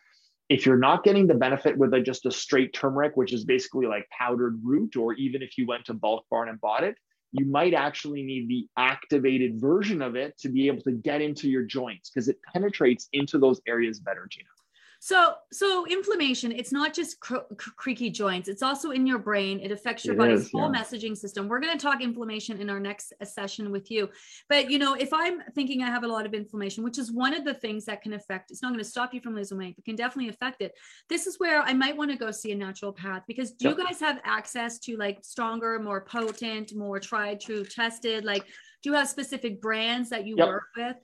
if 0.49 0.65
you're 0.65 0.77
not 0.77 1.03
getting 1.03 1.27
the 1.27 1.33
benefit 1.33 1.77
with 1.77 1.93
a, 1.93 2.01
just 2.01 2.25
a 2.25 2.31
straight 2.31 2.73
turmeric, 2.73 3.17
which 3.17 3.33
is 3.33 3.43
basically 3.43 3.85
like 3.85 4.07
powdered 4.17 4.59
root, 4.63 4.95
or 4.95 5.13
even 5.13 5.41
if 5.41 5.57
you 5.57 5.67
went 5.67 5.85
to 5.85 5.93
Bulk 5.93 6.25
Barn 6.29 6.49
and 6.49 6.59
bought 6.61 6.83
it, 6.83 6.95
you 7.33 7.45
might 7.45 7.73
actually 7.73 8.23
need 8.23 8.47
the 8.47 8.67
activated 8.77 9.59
version 9.59 10.01
of 10.01 10.15
it 10.15 10.37
to 10.39 10.49
be 10.49 10.67
able 10.67 10.81
to 10.83 10.93
get 10.93 11.21
into 11.21 11.49
your 11.49 11.63
joints 11.63 12.09
because 12.09 12.29
it 12.29 12.37
penetrates 12.53 13.09
into 13.11 13.37
those 13.37 13.59
areas 13.67 13.99
better, 13.99 14.27
Gina. 14.29 14.47
So, 14.99 15.35
so 15.51 15.85
inflammation, 15.87 16.51
it's 16.51 16.71
not 16.71 16.93
just 16.93 17.19
cr- 17.19 17.47
creaky 17.75 18.09
joints, 18.09 18.47
it's 18.47 18.63
also 18.63 18.91
in 18.91 19.05
your 19.05 19.19
brain. 19.19 19.59
It 19.59 19.71
affects 19.71 20.05
your 20.05 20.15
it 20.15 20.17
body's 20.17 20.41
is, 20.41 20.51
whole 20.51 20.73
yeah. 20.73 20.81
messaging 20.81 21.15
system. 21.15 21.47
We're 21.47 21.59
going 21.59 21.77
to 21.77 21.81
talk 21.81 22.01
inflammation 22.01 22.59
in 22.59 22.69
our 22.69 22.79
next 22.79 23.13
session 23.23 23.71
with 23.71 23.91
you. 23.91 24.09
But, 24.49 24.71
you 24.71 24.79
know, 24.79 24.95
if 24.95 25.13
I'm 25.13 25.41
thinking 25.53 25.83
I 25.83 25.87
have 25.87 26.03
a 26.03 26.07
lot 26.07 26.25
of 26.25 26.33
inflammation, 26.33 26.83
which 26.83 26.97
is 26.97 27.11
one 27.11 27.33
of 27.33 27.45
the 27.45 27.53
things 27.53 27.85
that 27.85 28.01
can 28.01 28.13
affect, 28.13 28.51
it's 28.51 28.61
not 28.61 28.69
going 28.69 28.83
to 28.83 28.89
stop 28.89 29.13
you 29.13 29.21
from 29.21 29.35
losing 29.35 29.57
weight, 29.57 29.75
but 29.75 29.85
can 29.85 29.95
definitely 29.95 30.29
affect 30.29 30.61
it. 30.61 30.73
This 31.09 31.27
is 31.27 31.39
where 31.39 31.61
I 31.61 31.73
might 31.73 31.95
want 31.95 32.11
to 32.11 32.17
go 32.17 32.31
see 32.31 32.51
a 32.51 32.55
naturopath 32.55 33.23
because 33.27 33.51
do 33.51 33.69
yep. 33.69 33.77
you 33.77 33.85
guys 33.85 33.99
have 33.99 34.19
access 34.23 34.79
to 34.79 34.97
like 34.97 35.19
stronger, 35.23 35.79
more 35.79 36.01
potent, 36.01 36.75
more 36.75 36.99
tried, 36.99 37.39
true, 37.39 37.63
tested? 37.63 38.25
Like, 38.25 38.45
do 38.83 38.89
you 38.89 38.93
have 38.93 39.09
specific 39.09 39.61
brands 39.61 40.09
that 40.09 40.25
you 40.25 40.35
yep. 40.37 40.47
work 40.47 40.67
with? 40.75 40.97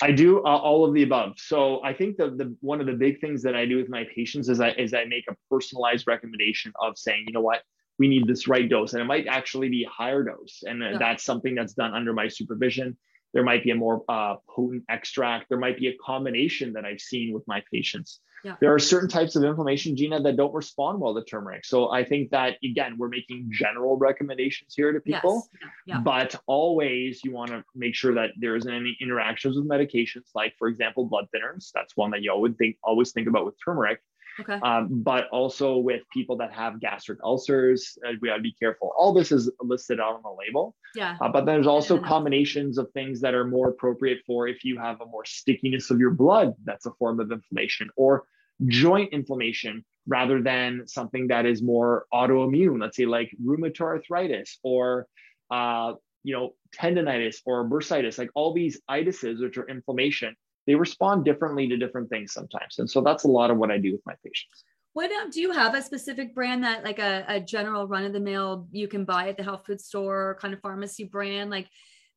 I 0.00 0.12
do 0.12 0.38
uh, 0.38 0.56
all 0.56 0.86
of 0.86 0.94
the 0.94 1.02
above. 1.02 1.34
So 1.38 1.82
I 1.82 1.92
think 1.92 2.16
the, 2.16 2.30
the 2.30 2.56
one 2.60 2.80
of 2.80 2.86
the 2.86 2.92
big 2.92 3.20
things 3.20 3.42
that 3.42 3.56
I 3.56 3.66
do 3.66 3.76
with 3.76 3.88
my 3.88 4.04
patients 4.14 4.48
is 4.48 4.60
I 4.60 4.70
is 4.70 4.94
I 4.94 5.04
make 5.04 5.24
a 5.28 5.36
personalized 5.50 6.06
recommendation 6.06 6.72
of 6.80 6.96
saying, 6.96 7.24
you 7.26 7.32
know 7.32 7.40
what, 7.40 7.62
we 7.98 8.06
need 8.06 8.26
this 8.26 8.46
right 8.46 8.68
dose, 8.68 8.92
and 8.92 9.02
it 9.02 9.06
might 9.06 9.26
actually 9.26 9.68
be 9.68 9.84
a 9.84 9.88
higher 9.88 10.22
dose, 10.22 10.62
and 10.66 10.80
yeah. 10.80 10.98
that's 10.98 11.24
something 11.24 11.54
that's 11.54 11.74
done 11.74 11.94
under 11.94 12.12
my 12.12 12.28
supervision. 12.28 12.96
There 13.34 13.42
might 13.42 13.64
be 13.64 13.70
a 13.70 13.74
more 13.74 14.04
uh, 14.08 14.36
potent 14.48 14.84
extract. 14.88 15.48
There 15.48 15.58
might 15.58 15.78
be 15.78 15.88
a 15.88 15.96
combination 15.96 16.72
that 16.74 16.84
I've 16.84 17.00
seen 17.00 17.34
with 17.34 17.46
my 17.46 17.62
patients. 17.72 18.20
Yeah. 18.44 18.56
There 18.60 18.72
are 18.72 18.78
certain 18.78 19.08
types 19.08 19.36
of 19.36 19.44
inflammation, 19.44 19.96
Gina, 19.96 20.20
that 20.22 20.36
don't 20.36 20.54
respond 20.54 21.00
well 21.00 21.14
to 21.14 21.24
turmeric. 21.24 21.64
So 21.64 21.90
I 21.90 22.04
think 22.04 22.30
that 22.30 22.56
again, 22.64 22.96
we're 22.98 23.08
making 23.08 23.50
general 23.52 23.96
recommendations 23.96 24.74
here 24.76 24.92
to 24.92 25.00
people, 25.00 25.48
yes. 25.60 25.70
yeah. 25.86 26.00
but 26.00 26.34
always 26.46 27.22
you 27.24 27.32
want 27.32 27.50
to 27.50 27.64
make 27.74 27.94
sure 27.94 28.14
that 28.14 28.30
there 28.38 28.56
isn't 28.56 28.72
any 28.72 28.96
interactions 29.00 29.56
with 29.56 29.68
medications, 29.68 30.30
like 30.34 30.54
for 30.58 30.68
example, 30.68 31.04
blood 31.04 31.26
thinners. 31.34 31.70
That's 31.74 31.96
one 31.96 32.10
that 32.12 32.22
you 32.22 32.30
always 32.30 32.54
think 32.56 32.76
always 32.82 33.12
think 33.12 33.28
about 33.28 33.44
with 33.44 33.54
turmeric. 33.64 34.00
Okay. 34.40 34.54
Um, 34.54 35.02
but 35.02 35.28
also 35.28 35.78
with 35.78 36.02
people 36.12 36.36
that 36.36 36.52
have 36.52 36.80
gastric 36.80 37.18
ulcers, 37.24 37.98
uh, 38.06 38.12
we 38.20 38.28
got 38.28 38.36
to 38.36 38.42
be 38.42 38.52
careful. 38.52 38.92
All 38.96 39.12
this 39.12 39.32
is 39.32 39.50
listed 39.60 40.00
out 40.00 40.14
on 40.14 40.22
the 40.22 40.30
label. 40.30 40.76
Yeah. 40.94 41.16
Uh, 41.20 41.28
but 41.28 41.44
there's 41.44 41.66
also 41.66 41.98
combinations 41.98 42.78
of 42.78 42.90
things 42.92 43.20
that 43.20 43.34
are 43.34 43.44
more 43.44 43.68
appropriate 43.68 44.20
for 44.26 44.46
if 44.46 44.64
you 44.64 44.78
have 44.78 45.00
a 45.00 45.06
more 45.06 45.24
stickiness 45.24 45.90
of 45.90 45.98
your 45.98 46.10
blood, 46.10 46.54
that's 46.64 46.86
a 46.86 46.92
form 46.92 47.20
of 47.20 47.32
inflammation, 47.32 47.90
or 47.96 48.24
joint 48.66 49.12
inflammation 49.12 49.84
rather 50.06 50.42
than 50.42 50.86
something 50.86 51.28
that 51.28 51.46
is 51.46 51.62
more 51.62 52.06
autoimmune, 52.12 52.80
let's 52.80 52.96
say 52.96 53.06
like 53.06 53.30
rheumatoid 53.44 53.80
arthritis 53.80 54.58
or 54.62 55.06
uh, 55.50 55.92
you 56.24 56.34
know 56.34 56.54
tendonitis 56.76 57.36
or 57.44 57.68
bursitis, 57.68 58.18
like 58.18 58.30
all 58.34 58.52
these 58.54 58.80
itises, 58.90 59.40
which 59.40 59.58
are 59.58 59.68
inflammation 59.68 60.34
they 60.68 60.74
respond 60.74 61.24
differently 61.24 61.66
to 61.66 61.78
different 61.78 62.10
things 62.10 62.34
sometimes. 62.34 62.78
And 62.78 62.88
so 62.88 63.00
that's 63.00 63.24
a 63.24 63.28
lot 63.28 63.50
of 63.50 63.56
what 63.56 63.70
I 63.70 63.78
do 63.78 63.90
with 63.90 64.02
my 64.04 64.12
patients. 64.22 64.64
What 64.92 65.10
um, 65.10 65.30
do 65.30 65.40
you 65.40 65.50
have 65.50 65.74
a 65.74 65.80
specific 65.80 66.34
brand 66.34 66.62
that 66.62 66.84
like 66.84 66.98
a, 66.98 67.24
a 67.26 67.40
general 67.40 67.88
run 67.88 68.04
of 68.04 68.12
the 68.12 68.20
mill 68.20 68.68
you 68.70 68.86
can 68.86 69.06
buy 69.06 69.30
at 69.30 69.38
the 69.38 69.42
health 69.42 69.62
food 69.66 69.80
store 69.80 70.36
kind 70.42 70.52
of 70.52 70.60
pharmacy 70.60 71.04
brand? 71.04 71.48
Like, 71.48 71.68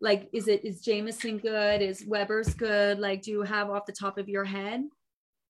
like 0.02 0.28
is 0.34 0.50
it 0.50 0.66
is 0.66 0.82
Jamieson 0.82 1.38
good? 1.38 1.82
Is 1.82 2.04
Webber's 2.06 2.54
good? 2.54 3.00
Like, 3.00 3.22
do 3.22 3.32
you 3.32 3.44
have 3.44 3.70
off 3.70 3.86
the 3.86 3.94
top 3.94 4.18
of 4.18 4.28
your 4.28 4.44
head? 4.44 4.84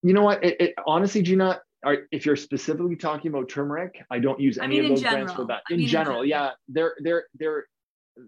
You 0.04 0.14
know 0.14 0.24
what? 0.24 0.43
It, 0.43 0.62
it, 0.62 0.74
honestly, 0.86 1.24
Gina, 1.24 1.60
are, 1.84 1.97
if 2.12 2.24
you're 2.24 2.36
specifically 2.36 2.95
talking 2.95 3.32
about 3.32 3.49
turmeric, 3.49 3.95
I 4.12 4.20
don't 4.20 4.39
use 4.39 4.60
any 4.60 4.78
I 4.78 4.82
mean, 4.82 4.91
of 4.91 4.97
those 5.02 5.10
brands 5.10 5.34
for 5.34 5.45
that. 5.45 5.62
In, 5.72 5.76
I 5.76 5.78
mean, 5.78 5.88
general, 5.88 6.22
in 6.22 6.26
general, 6.26 6.26
yeah, 6.26 6.52
they're 6.68 6.93
they're 7.02 7.26
they're 7.34 7.66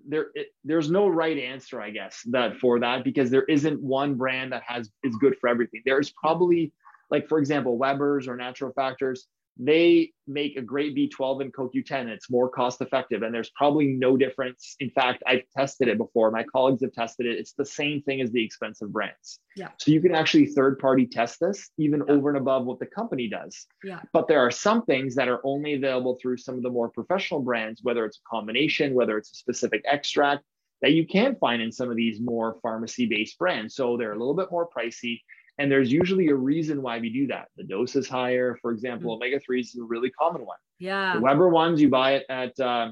there 0.07 0.27
it, 0.33 0.47
there's 0.63 0.89
no 0.89 1.07
right 1.07 1.37
answer 1.37 1.81
i 1.81 1.89
guess 1.89 2.21
that 2.25 2.57
for 2.57 2.79
that 2.79 3.03
because 3.03 3.29
there 3.29 3.43
isn't 3.43 3.81
one 3.81 4.15
brand 4.15 4.51
that 4.51 4.63
has 4.65 4.89
is 5.03 5.15
good 5.17 5.35
for 5.39 5.49
everything. 5.49 5.81
There's 5.85 6.11
probably 6.11 6.71
like 7.11 7.27
for 7.27 7.39
example 7.39 7.77
webber's 7.77 8.27
or 8.27 8.35
natural 8.35 8.71
factors 8.73 9.27
they 9.57 10.11
make 10.25 10.57
a 10.57 10.61
great 10.61 10.95
B12 10.95 11.41
and 11.41 11.53
CoQ10. 11.53 12.07
It's 12.07 12.29
more 12.29 12.49
cost 12.49 12.81
effective, 12.81 13.21
and 13.21 13.33
there's 13.33 13.51
probably 13.51 13.87
no 13.87 14.17
difference. 14.17 14.75
In 14.79 14.89
fact, 14.89 15.21
I've 15.27 15.43
tested 15.55 15.87
it 15.87 15.97
before. 15.97 16.31
My 16.31 16.43
colleagues 16.43 16.81
have 16.81 16.93
tested 16.93 17.27
it. 17.27 17.37
It's 17.37 17.53
the 17.53 17.65
same 17.65 18.01
thing 18.01 18.21
as 18.21 18.31
the 18.31 18.43
expensive 18.43 18.91
brands. 18.91 19.39
Yeah. 19.55 19.69
So 19.77 19.91
you 19.91 20.01
can 20.01 20.15
actually 20.15 20.47
third 20.47 20.79
party 20.79 21.05
test 21.05 21.39
this 21.39 21.69
even 21.77 22.03
yeah. 22.07 22.13
over 22.13 22.29
and 22.29 22.37
above 22.37 22.65
what 22.65 22.79
the 22.79 22.87
company 22.87 23.27
does. 23.27 23.67
Yeah. 23.83 23.99
But 24.11 24.27
there 24.27 24.39
are 24.39 24.51
some 24.51 24.85
things 24.85 25.13
that 25.15 25.27
are 25.27 25.41
only 25.43 25.75
available 25.75 26.17
through 26.21 26.37
some 26.37 26.55
of 26.55 26.63
the 26.63 26.69
more 26.69 26.89
professional 26.89 27.41
brands, 27.41 27.81
whether 27.83 28.05
it's 28.05 28.17
a 28.17 28.29
combination, 28.29 28.95
whether 28.95 29.17
it's 29.17 29.31
a 29.31 29.35
specific 29.35 29.83
extract 29.85 30.43
that 30.81 30.91
you 30.91 31.05
can 31.05 31.35
find 31.35 31.61
in 31.61 31.71
some 31.71 31.89
of 31.89 31.95
these 31.95 32.19
more 32.19 32.57
pharmacy 32.61 33.05
based 33.05 33.37
brands. 33.37 33.75
So 33.75 33.97
they're 33.97 34.13
a 34.13 34.17
little 34.17 34.33
bit 34.33 34.51
more 34.51 34.67
pricey 34.67 35.21
and 35.57 35.71
there's 35.71 35.91
usually 35.91 36.29
a 36.29 36.35
reason 36.35 36.81
why 36.81 36.99
we 36.99 37.09
do 37.09 37.27
that. 37.27 37.49
The 37.57 37.63
dose 37.63 37.95
is 37.95 38.07
higher. 38.07 38.57
For 38.61 38.71
example, 38.71 39.15
mm-hmm. 39.15 39.23
omega 39.23 39.39
3s 39.39 39.67
is 39.67 39.77
a 39.77 39.83
really 39.83 40.09
common 40.09 40.45
one. 40.45 40.57
Yeah. 40.79 41.15
The 41.15 41.21
Webber 41.21 41.49
ones, 41.49 41.81
you 41.81 41.89
buy 41.89 42.15
it 42.15 42.25
at, 42.29 42.59
uh, 42.59 42.91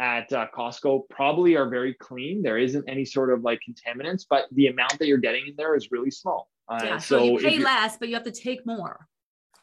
at 0.00 0.32
uh, 0.32 0.46
Costco 0.54 1.08
probably 1.08 1.56
are 1.56 1.68
very 1.68 1.94
clean. 1.94 2.42
There 2.42 2.58
isn't 2.58 2.84
any 2.88 3.04
sort 3.04 3.32
of 3.32 3.42
like 3.42 3.60
contaminants, 3.68 4.24
but 4.28 4.44
the 4.52 4.68
amount 4.68 4.98
that 4.98 5.06
you're 5.06 5.18
getting 5.18 5.48
in 5.48 5.54
there 5.56 5.74
is 5.74 5.90
really 5.90 6.10
small. 6.10 6.48
Uh, 6.68 6.80
yeah, 6.84 6.98
so, 6.98 7.18
so 7.18 7.24
you 7.24 7.38
pay 7.38 7.58
less, 7.58 7.96
but 7.96 8.08
you 8.08 8.14
have 8.14 8.24
to 8.24 8.30
take 8.30 8.66
more. 8.66 9.08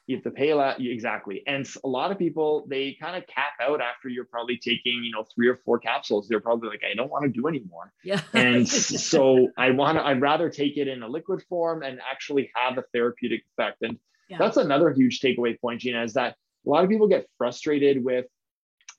You 0.08 0.16
have 0.16 0.24
to 0.24 0.32
pay 0.32 0.51
a 0.51 0.56
lot 0.56 0.80
exactly. 0.80 1.41
And 1.47 1.68
a 1.84 1.88
lot 1.88 2.12
of 2.12 2.20
people 2.20 2.66
they 2.70 2.95
kind 3.01 3.16
of 3.16 3.26
cap 3.28 3.53
out 3.62 3.82
after 3.82 4.10
you're 4.10 4.26
probably 4.26 4.58
taking 4.58 5.03
you 5.03 5.12
know 5.12 5.26
three 5.36 5.47
or 5.47 5.58
four 5.66 5.80
capsules. 5.80 6.28
They're 6.28 6.39
probably 6.39 6.70
like 6.70 6.82
i 6.89 6.93
don't 6.95 7.10
want 7.10 7.24
to 7.24 7.30
do 7.30 7.47
anymore 7.47 7.91
yeah. 8.03 8.22
And 8.34 8.68
so 8.70 9.49
i 9.58 9.72
want 9.72 9.97
to 9.97 10.06
i'd 10.06 10.22
rather 10.22 10.49
take 10.49 10.78
it 10.78 10.88
in 10.88 11.03
a 11.03 11.08
liquid 11.08 11.43
form 11.49 11.84
and 11.84 11.99
actually 12.10 12.51
have 12.56 12.78
a 12.78 12.84
therapeutic 12.93 13.43
effect. 13.51 13.82
And 13.82 13.97
yeah. 14.30 14.38
that's 14.38 14.58
another 14.58 14.91
huge 14.91 15.20
takeaway 15.22 15.60
point 15.60 15.82
gina 15.82 16.03
is 16.03 16.14
that 16.14 16.36
a 16.66 16.70
lot 16.70 16.84
of 16.84 16.89
people 16.89 17.08
get 17.08 17.28
frustrated 17.38 18.03
with 18.03 18.26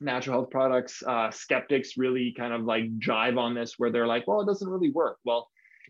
natural 0.00 0.40
health 0.40 0.50
products 0.50 1.02
uh, 1.06 1.30
skeptics 1.30 1.96
really 1.96 2.34
kind 2.36 2.52
of 2.52 2.64
like 2.64 2.84
jive 2.98 3.38
on 3.38 3.54
this 3.54 3.74
where 3.78 3.90
they're 3.90 4.06
like 4.06 4.26
well 4.26 4.40
it 4.40 4.46
doesn't 4.46 4.68
really 4.68 4.90
work. 4.90 5.18
Well 5.24 5.48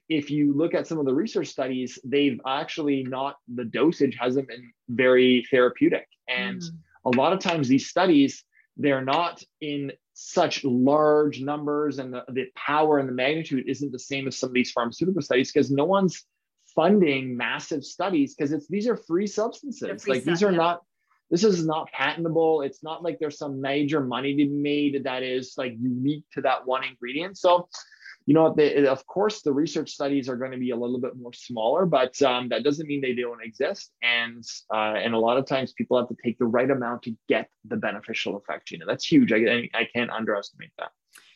if 0.09 0.31
you 0.31 0.55
look 0.55 0.75
at 0.75 0.87
some 0.87 0.99
of 0.99 1.07
the 1.07 1.15
research 1.15 1.49
studies, 1.49 1.99
they've 2.05 2.41
actually 2.47 3.03
not, 3.03 3.37
the 3.53 3.65
dosage 3.65 4.17
hasn't 4.19 4.49
been 4.49 4.73
very 4.89 5.47
therapeutic. 5.51 6.07
And 6.29 6.61
mm. 6.61 6.71
a 7.05 7.11
lot 7.11 7.33
of 7.33 7.41
times 7.41 7.69
these 7.69 7.89
studies, 7.89 8.45
they're 8.77 9.05
not 9.05 9.43
in 9.61 9.93
such 10.15 10.65
large 10.65 11.41
numbers 11.41 11.99
and 11.99 12.13
the, 12.13 12.25
the 12.29 12.47
power 12.55 12.99
and 12.99 13.09
the 13.09 13.13
magnitude 13.13 13.69
isn't 13.69 13.93
the 13.93 13.99
same 13.99 14.27
as 14.29 14.39
some 14.39 14.51
of 14.51 14.55
these 14.55 14.71
pharmaceutical 14.71 15.23
studies 15.23 15.53
because 15.53 15.71
no 15.71 15.85
one's 15.85 16.25
funding 16.75 17.37
massive 17.37 17.85
studies 17.85 18.35
because 18.35 18.53
it's 18.53 18.69
these 18.69 18.87
are 18.87 18.97
free 18.97 19.27
substances. 19.27 20.03
Free 20.03 20.15
like 20.15 20.23
stuff, 20.23 20.33
these 20.33 20.43
are 20.43 20.53
yeah. 20.53 20.59
not 20.59 20.83
this 21.31 21.43
is 21.43 21.67
not 21.67 21.91
patentable. 21.91 22.63
It's 22.63 22.83
not 22.85 23.03
like 23.03 23.19
there's 23.19 23.39
some 23.39 23.61
major 23.61 24.01
money 24.01 24.33
to 24.33 24.37
be 24.37 24.49
made 24.49 25.03
that 25.05 25.23
is 25.23 25.55
like 25.57 25.75
unique 25.81 26.25
to 26.33 26.41
that 26.43 26.65
one 26.67 26.85
ingredient. 26.85 27.37
So 27.37 27.69
you 28.27 28.35
know, 28.35 28.53
they, 28.53 28.87
of 28.87 29.07
course, 29.07 29.43
the 29.43 29.53
research 29.53 29.91
studies 29.91 30.29
are 30.29 30.37
going 30.37 30.51
to 30.51 30.59
be 30.59 30.70
a 30.70 30.77
little 30.77 30.99
bit 30.99 31.16
more 31.16 31.33
smaller, 31.33 31.87
but 31.87 32.20
um, 32.22 32.49
that 32.49 32.64
doesn't 32.64 32.89
mean 32.89 33.01
they 33.01 33.14
don't 33.14 33.43
exist. 33.43 33.93
And 34.03 34.45
uh, 34.74 34.95
and 34.95 35.14
a 35.14 35.18
lot 35.18 35.39
of 35.39 35.47
times 35.47 35.72
people 35.72 35.97
have 35.97 36.09
to 36.09 36.16
take 36.24 36.37
the 36.39 36.45
right 36.45 36.70
amount 36.70 37.05
to 37.05 37.16
get 37.29 37.49
the 37.64 37.77
beneficial 37.77 38.37
effect. 38.37 38.72
You 38.72 38.79
know, 38.79 38.87
that's 38.87 39.07
huge. 39.07 39.33
I, 39.33 39.68
I 39.74 39.89
can't 39.95 40.11
underestimate 40.11 40.72
that. 40.79 40.91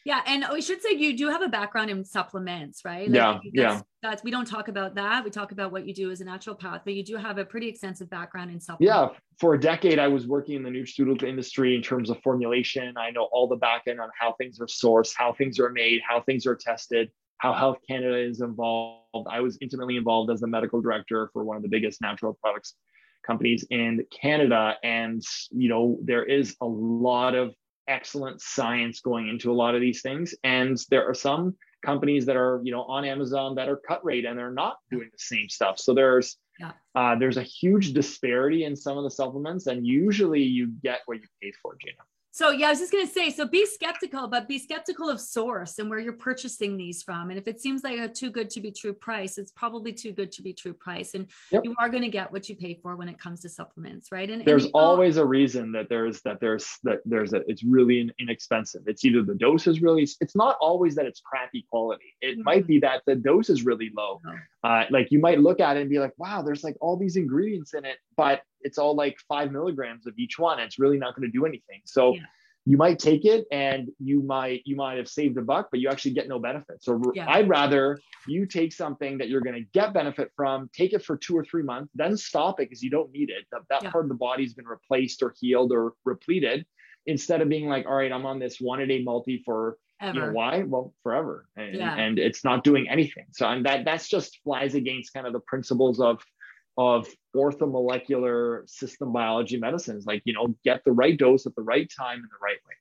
Yeah, 0.04 0.22
and 0.26 0.44
we 0.52 0.62
should 0.62 0.80
say 0.80 0.92
you 0.92 1.16
do 1.16 1.28
have 1.28 1.42
a 1.42 1.48
background 1.48 1.90
in 1.90 2.04
supplements, 2.04 2.84
right? 2.84 3.08
Like 3.08 3.14
yeah, 3.14 3.32
that's, 3.32 3.44
yeah. 3.52 3.80
That's 4.02 4.24
we 4.24 4.30
don't 4.30 4.46
talk 4.46 4.68
about 4.68 4.94
that. 4.94 5.24
We 5.24 5.30
talk 5.30 5.52
about 5.52 5.72
what 5.72 5.86
you 5.86 5.94
do 5.94 6.10
as 6.10 6.20
a 6.20 6.24
naturopath, 6.24 6.82
but 6.84 6.94
you 6.94 7.04
do 7.04 7.16
have 7.16 7.38
a 7.38 7.44
pretty 7.44 7.68
extensive 7.68 8.08
background 8.08 8.50
in 8.50 8.60
supplements. 8.60 9.14
Yeah, 9.14 9.18
for 9.38 9.54
a 9.54 9.60
decade 9.60 9.98
I 9.98 10.08
was 10.08 10.26
working 10.26 10.56
in 10.56 10.62
the 10.62 10.70
nutraceutical 10.70 11.24
industry 11.24 11.76
in 11.76 11.82
terms 11.82 12.08
of 12.08 12.20
formulation. 12.22 12.96
I 12.96 13.10
know 13.10 13.28
all 13.32 13.46
the 13.46 13.56
back 13.56 13.82
end 13.86 14.00
on 14.00 14.08
how 14.18 14.32
things 14.34 14.58
are 14.60 14.66
sourced, 14.66 15.12
how 15.14 15.32
things 15.32 15.58
are 15.58 15.70
made, 15.70 16.00
how 16.08 16.22
things 16.22 16.46
are 16.46 16.56
tested, 16.56 17.10
how 17.38 17.52
Health 17.52 17.78
Canada 17.86 18.16
is 18.16 18.40
involved. 18.40 19.26
I 19.28 19.40
was 19.40 19.58
intimately 19.60 19.96
involved 19.96 20.30
as 20.30 20.40
the 20.40 20.46
medical 20.46 20.80
director 20.80 21.28
for 21.32 21.44
one 21.44 21.56
of 21.56 21.62
the 21.62 21.68
biggest 21.68 22.00
natural 22.00 22.38
products 22.40 22.74
companies 23.26 23.66
in 23.70 24.04
Canada, 24.10 24.76
and 24.82 25.22
you 25.50 25.68
know 25.68 25.98
there 26.02 26.24
is 26.24 26.56
a 26.60 26.66
lot 26.66 27.34
of 27.34 27.54
excellent 27.90 28.40
science 28.40 29.00
going 29.00 29.28
into 29.28 29.50
a 29.50 29.54
lot 29.54 29.74
of 29.74 29.80
these 29.80 30.00
things. 30.00 30.34
And 30.44 30.78
there 30.88 31.06
are 31.06 31.14
some 31.14 31.56
companies 31.84 32.24
that 32.26 32.36
are, 32.36 32.60
you 32.62 32.72
know, 32.72 32.84
on 32.84 33.04
Amazon 33.04 33.54
that 33.56 33.68
are 33.68 33.76
cut 33.76 34.04
rate 34.04 34.24
and 34.24 34.38
they're 34.38 34.52
not 34.52 34.76
doing 34.90 35.08
the 35.12 35.18
same 35.18 35.48
stuff. 35.48 35.78
So 35.78 35.92
there's 35.92 36.36
yeah. 36.58 36.72
uh, 36.94 37.16
there's 37.16 37.36
a 37.36 37.42
huge 37.42 37.92
disparity 37.92 38.64
in 38.64 38.76
some 38.76 38.96
of 38.96 39.04
the 39.04 39.10
supplements, 39.10 39.66
and 39.66 39.86
usually 39.86 40.42
you 40.42 40.72
get 40.82 41.00
what 41.06 41.18
you 41.18 41.26
pay 41.42 41.52
for, 41.62 41.76
Gina. 41.80 42.02
So 42.32 42.50
yeah, 42.50 42.68
I 42.68 42.70
was 42.70 42.78
just 42.78 42.92
gonna 42.92 43.06
say, 43.06 43.30
so 43.30 43.46
be 43.46 43.66
skeptical, 43.66 44.28
but 44.28 44.46
be 44.46 44.58
skeptical 44.58 45.08
of 45.08 45.20
source 45.20 45.78
and 45.78 45.90
where 45.90 45.98
you're 45.98 46.12
purchasing 46.12 46.76
these 46.76 47.02
from. 47.02 47.30
And 47.30 47.38
if 47.38 47.48
it 47.48 47.60
seems 47.60 47.82
like 47.82 47.98
a 47.98 48.08
too 48.08 48.30
good 48.30 48.50
to 48.50 48.60
be 48.60 48.70
true 48.70 48.92
price, 48.92 49.36
it's 49.36 49.50
probably 49.50 49.92
too 49.92 50.12
good 50.12 50.30
to 50.32 50.42
be 50.42 50.52
true 50.52 50.72
price. 50.72 51.14
And 51.14 51.26
yep. 51.50 51.64
you 51.64 51.74
are 51.78 51.88
gonna 51.88 52.08
get 52.08 52.30
what 52.30 52.48
you 52.48 52.54
pay 52.54 52.78
for 52.82 52.94
when 52.96 53.08
it 53.08 53.18
comes 53.18 53.40
to 53.40 53.48
supplements, 53.48 54.12
right? 54.12 54.30
And 54.30 54.44
there's 54.44 54.64
and 54.64 54.74
always 54.74 55.16
a 55.16 55.24
reason 55.24 55.72
that 55.72 55.88
there's 55.88 56.20
that 56.22 56.40
there's 56.40 56.78
that 56.84 57.00
there's 57.04 57.32
a 57.32 57.42
it's 57.48 57.64
really 57.64 58.10
inexpensive. 58.18 58.82
It's 58.86 59.04
either 59.04 59.22
the 59.22 59.34
dose 59.34 59.66
is 59.66 59.82
really 59.82 60.08
it's 60.20 60.36
not 60.36 60.56
always 60.60 60.94
that 60.94 61.06
it's 61.06 61.20
crappy 61.20 61.66
quality. 61.68 62.16
It 62.20 62.34
mm-hmm. 62.34 62.42
might 62.44 62.66
be 62.66 62.78
that 62.80 63.02
the 63.06 63.16
dose 63.16 63.50
is 63.50 63.64
really 63.64 63.90
low. 63.96 64.20
Oh. 64.26 64.34
Uh, 64.62 64.84
like 64.90 65.08
you 65.10 65.18
might 65.18 65.40
look 65.40 65.58
at 65.60 65.76
it 65.76 65.80
and 65.80 65.90
be 65.90 65.98
like, 65.98 66.12
wow, 66.18 66.42
there's 66.42 66.62
like 66.62 66.76
all 66.80 66.96
these 66.96 67.16
ingredients 67.16 67.72
in 67.74 67.84
it, 67.84 67.96
but 68.16 68.42
it's 68.60 68.76
all 68.76 68.94
like 68.94 69.16
five 69.26 69.50
milligrams 69.52 70.06
of 70.06 70.14
each 70.18 70.38
one. 70.38 70.60
It's 70.60 70.78
really 70.78 70.98
not 70.98 71.16
going 71.16 71.26
to 71.26 71.32
do 71.32 71.46
anything. 71.46 71.80
So 71.86 72.14
yeah. 72.14 72.20
you 72.66 72.76
might 72.76 72.98
take 72.98 73.24
it 73.24 73.46
and 73.50 73.88
you 73.98 74.22
might 74.22 74.60
you 74.66 74.76
might 74.76 74.98
have 74.98 75.08
saved 75.08 75.38
a 75.38 75.42
buck, 75.42 75.68
but 75.70 75.80
you 75.80 75.88
actually 75.88 76.10
get 76.10 76.28
no 76.28 76.38
benefit. 76.38 76.82
So 76.82 77.00
yeah. 77.14 77.24
I'd 77.26 77.48
rather 77.48 77.98
you 78.28 78.44
take 78.44 78.74
something 78.74 79.16
that 79.16 79.30
you're 79.30 79.40
going 79.40 79.56
to 79.56 79.66
get 79.72 79.94
benefit 79.94 80.30
from, 80.36 80.68
take 80.74 80.92
it 80.92 81.02
for 81.02 81.16
two 81.16 81.36
or 81.38 81.44
three 81.44 81.62
months, 81.62 81.90
then 81.94 82.16
stop 82.18 82.60
it 82.60 82.68
because 82.68 82.82
you 82.82 82.90
don't 82.90 83.10
need 83.12 83.30
it. 83.30 83.46
That, 83.52 83.62
that 83.70 83.82
yeah. 83.84 83.90
part 83.90 84.04
of 84.04 84.10
the 84.10 84.14
body's 84.14 84.52
been 84.52 84.68
replaced 84.68 85.22
or 85.22 85.34
healed 85.40 85.72
or 85.72 85.94
repleted. 86.04 86.66
Instead 87.06 87.40
of 87.40 87.48
being 87.48 87.66
like, 87.66 87.86
all 87.86 87.94
right, 87.94 88.12
I'm 88.12 88.26
on 88.26 88.38
this 88.38 88.58
one 88.60 88.80
a 88.80 88.86
day 88.86 89.02
multi 89.02 89.42
for 89.42 89.78
Ever. 90.00 90.18
you 90.18 90.26
know 90.26 90.32
why 90.32 90.62
well 90.62 90.94
forever 91.02 91.46
and, 91.56 91.74
yeah. 91.74 91.94
and 91.94 92.18
it's 92.18 92.42
not 92.42 92.64
doing 92.64 92.88
anything 92.88 93.26
so 93.32 93.46
and 93.46 93.66
that 93.66 93.84
that's 93.84 94.08
just 94.08 94.38
flies 94.42 94.74
against 94.74 95.12
kind 95.12 95.26
of 95.26 95.32
the 95.32 95.40
principles 95.40 96.00
of 96.00 96.22
of 96.78 97.06
orthomolecular 97.36 98.68
system 98.68 99.12
biology 99.12 99.58
medicines 99.58 100.06
like 100.06 100.22
you 100.24 100.32
know 100.32 100.54
get 100.64 100.82
the 100.84 100.92
right 100.92 101.18
dose 101.18 101.46
at 101.46 101.54
the 101.54 101.62
right 101.62 101.90
time 101.94 102.16
in 102.16 102.22
the 102.22 102.38
right 102.42 102.56
way 102.66 102.74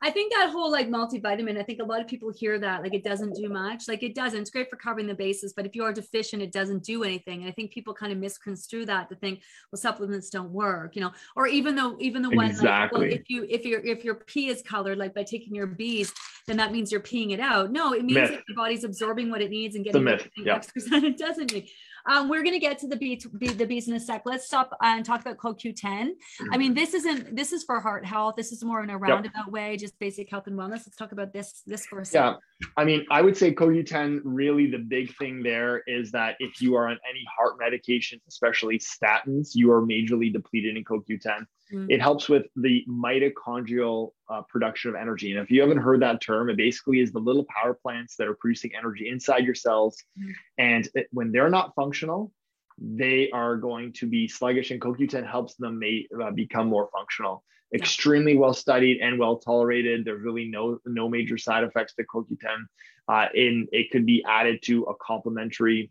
I 0.00 0.10
think 0.10 0.32
that 0.32 0.50
whole 0.50 0.70
like 0.70 0.88
multivitamin, 0.88 1.58
I 1.58 1.64
think 1.64 1.80
a 1.80 1.84
lot 1.84 2.00
of 2.00 2.06
people 2.06 2.30
hear 2.30 2.58
that 2.60 2.82
like 2.82 2.94
it 2.94 3.02
doesn't 3.02 3.34
do 3.34 3.48
much. 3.48 3.88
Like 3.88 4.02
it 4.02 4.14
doesn't. 4.14 4.40
It's 4.40 4.50
great 4.50 4.70
for 4.70 4.76
covering 4.76 5.08
the 5.08 5.14
bases, 5.14 5.52
but 5.52 5.66
if 5.66 5.74
you 5.74 5.82
are 5.82 5.92
deficient, 5.92 6.40
it 6.40 6.52
doesn't 6.52 6.84
do 6.84 7.02
anything. 7.02 7.40
And 7.40 7.48
I 7.48 7.52
think 7.52 7.72
people 7.72 7.92
kind 7.94 8.12
of 8.12 8.18
misconstrue 8.18 8.86
that 8.86 9.08
to 9.08 9.16
think, 9.16 9.42
well, 9.72 9.80
supplements 9.80 10.30
don't 10.30 10.50
work, 10.50 10.94
you 10.94 11.02
know, 11.02 11.12
or 11.34 11.48
even 11.48 11.74
though 11.74 11.96
even 11.98 12.22
the 12.22 12.30
one 12.30 12.46
exactly. 12.46 13.00
like, 13.00 13.10
well, 13.10 13.20
if 13.20 13.28
you 13.28 13.46
if 13.48 13.64
your 13.64 13.80
if 13.80 14.04
your 14.04 14.14
pee 14.14 14.48
is 14.48 14.62
colored, 14.62 14.98
like 14.98 15.14
by 15.14 15.24
taking 15.24 15.54
your 15.54 15.66
bees, 15.66 16.12
then 16.46 16.56
that 16.58 16.70
means 16.70 16.92
you're 16.92 17.00
peeing 17.00 17.32
it 17.32 17.40
out. 17.40 17.72
No, 17.72 17.92
it 17.92 18.04
means 18.04 18.30
your 18.30 18.56
body's 18.56 18.84
absorbing 18.84 19.30
what 19.30 19.42
it 19.42 19.50
needs 19.50 19.74
and 19.74 19.84
getting 19.84 20.04
the 20.04 20.10
myth. 20.10 20.28
percent. 20.72 21.04
It 21.08 21.18
doesn't 21.18 21.52
mean 21.52 21.66
um, 22.08 22.28
we're 22.28 22.42
going 22.42 22.54
to 22.54 22.58
get 22.58 22.78
to 22.78 22.88
the 22.88 22.96
B, 22.96 23.16
the 23.16 23.66
bees 23.66 23.86
in 23.88 23.94
a 23.94 24.00
sec. 24.00 24.22
Let's 24.24 24.46
stop 24.46 24.74
and 24.82 25.04
talk 25.04 25.20
about 25.20 25.36
CoQ10. 25.36 26.10
I 26.52 26.56
mean, 26.56 26.74
this 26.74 26.94
isn't 26.94 27.36
this 27.36 27.52
is 27.52 27.64
for 27.64 27.80
heart 27.80 28.04
health. 28.04 28.34
This 28.36 28.50
is 28.50 28.64
more 28.64 28.82
in 28.82 28.90
a 28.90 28.96
roundabout 28.96 29.46
yep. 29.46 29.52
way, 29.52 29.76
just 29.76 29.98
basic 29.98 30.30
health 30.30 30.46
and 30.46 30.58
wellness. 30.58 30.86
Let's 30.86 30.96
talk 30.96 31.12
about 31.12 31.32
this 31.32 31.62
this 31.66 31.86
for 31.86 32.00
a 32.00 32.04
second. 32.04 32.38
Yeah, 32.60 32.68
I 32.76 32.84
mean, 32.84 33.06
I 33.10 33.20
would 33.20 33.36
say 33.36 33.54
CoQ10. 33.54 34.20
Really, 34.24 34.70
the 34.70 34.78
big 34.78 35.14
thing 35.16 35.42
there 35.42 35.82
is 35.86 36.10
that 36.12 36.36
if 36.38 36.60
you 36.62 36.74
are 36.76 36.88
on 36.88 36.98
any 37.08 37.24
heart 37.36 37.54
medications, 37.60 38.20
especially 38.26 38.78
statins, 38.78 39.50
you 39.54 39.70
are 39.70 39.82
majorly 39.82 40.32
depleted 40.32 40.76
in 40.76 40.84
CoQ10. 40.84 41.44
Mm-hmm. 41.72 41.90
It 41.90 42.00
helps 42.00 42.28
with 42.28 42.46
the 42.56 42.84
mitochondrial 42.88 44.10
uh, 44.30 44.42
production 44.48 44.90
of 44.90 44.96
energy. 44.96 45.32
And 45.32 45.40
if 45.40 45.50
you 45.50 45.60
haven't 45.60 45.78
heard 45.78 46.00
that 46.02 46.20
term, 46.20 46.48
it 46.50 46.56
basically 46.56 47.00
is 47.00 47.12
the 47.12 47.18
little 47.18 47.44
power 47.44 47.74
plants 47.74 48.16
that 48.16 48.26
are 48.26 48.34
producing 48.34 48.72
energy 48.76 49.08
inside 49.08 49.44
your 49.44 49.54
cells. 49.54 50.02
Mm-hmm. 50.18 50.30
And 50.58 50.88
it, 50.94 51.08
when 51.10 51.32
they're 51.32 51.50
not 51.50 51.74
functional, 51.74 52.32
they 52.80 53.30
are 53.30 53.56
going 53.56 53.92
to 53.94 54.06
be 54.06 54.28
sluggish, 54.28 54.70
and 54.70 54.80
CoQ10 54.80 55.28
helps 55.28 55.54
them 55.56 55.80
uh, 56.22 56.30
become 56.30 56.68
more 56.68 56.88
functional. 56.92 57.44
Yeah. 57.72 57.80
Extremely 57.80 58.36
well 58.36 58.54
studied 58.54 59.00
and 59.00 59.18
well 59.18 59.38
tolerated. 59.38 60.04
There's 60.04 60.22
really 60.22 60.48
no 60.48 60.78
no 60.86 61.08
major 61.08 61.36
side 61.36 61.64
effects 61.64 61.94
to 61.94 62.04
CoQ10. 62.04 62.66
Uh, 63.08 63.26
in 63.34 63.66
it 63.72 63.90
could 63.90 64.06
be 64.06 64.24
added 64.26 64.62
to 64.64 64.84
a 64.84 64.94
complementary, 65.02 65.90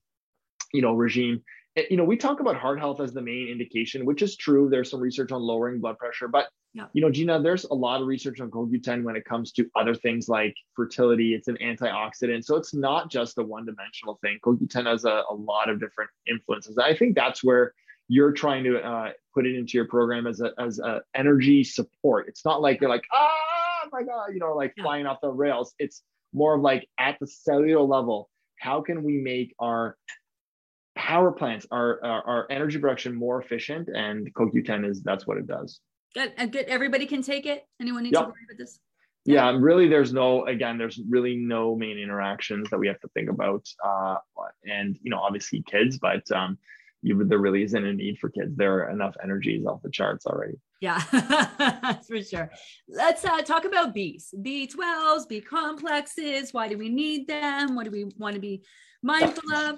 you 0.73 0.81
know, 0.81 0.93
regime 0.93 1.43
you 1.89 1.97
know, 1.97 2.03
we 2.03 2.17
talk 2.17 2.39
about 2.39 2.55
heart 2.55 2.79
health 2.79 2.99
as 2.99 3.13
the 3.13 3.21
main 3.21 3.47
indication, 3.47 4.05
which 4.05 4.21
is 4.21 4.35
true. 4.35 4.69
There's 4.69 4.89
some 4.89 4.99
research 4.99 5.31
on 5.31 5.41
lowering 5.41 5.79
blood 5.79 5.97
pressure, 5.97 6.27
but 6.27 6.47
yeah. 6.73 6.85
you 6.93 7.01
know, 7.01 7.11
Gina, 7.11 7.41
there's 7.41 7.65
a 7.65 7.73
lot 7.73 8.01
of 8.01 8.07
research 8.07 8.39
on 8.39 8.49
CoQ10 8.49 9.03
when 9.03 9.15
it 9.15 9.25
comes 9.25 9.51
to 9.53 9.69
other 9.75 9.93
things 9.93 10.27
like 10.27 10.55
fertility. 10.75 11.33
It's 11.33 11.47
an 11.47 11.57
antioxidant, 11.61 12.45
so 12.45 12.55
it's 12.55 12.73
not 12.73 13.11
just 13.11 13.37
a 13.37 13.43
one-dimensional 13.43 14.19
thing. 14.21 14.39
CoQ10 14.43 14.87
has 14.87 15.05
a, 15.05 15.23
a 15.29 15.33
lot 15.33 15.69
of 15.69 15.79
different 15.79 16.09
influences. 16.27 16.77
I 16.77 16.95
think 16.95 17.15
that's 17.15 17.43
where 17.43 17.73
you're 18.07 18.31
trying 18.31 18.63
to 18.63 18.79
uh, 18.79 19.11
put 19.33 19.45
it 19.45 19.55
into 19.55 19.77
your 19.77 19.87
program 19.87 20.27
as 20.27 20.41
a 20.41 20.51
as 20.57 20.79
a 20.79 21.01
energy 21.13 21.63
support. 21.63 22.27
It's 22.27 22.45
not 22.45 22.61
like 22.61 22.81
you're 22.81 22.89
like, 22.89 23.03
oh 23.13 23.89
my 23.91 24.03
god, 24.03 24.27
you 24.33 24.39
know, 24.39 24.55
like 24.55 24.73
yeah. 24.77 24.83
flying 24.83 25.05
off 25.05 25.19
the 25.21 25.29
rails. 25.29 25.73
It's 25.77 26.01
more 26.33 26.55
of 26.55 26.61
like 26.61 26.87
at 26.99 27.17
the 27.19 27.27
cellular 27.27 27.83
level. 27.83 28.29
How 28.59 28.81
can 28.81 29.03
we 29.03 29.17
make 29.17 29.53
our 29.59 29.97
power 31.07 31.31
plants 31.31 31.65
are, 31.71 32.03
are, 32.03 32.23
are 32.23 32.47
energy 32.49 32.77
production 32.77 33.15
more 33.15 33.41
efficient 33.41 33.87
and 33.87 34.31
CoQ10 34.33 34.89
is 34.89 35.01
that's 35.01 35.25
what 35.25 35.37
it 35.37 35.47
does. 35.47 35.79
Good. 36.13 36.33
Good. 36.51 36.65
Everybody 36.65 37.05
can 37.05 37.21
take 37.21 37.45
it. 37.45 37.65
Anyone 37.79 38.03
need 38.03 38.11
yep. 38.11 38.23
to 38.23 38.27
worry 38.27 38.45
about 38.49 38.57
this? 38.57 38.79
Yeah. 39.23 39.51
yeah, 39.51 39.57
really 39.57 39.87
there's 39.87 40.11
no 40.11 40.45
again, 40.45 40.77
there's 40.77 40.99
really 41.09 41.37
no 41.37 41.75
main 41.77 41.97
interactions 41.97 42.69
that 42.69 42.77
we 42.77 42.87
have 42.87 42.99
to 42.99 43.07
think 43.09 43.29
about. 43.29 43.65
Uh, 43.83 44.17
and 44.65 44.97
you 45.01 45.09
know, 45.09 45.19
obviously 45.19 45.63
kids, 45.65 45.97
but 45.97 46.29
um 46.31 46.57
you, 47.03 47.23
there 47.23 47.37
really 47.37 47.63
isn't 47.63 47.85
a 47.85 47.93
need 47.93 48.17
for 48.19 48.29
kids. 48.29 48.57
There 48.57 48.79
are 48.79 48.89
enough 48.89 49.15
energies 49.23 49.65
off 49.65 49.81
the 49.83 49.89
charts 49.89 50.25
already. 50.25 50.59
Yeah, 50.81 51.01
that's 51.11 52.07
for 52.09 52.21
sure. 52.21 52.51
Let's 52.89 53.23
uh, 53.23 53.41
talk 53.43 53.65
about 53.65 53.95
Bs, 53.95 54.33
B12s, 54.41 55.29
B 55.29 55.39
complexes. 55.39 56.53
Why 56.53 56.67
do 56.67 56.77
we 56.77 56.89
need 56.89 57.27
them? 57.27 57.75
What 57.75 57.85
do 57.85 57.91
we 57.91 58.05
want 58.17 58.35
to 58.35 58.41
be 58.41 58.63
mindful 59.01 59.53
of? 59.53 59.77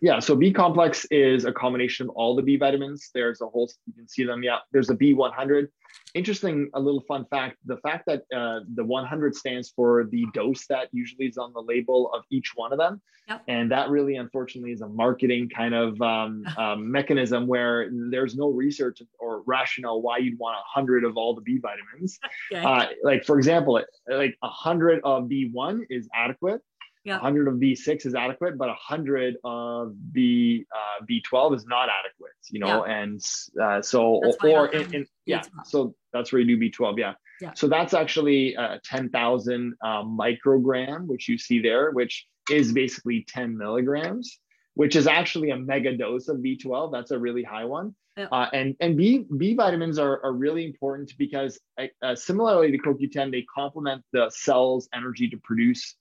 Yeah, 0.00 0.18
so 0.18 0.36
B 0.36 0.52
complex 0.52 1.06
is 1.10 1.44
a 1.44 1.52
combination 1.52 2.08
of 2.08 2.10
all 2.10 2.36
the 2.36 2.42
B 2.42 2.56
vitamins. 2.56 3.10
There's 3.14 3.40
a 3.40 3.46
whole, 3.46 3.70
you 3.86 3.94
can 3.94 4.08
see 4.08 4.24
them. 4.24 4.42
Yeah, 4.42 4.58
there's 4.72 4.90
a 4.90 4.94
B100. 4.94 5.68
Interesting, 6.14 6.70
a 6.74 6.80
little 6.80 7.02
fun 7.02 7.24
fact 7.30 7.56
the 7.64 7.78
fact 7.78 8.04
that 8.06 8.22
uh, 8.34 8.60
the 8.74 8.84
100 8.84 9.34
stands 9.34 9.70
for 9.70 10.04
the 10.10 10.26
dose 10.34 10.66
that 10.66 10.88
usually 10.92 11.26
is 11.26 11.38
on 11.38 11.52
the 11.52 11.60
label 11.60 12.12
of 12.12 12.24
each 12.30 12.52
one 12.54 12.72
of 12.72 12.78
them. 12.78 13.00
Yep. 13.28 13.42
And 13.48 13.70
that 13.70 13.90
really, 13.90 14.16
unfortunately, 14.16 14.72
is 14.72 14.80
a 14.82 14.88
marketing 14.88 15.48
kind 15.48 15.74
of 15.74 16.00
um, 16.02 16.44
um, 16.58 16.90
mechanism 16.92 17.46
where 17.46 17.90
there's 18.10 18.36
no 18.36 18.50
research 18.50 19.02
or 19.18 19.42
rationale 19.46 20.02
why 20.02 20.18
you'd 20.18 20.38
want 20.38 20.56
100 20.74 21.04
of 21.04 21.16
all 21.16 21.34
the 21.34 21.40
B 21.40 21.58
vitamins. 21.58 22.18
Okay. 22.52 22.64
Uh, 22.64 22.86
like, 23.04 23.24
for 23.24 23.38
example, 23.38 23.80
like 24.08 24.36
100 24.40 25.00
of 25.04 25.24
B1 25.24 25.82
is 25.88 26.08
adequate 26.12 26.60
Yeah. 27.04 27.14
100 27.14 27.48
of 27.48 27.54
B6 27.54 28.04
is 28.04 28.14
adequate, 28.14 28.58
but 28.58 28.68
100 28.68 29.36
of 29.42 29.94
B 30.12 30.66
uh, 30.70 31.04
B12 31.06 31.56
is 31.56 31.66
not 31.66 31.88
adequate, 31.88 32.32
you 32.50 32.60
know, 32.60 32.84
and 32.84 33.20
uh, 33.60 33.80
so 33.80 34.20
That's 34.22 34.36
or 34.44 34.66
in, 34.68 34.94
in 34.94 35.06
yeah, 35.24 35.40
B12. 35.40 35.66
so 35.66 35.94
that's 36.12 36.32
where 36.32 36.42
you 36.42 36.58
do 36.58 36.70
B12, 36.70 36.98
yeah. 36.98 37.14
Yeah. 37.40 37.52
So 37.54 37.68
that's 37.68 37.94
actually 37.94 38.54
uh, 38.54 38.78
10,000 38.84 39.74
uh, 39.82 40.02
microgram, 40.02 41.06
which 41.06 41.28
you 41.28 41.38
see 41.38 41.60
there, 41.60 41.90
which 41.92 42.26
is 42.50 42.72
basically 42.72 43.24
10 43.28 43.56
milligrams, 43.56 44.38
which 44.74 44.94
is 44.94 45.06
actually 45.06 45.50
a 45.50 45.56
mega 45.56 45.96
dose 45.96 46.28
of 46.28 46.38
B12. 46.38 46.92
That's 46.92 47.12
a 47.12 47.18
really 47.18 47.42
high 47.42 47.64
one. 47.64 47.94
Yeah. 48.16 48.26
Uh, 48.30 48.48
and 48.52 48.76
and 48.80 48.96
B 48.96 49.24
B 49.38 49.54
vitamins 49.54 49.98
are, 49.98 50.22
are 50.24 50.32
really 50.32 50.66
important 50.66 51.12
because 51.16 51.58
uh, 51.78 52.14
similarly 52.14 52.72
to 52.72 52.78
CoQ10, 52.78 53.30
they 53.30 53.46
complement 53.54 54.02
the 54.12 54.28
cell's 54.30 54.88
energy 54.92 55.28
to 55.28 55.38
produce 55.38 55.94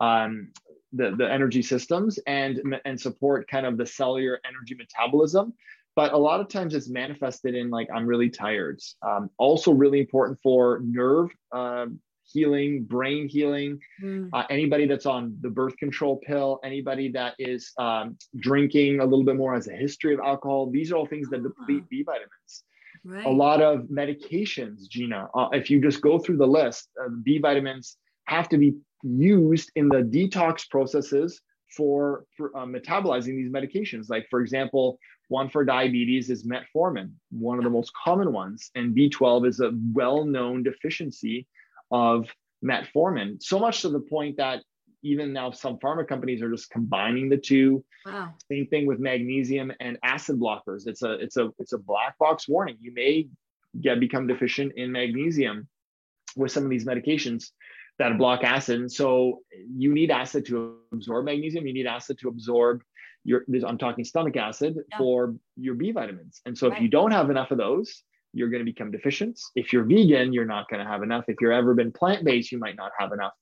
um, 0.00 0.52
the, 0.92 1.14
the 1.16 1.30
energy 1.30 1.62
systems 1.62 2.18
and, 2.26 2.60
and 2.84 3.00
support 3.00 3.48
kind 3.48 3.66
of 3.66 3.76
the 3.76 3.86
cellular 3.86 4.40
energy 4.48 4.74
metabolism. 4.74 5.52
But 5.94 6.12
a 6.12 6.18
lot 6.18 6.40
of 6.40 6.48
times 6.48 6.74
it's 6.74 6.88
manifested 6.88 7.54
in 7.54 7.70
like, 7.70 7.88
I'm 7.94 8.06
really 8.06 8.28
tired. 8.28 8.80
Um, 9.02 9.30
also, 9.38 9.72
really 9.72 10.00
important 10.00 10.38
for 10.42 10.80
nerve 10.84 11.30
um 11.52 12.00
healing, 12.28 12.82
brain 12.82 13.28
healing. 13.28 13.78
Mm. 14.02 14.30
Uh, 14.32 14.42
anybody 14.50 14.84
that's 14.86 15.06
on 15.06 15.36
the 15.42 15.48
birth 15.48 15.76
control 15.76 16.16
pill, 16.26 16.58
anybody 16.64 17.08
that 17.12 17.34
is 17.38 17.72
um, 17.78 18.18
drinking 18.40 18.98
a 18.98 19.04
little 19.04 19.24
bit 19.24 19.36
more 19.36 19.54
has 19.54 19.68
a 19.68 19.72
history 19.72 20.12
of 20.12 20.18
alcohol. 20.18 20.68
These 20.68 20.90
are 20.90 20.96
all 20.96 21.06
things 21.06 21.28
that 21.28 21.44
deplete 21.44 21.88
B 21.88 22.02
vitamins 22.02 22.64
Right. 23.04 23.24
a 23.24 23.30
lot 23.30 23.62
of 23.62 23.82
medications, 23.82 24.88
Gina. 24.88 25.28
Uh, 25.32 25.48
if 25.52 25.70
you 25.70 25.80
just 25.80 26.00
go 26.00 26.18
through 26.18 26.38
the 26.38 26.46
list, 26.46 26.88
uh, 27.00 27.08
B 27.22 27.38
vitamins 27.38 27.96
have 28.24 28.48
to 28.48 28.58
be 28.58 28.74
used 29.02 29.70
in 29.76 29.88
the 29.88 29.98
detox 30.02 30.68
processes 30.68 31.40
for, 31.76 32.24
for 32.36 32.56
uh, 32.56 32.64
metabolizing 32.64 33.36
these 33.36 33.50
medications. 33.50 34.08
Like, 34.08 34.26
for 34.30 34.40
example, 34.40 34.98
one 35.28 35.48
for 35.50 35.64
diabetes 35.64 36.30
is 36.30 36.46
metformin, 36.46 37.10
one 37.30 37.58
of 37.58 37.64
the 37.64 37.70
most 37.70 37.92
common 38.02 38.32
ones, 38.32 38.70
and 38.74 38.96
B12 38.96 39.48
is 39.48 39.60
a 39.60 39.72
well 39.92 40.24
known 40.24 40.62
deficiency 40.62 41.46
of 41.90 42.28
metformin. 42.64 43.42
So 43.42 43.58
much 43.58 43.82
to 43.82 43.88
the 43.88 44.00
point 44.00 44.36
that 44.36 44.62
even 45.02 45.32
now 45.32 45.50
some 45.50 45.78
pharma 45.78 46.06
companies 46.06 46.42
are 46.42 46.50
just 46.50 46.70
combining 46.70 47.28
the 47.28 47.36
two 47.36 47.84
Wow. 48.04 48.34
same 48.50 48.66
thing 48.68 48.86
with 48.86 49.00
magnesium 49.00 49.72
and 49.80 49.98
acid 50.04 50.38
blockers. 50.38 50.86
It's 50.86 51.02
a 51.02 51.12
it's 51.14 51.36
a 51.36 51.50
it's 51.58 51.72
a 51.72 51.78
black 51.78 52.16
box 52.18 52.48
warning. 52.48 52.76
You 52.80 52.92
may 52.94 53.28
get 53.80 53.98
become 54.00 54.26
deficient 54.28 54.72
in 54.76 54.92
magnesium 54.92 55.68
with 56.36 56.52
some 56.52 56.62
of 56.64 56.70
these 56.70 56.84
medications 56.84 57.50
that 57.98 58.16
block 58.18 58.44
acid. 58.44 58.80
And 58.80 58.92
so 58.92 59.40
you 59.74 59.92
need 59.92 60.10
acid 60.10 60.46
to 60.46 60.78
absorb 60.92 61.24
magnesium. 61.24 61.66
You 61.66 61.72
need 61.74 61.86
acid 61.86 62.18
to 62.20 62.28
absorb 62.28 62.82
your. 63.24 63.44
This, 63.48 63.64
I'm 63.64 63.78
talking 63.78 64.04
stomach 64.04 64.36
acid 64.36 64.76
Yeah. 64.90 64.98
for 64.98 65.34
your 65.56 65.74
B 65.74 65.92
vitamins. 65.92 66.40
And 66.46 66.56
so 66.56 66.70
if 66.70 66.80
you 66.80 66.88
don't 66.88 67.10
have 67.10 67.30
enough 67.30 67.50
of 67.50 67.58
those, 67.58 68.02
you're 68.32 68.50
going 68.50 68.60
to 68.60 68.70
become 68.70 68.90
deficient. 68.90 69.40
If 69.54 69.72
you're 69.72 69.84
vegan, 69.84 70.32
you're 70.32 70.44
not 70.44 70.68
going 70.68 70.84
to 70.84 70.90
have 70.90 71.02
enough. 71.02 71.24
If 71.28 71.36
you've 71.40 71.52
ever 71.52 71.74
been 71.74 71.90
plant 71.90 72.24
based, 72.24 72.52
you 72.52 72.58
might 72.58 72.76
not 72.76 72.92
have 72.98 73.12
enough. 73.12 73.32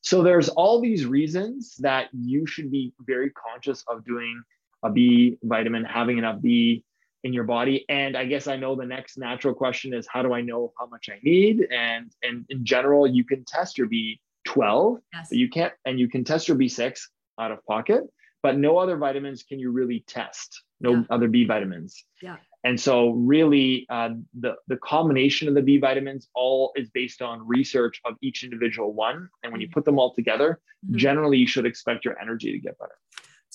So 0.00 0.22
there's 0.22 0.48
all 0.50 0.80
these 0.80 1.06
reasons 1.06 1.76
that 1.80 2.08
you 2.12 2.46
should 2.46 2.70
be 2.70 2.92
very 3.00 3.30
conscious 3.30 3.82
of 3.88 4.04
doing 4.04 4.42
a 4.82 4.90
B 4.90 5.38
vitamin, 5.42 5.84
having 5.84 6.18
enough 6.18 6.40
B 6.40 6.84
in 7.24 7.32
your 7.32 7.44
body. 7.44 7.84
And 7.88 8.16
I 8.16 8.26
guess 8.26 8.46
I 8.46 8.56
know 8.56 8.76
the 8.76 8.84
next 8.86 9.18
natural 9.18 9.54
question 9.54 9.92
is 9.94 10.06
how 10.08 10.22
do 10.22 10.32
I 10.32 10.42
know 10.42 10.72
how 10.78 10.86
much 10.86 11.08
I 11.10 11.18
need? 11.24 11.66
And 11.72 12.12
and 12.22 12.44
in 12.50 12.64
general, 12.64 13.06
you 13.06 13.24
can 13.24 13.44
test 13.44 13.76
your 13.78 13.88
B12, 13.88 14.98
Yes. 15.12 15.28
but 15.30 15.38
you 15.38 15.48
can't 15.48 15.72
and 15.86 15.98
you 15.98 16.08
can 16.08 16.22
test 16.22 16.46
your 16.46 16.56
B6 16.56 17.00
out 17.40 17.50
of 17.50 17.64
pocket, 17.64 18.04
but 18.42 18.56
no 18.58 18.78
other 18.78 18.96
vitamins 18.98 19.42
can 19.42 19.58
you 19.58 19.72
really 19.72 20.04
test. 20.06 20.62
No 20.80 20.90
Yeah. 20.92 21.02
other 21.10 21.28
B 21.28 21.44
vitamins. 21.46 22.04
Yeah. 22.22 22.36
And 22.62 22.78
so, 22.80 23.10
really, 23.10 23.86
uh, 23.90 24.10
the 24.40 24.52
the 24.68 24.76
combination 24.78 25.48
of 25.48 25.54
the 25.54 25.62
B 25.62 25.78
vitamins 25.78 26.28
all 26.34 26.72
is 26.76 26.90
based 26.90 27.20
on 27.22 27.46
research 27.46 28.00
of 28.04 28.14
each 28.22 28.44
individual 28.44 28.92
one. 28.92 29.28
And 29.42 29.50
when 29.52 29.60
you 29.62 29.68
put 29.68 29.84
them 29.86 29.98
all 29.98 30.14
together, 30.14 30.60
Mhm. 30.86 30.96
generally, 30.96 31.38
you 31.38 31.46
should 31.46 31.66
expect 31.66 32.04
your 32.04 32.18
energy 32.20 32.52
to 32.52 32.58
get 32.58 32.78
better. 32.78 32.96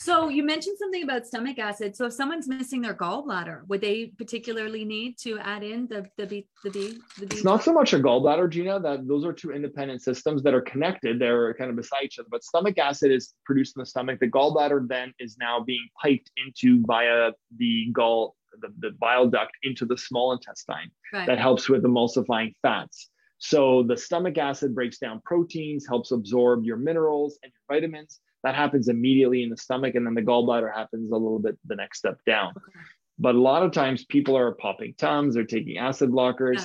So 0.02 0.30
you 0.30 0.44
mentioned 0.44 0.78
something 0.80 1.04
about 1.04 1.28
stomach 1.28 1.60
acid. 1.60 1.94
So 1.94 2.06
if 2.06 2.14
someone's 2.14 2.48
missing 2.48 2.82
their 2.82 2.94
gallbladder, 2.94 3.68
would 3.68 3.82
they 3.82 4.14
particularly 4.18 4.86
need 4.86 5.18
to 5.20 5.38
add 5.40 5.62
in 5.62 5.88
the 5.88 6.08
the 6.18 6.26
B 6.26 6.48
the 6.64 6.70
B 6.70 6.98
the 7.20 7.26
B? 7.26 7.36
It's 7.36 7.44
not 7.44 7.66
so 7.66 7.74
much 7.74 7.92
a 7.92 8.00
gallbladder, 8.00 8.50
Gina. 8.50 8.80
That 8.80 9.10
those 9.10 9.26
are 9.26 9.34
two 9.34 9.52
independent 9.52 10.02
systems 10.02 10.42
that 10.44 10.54
are 10.54 10.62
connected. 10.62 11.20
They're 11.20 11.54
kind 11.56 11.70
of 11.70 11.76
beside 11.76 12.04
each 12.04 12.18
other. 12.18 12.30
But 12.32 12.46
stomach 12.46 12.78
acid 12.78 13.12
is 13.12 13.34
produced 13.44 13.76
in 13.76 13.82
the 13.82 13.86
stomach. 13.86 14.22
The 14.22 14.30
gallbladder 14.30 14.88
then 14.88 15.14
is 15.20 15.36
now 15.38 15.60
being 15.60 15.86
piped 16.02 16.32
into 16.38 16.82
via 16.86 17.34
the 17.58 17.90
gall, 17.92 18.38
the, 18.62 18.70
the 18.80 18.92
bile 19.02 19.28
duct 19.28 19.52
into 19.64 19.86
the 19.86 19.98
small 19.98 20.32
intestine. 20.32 20.92
right. 21.12 21.28
that 21.28 21.40
helps 21.40 21.68
with 21.68 21.84
emulsifying 21.84 22.54
fats. 22.62 23.10
So 23.40 23.84
the 23.84 23.98
stomach 23.98 24.38
acid 24.38 24.74
breaks 24.74 24.98
down 24.98 25.22
proteins, 25.26 25.86
helps 25.86 26.12
absorb 26.12 26.64
your 26.64 26.78
minerals 26.78 27.38
and 27.44 27.52
your 27.52 27.76
vitamins. 27.76 28.22
That 28.44 28.56
happens 28.56 28.88
immediately 28.88 29.44
in 29.44 29.50
the 29.50 29.58
stomach, 29.58 29.96
and 29.96 30.06
then 30.06 30.14
the 30.14 30.22
gallbladder 30.22 30.74
happens 30.74 31.12
a 31.12 31.16
little 31.16 31.40
bit 31.40 31.58
the 31.66 31.76
next 31.76 32.00
step 32.00 32.20
down. 32.26 32.52
Okay. 32.52 32.80
But 33.18 33.36
a 33.36 33.42
lot 33.42 33.64
of 33.64 33.72
times 33.74 34.06
people 34.06 34.38
are 34.38 34.54
popping 34.54 34.94
tums, 34.98 35.36
they're 35.36 35.44
taking 35.44 35.78
acid 35.78 36.10
blockers. 36.10 36.64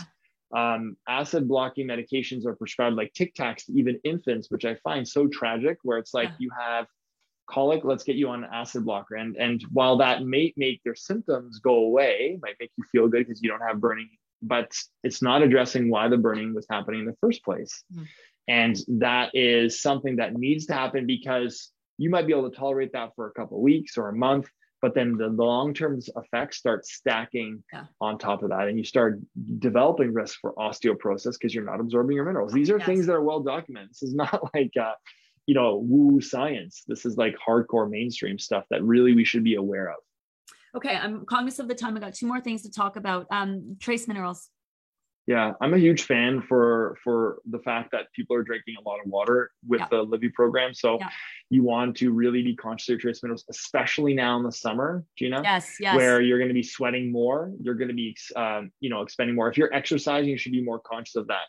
Um, 0.55 0.97
acid 1.09 1.49
blocking 1.49 1.89
medications 1.89 2.47
are 2.47 2.55
prescribed 2.55 2.95
like 2.95 3.13
Tic 3.13 3.35
Tacs 3.35 3.65
to 3.67 3.73
even 3.73 3.99
infants, 4.05 4.53
which 4.53 4.65
I 4.65 4.77
find 4.85 5.07
so 5.07 5.27
tragic, 5.27 5.79
where 5.83 5.99
it's 5.99 6.15
like 6.15 6.29
Yeah. 6.29 6.37
you 6.39 6.51
have 6.57 6.87
colic, 7.51 7.83
let's 7.85 8.05
get 8.05 8.15
you 8.15 8.29
on 8.29 8.45
an 8.45 8.51
acid 8.53 8.85
blocker. 8.85 9.17
And 9.17 9.37
and 9.37 9.61
while 9.73 9.97
that 9.99 10.25
may 10.25 10.55
make 10.57 10.81
their 10.85 10.95
symptoms 10.95 11.59
go 11.59 11.75
away, 11.75 12.39
might 12.41 12.55
make 12.61 12.71
you 12.79 12.85
feel 12.93 13.09
good 13.09 13.27
because 13.27 13.43
you 13.43 13.49
don't 13.51 13.63
have 13.63 13.81
burning, 13.81 14.09
but 14.43 14.73
it's 15.03 15.23
not 15.23 15.43
addressing 15.43 15.91
why 15.91 16.09
the 16.09 16.19
burning 16.19 16.55
was 16.55 16.67
happening 16.71 17.01
in 17.01 17.07
the 17.07 17.17
first 17.21 17.45
place. 17.45 17.83
Mm. 17.93 18.07
And 18.49 18.77
that 18.89 19.31
is 19.35 19.81
something 19.81 20.17
that 20.17 20.35
needs 20.35 20.67
to 20.67 20.75
happen 20.75 21.07
because 21.07 21.71
you 21.99 22.11
might 22.11 22.27
be 22.27 22.33
able 22.33 22.51
to 22.51 22.57
tolerate 22.57 22.93
that 22.93 23.13
for 23.17 23.29
a 23.29 23.33
couple 23.33 23.57
of 23.59 23.63
weeks 23.63 23.97
or 23.97 24.09
a 24.09 24.13
month, 24.15 24.49
but 24.83 24.95
then 24.95 25.17
the 25.17 25.29
long-term 25.29 26.01
effects 26.17 26.59
start 26.59 26.85
stacking 26.85 27.63
Yeah. 27.73 27.85
on 28.01 28.19
top 28.19 28.43
of 28.43 28.51
that, 28.51 28.69
and 28.69 28.77
you 28.77 28.85
start 28.85 29.19
developing 29.59 30.13
risk 30.13 30.39
for 30.41 30.53
osteoporosis 30.55 31.33
because 31.39 31.55
you're 31.55 31.65
not 31.65 31.81
absorbing 31.81 32.17
your 32.17 32.27
minerals. 32.27 32.53
These 32.53 32.71
are 32.71 32.77
Yes. 32.79 32.87
things 32.87 33.07
that 33.07 33.15
are 33.15 33.23
well 33.23 33.41
documented. 33.41 33.91
This 33.91 34.03
is 34.03 34.15
not 34.23 34.53
like 34.55 34.73
uh, 34.77 34.93
you 35.47 35.55
know 35.55 35.77
woo 35.77 36.21
science. 36.21 36.83
This 36.87 37.07
is 37.07 37.17
like 37.17 37.35
hardcore 37.47 37.89
mainstream 37.89 38.39
stuff 38.39 38.65
that 38.71 38.83
really 38.83 39.15
we 39.15 39.25
should 39.25 39.45
be 39.45 39.55
aware 39.55 39.89
of. 39.91 39.97
Okay, 40.77 40.97
I'm 40.97 41.25
cognizant 41.25 41.71
of 41.71 41.77
the 41.77 41.81
time. 41.81 41.97
I 41.97 42.01
got 42.01 42.15
two 42.15 42.27
more 42.27 42.41
things 42.41 42.63
to 42.63 42.71
talk 42.71 42.97
about. 42.97 43.27
Um, 43.31 43.77
trace 43.81 44.07
minerals. 44.09 44.51
Yeah, 45.27 45.53
I'm 45.61 45.73
a 45.73 45.79
huge 45.79 46.03
fan 46.03 46.43
for 46.43 46.99
for 47.03 47.39
the 47.47 47.59
fact 47.61 47.93
that 47.93 48.13
people 48.13 48.37
are 48.37 48.43
drinking 48.43 48.77
a 48.79 48.87
lot 48.87 48.99
of 49.03 49.11
water 49.11 49.51
with 49.67 49.81
Yeah. 49.81 49.89
the 49.91 50.03
Livy 50.03 50.29
program. 50.29 50.75
So 50.75 50.99
Yeah. 51.01 51.09
you 51.49 51.63
want 51.63 51.97
to 51.99 52.13
really 52.13 52.43
be 52.43 52.55
conscious 52.55 52.89
of 52.89 52.93
your 52.95 52.99
trace 53.01 53.23
minerals, 53.23 53.45
especially 53.49 54.13
now 54.13 54.37
in 54.37 54.43
the 54.43 54.53
summer, 54.53 55.05
Gina. 55.17 55.41
Yes, 55.43 55.79
yes. 55.81 55.97
where 55.97 56.21
you're 56.21 56.39
going 56.39 56.49
to 56.49 56.55
be 56.55 56.63
sweating 56.63 57.11
more 57.11 57.53
you're 57.61 57.75
going 57.75 57.89
to 57.89 57.95
be 57.95 58.17
um, 58.37 58.71
you 58.81 58.91
know 58.91 59.03
expending 59.03 59.35
more 59.37 59.49
if 59.49 59.57
you're 59.57 59.73
exercising 59.75 60.29
you 60.31 60.39
should 60.39 60.53
be 60.53 60.63
more 60.63 60.79
conscious 60.81 61.17
of 61.17 61.27
that 61.29 61.47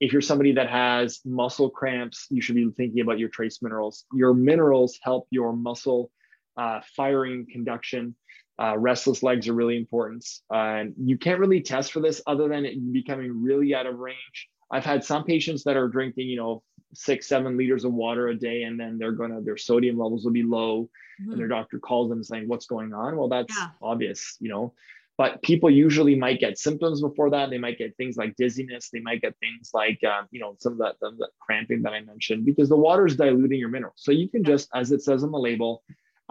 if 0.00 0.12
you're 0.12 0.22
somebody 0.22 0.52
that 0.52 0.68
has 0.68 1.20
muscle 1.24 1.70
cramps 1.70 2.26
you 2.30 2.40
should 2.42 2.54
be 2.54 2.68
thinking 2.76 3.00
about 3.00 3.18
your 3.18 3.28
trace 3.28 3.62
minerals 3.62 4.04
your 4.12 4.34
minerals 4.34 4.98
help 5.02 5.26
your 5.30 5.52
muscle 5.52 6.10
uh, 6.56 6.80
firing 6.96 7.46
conduction 7.50 8.14
uh, 8.62 8.78
restless 8.78 9.22
legs 9.22 9.48
are 9.48 9.54
really 9.54 9.76
important. 9.76 10.24
And 10.50 10.94
you 10.96 11.18
can't 11.18 11.40
really 11.40 11.60
test 11.60 11.92
for 11.92 12.00
this 12.00 12.22
other 12.26 12.48
than 12.48 12.64
it 12.64 12.92
becoming 12.92 13.42
really 13.42 13.74
out 13.74 13.86
of 13.86 13.98
range. 13.98 14.48
I've 14.70 14.84
had 14.84 15.04
some 15.04 15.24
patients 15.24 15.64
that 15.64 15.76
are 15.76 15.88
drinking 15.88 16.28
you 16.28 16.36
know 16.36 16.62
six 16.94 17.26
seven 17.26 17.56
liters 17.56 17.84
of 17.84 17.92
water 17.92 18.28
a 18.28 18.34
day 18.34 18.62
and 18.64 18.78
then 18.78 18.98
they're 18.98 19.12
going 19.12 19.34
to 19.34 19.40
their 19.40 19.56
sodium 19.56 19.98
levels 19.98 20.24
will 20.24 20.32
be 20.32 20.42
low 20.42 20.88
Mhm. 21.20 21.32
and 21.32 21.40
their 21.40 21.48
doctor 21.48 21.78
calls 21.78 22.08
them 22.10 22.22
saying 22.22 22.48
what's 22.48 22.66
going 22.66 22.92
on? 22.94 23.16
Well 23.16 23.28
that's 23.28 23.54
Yeah. 23.56 23.70
obvious 23.80 24.36
you 24.40 24.48
know. 24.48 24.72
But 25.18 25.42
people 25.42 25.70
usually 25.70 26.16
might 26.16 26.40
get 26.40 26.58
symptoms 26.58 27.02
before 27.02 27.30
that. 27.30 27.50
They 27.50 27.58
might 27.58 27.76
get 27.78 27.94
things 27.96 28.16
like 28.16 28.34
dizziness. 28.36 28.88
They 28.90 29.00
might 29.00 29.20
get 29.20 29.34
things 29.40 29.70
like 29.74 30.02
um, 30.04 30.26
you 30.30 30.40
know 30.40 30.56
some 30.58 30.72
of 30.74 30.78
that, 30.78 30.98
some 31.00 31.14
of 31.14 31.18
that 31.18 31.30
cramping 31.40 31.82
that 31.82 31.92
i 31.92 32.00
mentioned 32.00 32.44
because 32.46 32.68
the 32.68 32.76
water 32.76 33.06
is 33.06 33.16
diluting 33.16 33.58
your 33.58 33.68
minerals. 33.68 34.00
So 34.06 34.10
you 34.12 34.28
can 34.28 34.42
just 34.44 34.68
as 34.74 34.90
it 34.92 35.02
says 35.02 35.22
on 35.24 35.32
the 35.32 35.38
label 35.38 35.82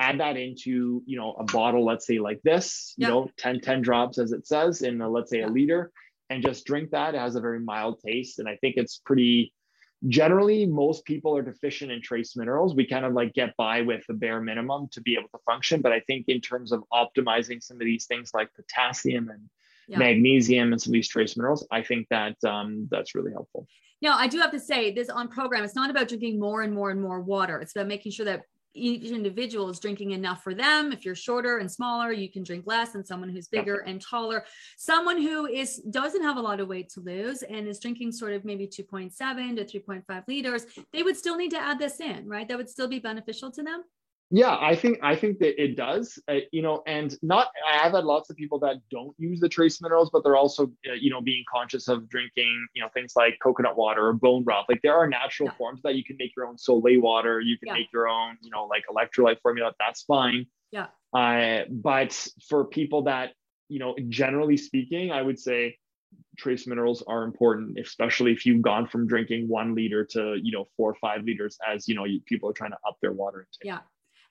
add 0.01 0.19
that 0.19 0.35
into 0.35 1.03
you 1.05 1.17
know 1.17 1.33
a 1.33 1.43
bottle 1.43 1.85
let's 1.85 2.07
say 2.07 2.17
like 2.19 2.41
this 2.43 2.93
you 2.97 3.05
Yeah. 3.05 3.13
know 3.13 3.29
10 3.37 3.61
10 3.61 3.81
drops 3.81 4.17
as 4.17 4.31
it 4.31 4.47
says 4.47 4.81
in 4.81 4.99
a, 5.01 5.07
let's 5.07 5.29
say 5.29 5.41
a 5.41 5.47
liter 5.47 5.91
and 6.29 6.41
just 6.43 6.65
drink 6.65 6.89
that 6.91 7.13
it 7.13 7.19
has 7.19 7.35
a 7.35 7.41
very 7.47 7.59
mild 7.59 7.99
taste 8.05 8.39
and 8.39 8.49
i 8.49 8.55
think 8.61 8.73
it's 8.77 8.97
pretty 9.05 9.53
generally 10.07 10.65
most 10.65 11.05
people 11.05 11.37
are 11.37 11.43
deficient 11.43 11.91
in 11.91 12.01
trace 12.01 12.35
minerals 12.35 12.73
we 12.73 12.85
kind 12.93 13.05
of 13.05 13.13
like 13.13 13.31
get 13.33 13.55
by 13.57 13.81
with 13.83 14.03
the 14.07 14.13
bare 14.23 14.41
minimum 14.41 14.87
to 14.91 14.99
be 15.01 15.13
able 15.13 15.29
to 15.29 15.37
function 15.45 15.81
but 15.81 15.91
i 15.91 15.99
think 16.07 16.25
in 16.27 16.41
terms 16.41 16.71
of 16.71 16.83
optimizing 16.91 17.61
some 17.61 17.77
of 17.77 17.85
these 17.85 18.05
things 18.07 18.31
like 18.33 18.49
potassium 18.55 19.29
and 19.29 19.43
Yeah. 19.87 19.99
magnesium 19.99 20.71
and 20.71 20.81
some 20.81 20.91
of 20.91 20.93
these 20.99 21.09
trace 21.15 21.37
minerals 21.37 21.61
i 21.71 21.81
think 21.89 22.07
that 22.09 22.35
um, 22.53 22.87
that's 22.93 23.13
really 23.17 23.33
helpful 23.39 23.67
Now, 24.01 24.13
I 24.25 24.27
do 24.33 24.37
have 24.43 24.53
to 24.57 24.59
say 24.71 24.81
this 24.97 25.09
on 25.19 25.27
program, 25.27 25.61
it's 25.63 25.75
not 25.81 25.89
about 25.93 26.07
drinking 26.11 26.39
more 26.39 26.59
and 26.65 26.73
more 26.73 26.89
and 26.93 26.99
more 27.07 27.19
water. 27.33 27.55
It's 27.61 27.73
about 27.75 27.87
making 27.95 28.11
sure 28.15 28.25
that 28.31 28.39
each 28.73 29.11
individual 29.11 29.69
is 29.69 29.79
drinking 29.79 30.11
enough 30.11 30.43
for 30.43 30.53
them. 30.53 30.91
If 30.91 31.05
you're 31.05 31.15
shorter 31.15 31.57
and 31.57 31.71
smaller, 31.71 32.11
you 32.11 32.29
can 32.29 32.43
drink 32.43 32.65
less 32.65 32.91
than 32.91 33.05
someone 33.05 33.29
who's 33.29 33.47
bigger 33.47 33.77
and 33.79 34.01
taller. 34.01 34.45
Someone 34.77 35.21
who 35.21 35.45
is 35.45 35.77
doesn't 35.89 36.23
have 36.23 36.37
a 36.37 36.41
lot 36.41 36.59
of 36.59 36.67
weight 36.67 36.89
to 36.89 37.01
lose 37.01 37.43
and 37.43 37.67
is 37.67 37.79
drinking 37.79 38.11
sort 38.11 38.33
of 38.33 38.45
maybe 38.45 38.67
2.7 38.67 39.11
to 39.55 39.79
3.5 39.79 40.27
liters, 40.27 40.65
they 40.93 41.03
would 41.03 41.17
still 41.17 41.37
need 41.37 41.51
to 41.51 41.59
add 41.59 41.79
this 41.79 41.99
in, 41.99 42.27
right? 42.27 42.47
That 42.47 42.57
would 42.57 42.69
still 42.69 42.87
be 42.87 42.99
beneficial 42.99 43.51
to 43.51 43.63
them. 43.63 43.83
Yeah, 44.33 44.57
I 44.59 44.75
think 44.75 44.99
I 45.03 45.15
think 45.15 45.39
that 45.39 45.61
it 45.61 45.75
does. 45.75 46.17
Uh, 46.29 46.37
you 46.53 46.61
know, 46.61 46.83
and 46.87 47.17
not 47.21 47.49
I 47.69 47.77
have 47.79 47.91
had 47.91 48.05
lots 48.05 48.29
of 48.29 48.37
people 48.37 48.59
that 48.59 48.77
don't 48.89 49.13
use 49.17 49.41
the 49.41 49.49
trace 49.49 49.81
minerals, 49.81 50.09
but 50.11 50.23
they're 50.23 50.37
also 50.37 50.71
uh, 50.89 50.93
you 50.93 51.09
know 51.09 51.19
being 51.21 51.43
conscious 51.53 51.89
of 51.89 52.07
drinking 52.07 52.65
you 52.73 52.81
know 52.81 52.87
things 52.93 53.13
like 53.17 53.37
coconut 53.43 53.75
water 53.77 54.07
or 54.07 54.13
bone 54.13 54.43
broth. 54.43 54.65
Like 54.69 54.81
there 54.83 54.95
are 54.95 55.07
natural 55.07 55.47
Yeah. 55.49 55.57
forms 55.57 55.81
that 55.83 55.95
you 55.95 56.03
can 56.05 56.15
make 56.17 56.33
your 56.35 56.47
own 56.47 56.57
Soleil 56.57 57.01
water. 57.01 57.41
You 57.41 57.57
can 57.57 57.67
Yeah. 57.67 57.73
make 57.73 57.91
your 57.91 58.07
own 58.07 58.37
you 58.41 58.49
know 58.51 58.65
like 58.65 58.85
electrolyte 58.89 59.41
formula. 59.41 59.73
That's 59.79 60.03
fine. 60.03 60.47
Yeah. 60.71 60.87
Uh, 61.13 61.65
but 61.69 62.13
for 62.47 62.65
people 62.65 63.03
that 63.03 63.33
you 63.67 63.79
know, 63.79 63.95
generally 64.09 64.57
speaking, 64.57 65.11
I 65.11 65.21
would 65.21 65.39
say 65.39 65.77
trace 66.37 66.67
minerals 66.67 67.01
are 67.07 67.23
important, 67.23 67.77
especially 67.79 68.31
if 68.33 68.45
you've 68.45 68.61
gone 68.61 68.85
from 68.87 69.07
drinking 69.07 69.47
one 69.47 69.75
liter 69.75 70.05
to 70.05 70.37
you 70.41 70.51
know 70.51 70.67
four 70.77 70.91
or 70.91 70.95
five 70.95 71.23
liters 71.23 71.57
as 71.67 71.87
you 71.87 71.95
know 71.95 72.05
you, 72.05 72.21
people 72.25 72.49
are 72.49 72.53
trying 72.53 72.71
to 72.71 72.77
up 72.87 72.97
their 73.01 73.13
water 73.13 73.39
intake. 73.41 73.65
Yeah. 73.65 73.79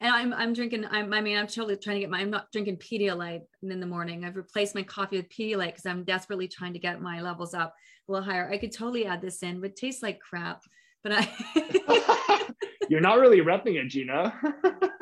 And 0.02 0.12
I'm 0.12 0.32
I'm 0.32 0.52
drinking. 0.54 0.86
I'm 0.90 1.12
I 1.12 1.20
mean 1.20 1.36
I'm 1.36 1.46
totally 1.46 1.76
trying 1.76 1.96
to 1.96 2.00
get 2.00 2.10
my. 2.10 2.20
I'm 2.20 2.30
not 2.30 2.50
drinking 2.52 2.78
Pedialyte 2.78 3.42
in 3.62 3.80
the 3.80 3.86
morning. 3.86 4.24
I've 4.24 4.36
replaced 4.36 4.74
my 4.74 4.82
coffee 4.82 5.16
with 5.16 5.28
Pedialyte 5.28 5.66
because 5.66 5.86
I'm 5.86 6.04
desperately 6.04 6.48
trying 6.48 6.72
to 6.72 6.78
get 6.78 7.02
my 7.02 7.20
levels 7.20 7.52
up 7.52 7.74
a 8.08 8.12
little 8.12 8.24
higher. 8.24 8.48
I 8.50 8.56
could 8.56 8.72
totally 8.72 9.06
add 9.06 9.20
this 9.20 9.42
in, 9.42 9.60
but 9.60 9.70
it 9.70 9.76
tastes 9.76 10.02
like 10.02 10.18
crap. 10.20 10.62
But 11.02 11.12
I. 11.16 12.48
You're 12.88 13.00
not 13.00 13.20
really 13.20 13.40
repping 13.40 13.76
it, 13.80 13.88
Gina. 13.88 14.34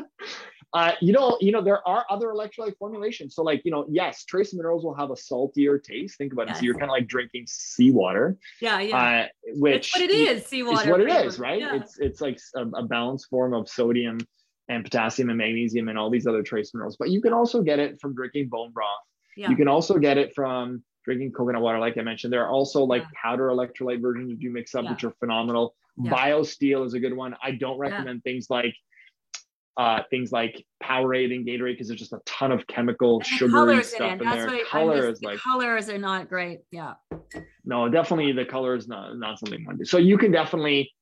uh, 0.74 0.92
you 1.01 1.12
know, 1.12 1.38
you 1.40 1.53
know, 1.53 1.62
there 1.62 1.86
are 1.88 2.05
other 2.11 2.28
electrolyte 2.28 2.76
formulations. 2.76 3.34
So, 3.34 3.42
like, 3.42 3.62
you 3.64 3.70
know, 3.70 3.86
yes, 3.88 4.24
trace 4.24 4.53
minerals 4.53 4.84
will 4.84 4.94
have 4.94 5.11
a 5.11 5.16
saltier 5.16 5.78
taste. 5.78 6.18
Think 6.18 6.34
about 6.34 6.51
it. 6.51 6.57
So 6.57 6.62
you're 6.62 6.74
kind 6.74 6.90
of 6.90 6.90
like 6.90 7.07
drinking 7.07 7.44
seawater, 7.46 8.36
yeah, 8.61 8.80
yeah. 8.80 8.96
uh, 8.96 9.26
which 9.55 9.92
That's 9.92 10.03
what 10.03 10.11
it 10.11 10.14
is. 10.14 10.44
Seawater. 10.46 10.82
is 10.82 10.86
what 10.88 11.01
it 11.01 11.09
is, 11.09 11.38
right? 11.38 11.61
Yeah. 11.61 11.76
It's 11.76 11.99
it's 11.99 12.20
like 12.20 12.38
a, 12.57 12.66
a 12.66 12.82
balanced 12.82 13.28
form 13.30 13.55
of 13.55 13.68
sodium 13.68 14.18
and 14.69 14.85
potassium 14.85 15.31
and 15.31 15.39
magnesium 15.39 15.89
and 15.89 15.99
all 15.99 16.11
these 16.11 16.27
other 16.27 16.43
trace 16.43 16.73
minerals. 16.75 16.97
But 16.99 17.11
you 17.11 17.21
can 17.23 17.33
also 17.33 17.62
get 17.62 17.79
it 17.79 18.01
from 18.01 18.14
drinking 18.14 18.49
bone 18.49 18.71
broth. 18.73 18.87
yeah. 19.37 19.49
You 19.51 19.57
can 19.57 19.69
also 19.69 19.99
get 19.99 20.19
it 20.19 20.35
from 20.35 20.83
drinking 21.05 21.33
coconut 21.33 21.62
water, 21.62 21.79
like 21.79 21.97
I 21.97 22.03
mentioned. 22.03 22.33
There 22.33 22.45
are 22.45 22.51
also 22.51 22.83
like 22.85 23.03
Yeah. 23.03 23.09
powder 23.23 23.49
electrolyte 23.49 24.01
versions 24.03 24.41
you 24.43 24.51
mix 24.51 24.75
up, 24.75 24.85
Yeah. 24.85 24.91
which 24.93 25.05
are 25.05 25.12
phenomenal. 25.21 25.75
Yeah. 25.97 26.11
BioSteel 26.12 26.85
is 26.85 26.95
a 26.95 27.01
good 27.01 27.14
one. 27.14 27.35
I 27.43 27.53
don't 27.53 27.79
recommend 27.79 28.25
things 28.25 28.51
like 28.51 28.75
uh, 29.77 30.03
things 30.11 30.33
like 30.33 30.66
Powerade 30.83 31.33
and 31.33 31.47
Gatorade 31.47 31.75
because 31.75 31.87
there's 31.87 32.01
just 32.01 32.12
a 32.12 32.21
ton 32.27 32.51
of 32.51 32.66
chemical 32.66 33.21
And 33.21 33.23
the 33.23 33.27
sugary 33.27 33.51
colors 33.53 33.77
in 33.79 33.85
stuff 33.85 34.12
it. 34.21 34.23
in, 34.23 34.29
there. 34.31 34.47
what 34.49 34.66
Color 34.66 35.09
is 35.09 35.23
like 35.23 35.39
colors 35.39 35.89
are 35.89 35.99
not 35.99 36.29
great. 36.29 36.62
Yeah. 36.73 36.95
no, 37.64 37.89
definitely 37.89 38.33
the 38.33 38.45
color 38.45 38.75
is 38.75 38.89
not 38.89 39.16
not 39.16 39.39
something 39.39 39.64
one 39.64 39.77
do. 39.79 39.85
So 39.85 39.99
you 39.99 40.19
can 40.19 40.33
definitely 40.33 40.93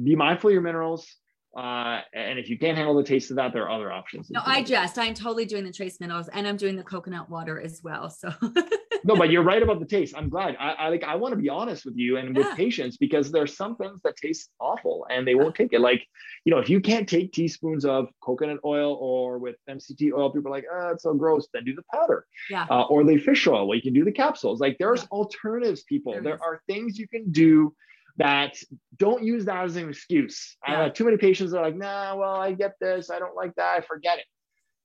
be 0.00 0.14
mindful 0.14 0.50
of 0.50 0.52
your 0.54 0.62
minerals. 0.62 1.12
Uh, 1.56 2.00
and 2.14 2.38
if 2.38 2.48
you 2.50 2.58
can't 2.58 2.76
handle 2.76 2.94
the 2.94 3.02
taste 3.02 3.30
of 3.30 3.36
that, 3.36 3.52
there 3.52 3.62
are 3.64 3.70
other 3.70 3.90
options. 3.90 4.30
No, 4.30 4.40
I 4.44 4.62
just 4.62 4.98
I'm 4.98 5.14
totally 5.14 5.44
doing 5.46 5.64
the 5.64 5.72
trace 5.72 5.98
minerals 5.98 6.28
and 6.28 6.46
I'm 6.46 6.56
doing 6.56 6.76
the 6.76 6.82
coconut 6.82 7.30
water 7.30 7.58
as 7.60 7.80
well. 7.82 8.10
So 8.10 8.30
no, 9.04 9.16
but 9.16 9.30
you're 9.30 9.42
right 9.42 9.62
about 9.62 9.80
the 9.80 9.86
taste. 9.86 10.14
I'm 10.16 10.28
glad. 10.28 10.56
I, 10.60 10.72
I 10.72 10.88
like. 10.88 11.04
I 11.04 11.14
want 11.16 11.32
to 11.32 11.40
be 11.40 11.48
honest 11.48 11.84
with 11.86 11.96
you 11.96 12.18
and 12.18 12.36
Yeah. 12.36 12.48
with 12.48 12.56
patients 12.56 12.96
because 12.98 13.32
there's 13.32 13.56
some 13.56 13.76
things 13.76 14.00
that 14.04 14.16
taste 14.16 14.50
awful 14.60 15.06
and 15.10 15.26
they 15.26 15.34
won't 15.34 15.54
take 15.54 15.72
it. 15.72 15.80
Like, 15.80 16.06
you 16.44 16.52
know, 16.52 16.58
if 16.58 16.68
you 16.68 16.80
can't 16.80 17.08
take 17.08 17.32
teaspoons 17.32 17.84
of 17.86 18.08
coconut 18.20 18.58
oil 18.64 18.94
or 19.00 19.38
with 19.38 19.56
MCT 19.68 20.12
oil, 20.12 20.30
people 20.30 20.48
are 20.52 20.56
like, 20.56 20.66
oh, 20.70 20.90
it's 20.90 21.02
so 21.04 21.14
gross. 21.14 21.48
Then 21.54 21.64
do 21.64 21.74
the 21.74 21.82
powder 21.92 22.26
yeah. 22.50 22.66
uh, 22.70 22.82
or 22.82 23.04
the 23.04 23.16
fish 23.16 23.46
oil. 23.46 23.66
Well, 23.66 23.74
you 23.76 23.82
can 23.82 23.94
do 23.94 24.04
the 24.04 24.12
capsules. 24.12 24.60
Like, 24.60 24.76
there's 24.78 25.02
Yeah. 25.02 25.08
alternatives. 25.12 25.82
People, 25.84 26.12
There 26.12 26.22
there, 26.22 26.42
are 26.42 26.60
things 26.68 26.98
you 26.98 27.08
can 27.08 27.30
do 27.32 27.74
that 28.18 28.56
don't 28.96 29.22
use 29.22 29.44
that 29.46 29.64
as 29.64 29.76
an 29.76 29.88
excuse. 29.88 30.56
I 30.64 30.72
have 30.74 30.92
too 30.92 31.04
many 31.04 31.16
patients 31.16 31.52
that 31.52 31.58
are 31.58 31.64
like, 31.64 31.76
nah, 31.76 32.14
well, 32.16 32.34
I 32.34 32.52
get 32.52 32.74
this. 32.80 33.10
I 33.10 33.18
don't 33.18 33.34
like 33.34 33.54
that. 33.56 33.76
I 33.78 33.80
forget 33.80 34.18
it. 34.18 34.24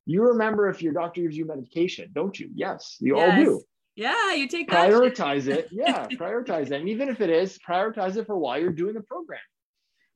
You 0.05 0.23
remember 0.23 0.69
if 0.69 0.81
your 0.81 0.93
doctor 0.93 1.21
gives 1.21 1.35
you 1.37 1.45
medication, 1.45 2.09
don't 2.13 2.39
you? 2.39 2.49
Yes, 2.53 2.97
you 2.99 3.17
all 3.17 3.31
do 3.35 3.61
Yeah, 3.95 4.33
you 4.33 4.47
take 4.47 4.69
that. 4.69 4.89
prioritize 4.89 5.47
it 5.47 5.67
yeah 5.71 6.07
prioritize 6.19 6.67
it 6.67 6.73
and 6.73 6.89
even 6.89 7.09
if 7.09 7.21
it 7.21 7.29
is 7.29 7.59
prioritize 7.67 8.17
it 8.17 8.25
for 8.25 8.37
while 8.37 8.59
you're 8.59 8.71
doing 8.71 8.93
the 8.95 9.01
program 9.01 9.39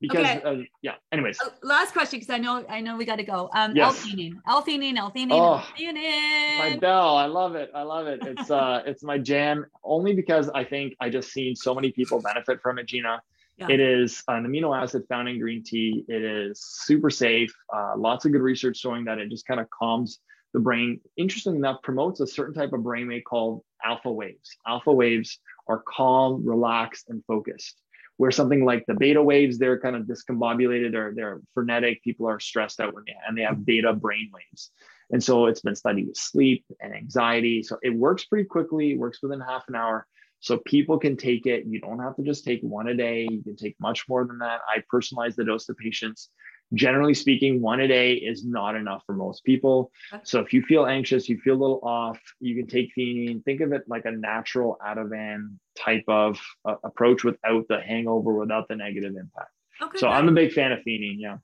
because 0.00 0.26
Okay. 0.26 0.42
uh, 0.42 0.56
yeah 0.82 0.94
anyways 1.12 1.38
Uh, 1.44 1.48
Last 1.62 1.92
question, 1.92 2.18
because 2.20 2.32
I 2.32 2.38
know 2.38 2.64
I 2.68 2.80
know 2.80 2.96
we 2.96 3.04
got 3.04 3.16
to 3.16 3.24
go. 3.24 3.50
Um, 3.54 3.74
Yes. 3.74 4.04
L-theanine, 4.04 4.36
L-theanine, 4.46 4.96
L-theanine, 4.96 5.30
Oh, 5.32 5.54
L-theanine. 5.54 6.58
my 6.58 6.76
bell 6.76 7.16
i 7.16 7.26
love 7.26 7.54
it 7.54 7.70
i 7.74 7.82
love 7.82 8.06
it 8.06 8.20
it's 8.24 8.50
uh 8.50 8.82
it's 8.86 9.02
my 9.02 9.18
jam 9.18 9.66
only 9.84 10.14
because 10.14 10.48
i 10.50 10.64
think 10.64 10.94
i 11.00 11.08
just 11.10 11.30
seen 11.32 11.54
so 11.54 11.74
many 11.74 11.90
people 11.92 12.20
benefit 12.22 12.60
from 12.62 12.78
it 12.78 12.86
gina 12.86 13.20
Yeah. 13.58 13.68
it 13.74 13.80
is 13.80 14.22
an 14.28 14.46
amino 14.46 14.70
acid 14.80 15.02
found 15.08 15.28
in 15.28 15.38
green 15.38 15.62
tea 15.62 16.04
it 16.08 16.22
is 16.22 16.60
super 16.86 17.10
safe 17.10 17.52
uh, 17.76 17.94
lots 17.96 18.24
of 18.24 18.32
good 18.32 18.40
research 18.52 18.76
showing 18.78 19.04
that 19.04 19.18
it 19.18 19.28
just 19.30 19.46
kind 19.46 19.60
of 19.60 19.66
calms 19.70 20.20
the 20.54 20.60
brain 20.60 21.00
interesting 21.16 21.54
enough 21.56 21.82
promotes 21.82 22.20
a 22.20 22.26
certain 22.26 22.54
type 22.54 22.72
of 22.72 22.80
brainwave 22.80 23.24
called 23.24 23.62
alpha 23.84 24.10
waves 24.10 24.48
alpha 24.66 24.92
waves 24.92 25.38
are 25.66 25.82
calm 25.96 26.30
relaxed 26.54 27.04
and 27.10 27.22
focused 27.26 27.74
where 28.18 28.30
something 28.30 28.64
like 28.64 28.84
the 28.86 28.94
beta 28.94 29.22
waves 29.22 29.58
they're 29.58 29.80
kind 29.80 29.96
of 29.96 30.02
discombobulated 30.02 30.94
or 30.94 31.14
they're 31.14 31.40
frenetic. 31.54 32.02
People 32.02 32.28
are 32.28 32.40
stressed 32.40 32.80
out 32.80 32.92
when 32.92 33.04
they 33.06 33.14
and 33.26 33.38
they 33.38 33.42
have 33.42 33.64
beta 33.64 33.92
brain 33.92 34.30
waves. 34.34 34.70
And 35.10 35.24
so 35.24 35.46
it's 35.46 35.62
been 35.62 35.76
studied 35.76 36.08
with 36.08 36.16
sleep 36.16 36.64
and 36.80 36.94
anxiety. 36.94 37.62
So 37.62 37.78
it 37.82 37.94
works 37.94 38.26
pretty 38.26 38.44
quickly 38.44 38.92
it 38.92 38.98
works 38.98 39.22
within 39.22 39.40
half 39.40 39.64
an 39.68 39.76
hour. 39.76 40.06
So 40.40 40.58
people 40.58 40.98
can 40.98 41.16
take 41.16 41.46
it. 41.46 41.64
You 41.66 41.80
don't 41.80 42.00
have 42.00 42.16
to 42.16 42.22
just 42.22 42.44
take 42.44 42.60
one 42.60 42.88
a 42.88 42.94
day. 42.94 43.26
You 43.30 43.42
can 43.42 43.56
take 43.56 43.76
much 43.80 44.08
more 44.08 44.24
than 44.24 44.38
that. 44.38 44.60
I 44.68 44.82
personalize 44.92 45.34
the 45.34 45.44
dose 45.44 45.66
to 45.66 45.74
patients 45.74 46.30
generally 46.74 47.14
speaking 47.14 47.60
one 47.60 47.80
a 47.80 47.88
day 47.88 48.14
is 48.14 48.44
not 48.44 48.76
enough 48.76 49.02
for 49.06 49.14
most 49.14 49.42
people 49.44 49.90
so 50.22 50.40
if 50.40 50.52
you 50.52 50.62
feel 50.62 50.86
anxious 50.86 51.28
you 51.28 51.38
feel 51.38 51.54
a 51.54 51.62
little 51.62 51.80
off 51.82 52.18
you 52.40 52.54
can 52.54 52.66
take 52.66 52.90
theanine 52.96 53.42
think 53.44 53.60
of 53.60 53.72
it 53.72 53.82
like 53.88 54.04
a 54.04 54.10
natural 54.10 54.78
ativan 54.86 55.56
type 55.76 56.04
of 56.08 56.38
uh, 56.66 56.74
approach 56.84 57.24
without 57.24 57.66
the 57.68 57.80
hangover 57.80 58.34
without 58.34 58.68
the 58.68 58.76
negative 58.76 59.14
impact 59.16 59.50
Okay. 59.80 59.98
so 59.98 60.08
good. 60.08 60.12
i'm 60.14 60.28
a 60.28 60.32
big 60.32 60.52
fan 60.52 60.72
of 60.72 60.80
theanine 60.80 61.16
yeah 61.18 61.36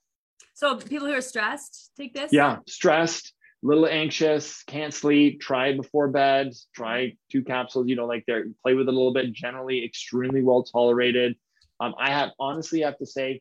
so 0.53 0.77
people 0.77 1.07
who 1.07 1.15
are 1.15 1.21
stressed 1.21 1.91
take 1.97 2.13
this. 2.15 2.33
yeah 2.33 2.59
stressed 2.69 3.33
little 3.63 3.87
anxious 3.87 4.63
can't 4.65 4.93
sleep 4.93 5.41
try 5.41 5.69
it 5.69 5.77
before 5.79 6.09
bed 6.09 6.53
try 6.75 7.17
two 7.33 7.43
capsules 7.43 7.89
you 7.89 7.97
know 7.97 8.05
like 8.07 8.23
they're 8.27 8.45
play 8.63 8.75
with 8.75 8.87
it 8.87 8.93
a 8.93 8.97
little 8.97 9.13
bit 9.15 9.33
generally 9.33 9.83
extremely 9.85 10.43
well 10.43 10.63
tolerated 10.63 11.35
um, 11.81 11.95
i 11.99 12.11
have 12.11 12.31
honestly 12.39 12.81
have 12.81 12.99
to 12.99 13.07
say 13.07 13.41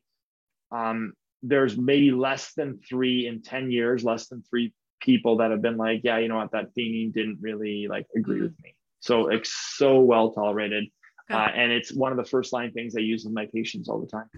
um, 0.71 1.13
there's 1.43 1.77
maybe 1.77 2.11
less 2.11 2.53
than 2.53 2.79
three 2.89 3.27
in 3.27 3.41
10 3.41 3.69
years 3.69 4.03
less 4.03 4.27
than 4.29 4.41
three 4.49 4.73
people 5.01 5.37
that 5.37 5.51
have 5.51 5.61
been 5.61 5.75
like 5.77 5.99
yeah 6.03 6.17
you 6.17 6.29
know 6.29 6.37
what? 6.37 6.51
That 6.51 6.73
theanine 6.75 7.13
didn't 7.13 7.39
really 7.41 7.87
like 7.89 8.07
agree 8.15 8.39
Mhm. 8.39 8.43
with 8.43 8.63
me. 8.63 8.75
So 9.01 9.27
it's 9.27 9.51
so 9.51 9.99
well 9.99 10.31
tolerated. 10.31 10.85
Uh, 11.29 11.49
and 11.55 11.71
it's 11.71 11.93
one 11.93 12.11
of 12.11 12.17
the 12.17 12.29
first 12.33 12.51
line 12.53 12.71
things 12.71 12.95
i 12.95 12.99
use 12.99 13.23
with 13.25 13.33
my 13.33 13.47
patients 13.53 13.87
all 13.89 13.99
the 13.99 14.07
time 14.07 14.29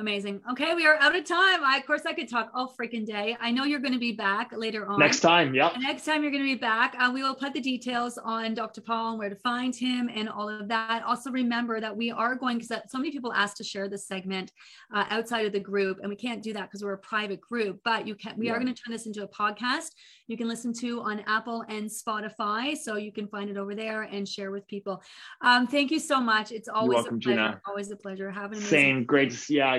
Amazing. 0.00 0.40
Okay, 0.52 0.76
we 0.76 0.86
are 0.86 0.96
out 1.00 1.16
of 1.16 1.24
time. 1.24 1.64
I, 1.64 1.76
of 1.76 1.84
course, 1.84 2.02
I 2.06 2.12
could 2.12 2.28
talk 2.28 2.50
all 2.54 2.72
freaking 2.80 3.04
day. 3.04 3.36
I 3.40 3.50
know 3.50 3.64
you're 3.64 3.80
going 3.80 3.94
to 3.94 3.98
be 3.98 4.12
back 4.12 4.52
later 4.56 4.86
on. 4.86 4.98
next 4.98 5.20
time 5.20 5.54
yeah 5.54 5.72
next 5.80 6.04
time 6.04 6.22
you're 6.22 6.30
going 6.30 6.44
to 6.44 6.54
be 6.54 6.58
back, 6.58 6.94
uh, 7.00 7.10
we 7.12 7.22
will 7.22 7.34
put 7.34 7.52
the 7.52 7.60
details 7.60 8.16
on 8.16 8.54
Dr. 8.54 8.80
Paul 8.80 9.10
and 9.10 9.18
where 9.18 9.28
to 9.28 9.34
find 9.36 9.74
him 9.74 10.08
and 10.14 10.28
all 10.28 10.48
of 10.48 10.68
that. 10.68 11.02
Also, 11.02 11.32
remember 11.32 11.80
that 11.80 11.96
we 11.96 12.12
are 12.12 12.36
going 12.36 12.58
because 12.58 12.80
so 12.88 12.98
many 12.98 13.10
people 13.10 13.32
asked 13.32 13.56
to 13.56 13.64
share 13.64 13.88
this 13.88 14.06
segment 14.06 14.52
uh, 14.94 15.04
outside 15.10 15.46
of 15.46 15.52
the 15.52 15.60
group, 15.60 15.98
and 16.00 16.08
we 16.08 16.16
can't 16.16 16.42
do 16.42 16.52
that 16.52 16.68
because 16.68 16.84
we're 16.84 16.92
a 16.92 16.98
private 16.98 17.40
group. 17.40 17.80
But 17.84 18.06
you 18.06 18.14
can. 18.14 18.34
We 18.36 18.50
are 18.50 18.60
going 18.60 18.72
to 18.72 18.80
turn 18.80 18.92
this 18.92 19.06
into 19.06 19.24
a 19.24 19.28
podcast. 19.28 19.90
You 20.28 20.36
can 20.36 20.46
listen 20.46 20.72
to 20.74 21.00
on 21.00 21.24
Apple 21.26 21.64
and 21.68 21.90
Spotify, 21.90 22.76
so 22.76 22.96
you 22.96 23.10
can 23.10 23.26
find 23.26 23.50
it 23.50 23.56
over 23.56 23.74
there 23.74 24.02
and 24.02 24.28
share 24.28 24.52
with 24.52 24.66
people. 24.68 25.02
Um, 25.40 25.66
thank 25.66 25.90
you 25.90 25.98
so 25.98 26.20
much. 26.20 26.52
It's 26.52 26.68
always 26.68 26.96
welcome, 26.96 27.16
a 27.16 27.20
pleasure. 27.20 27.36
Gina. 27.36 27.60
Always 27.66 27.90
a 27.90 27.96
pleasure. 27.96 28.30
Have 28.30 28.52
an 28.52 28.58
amazing 28.58 28.68
same 28.68 29.04
great 29.04 29.30
to 29.30 29.36
see 29.36 29.56
yeah 29.56 29.78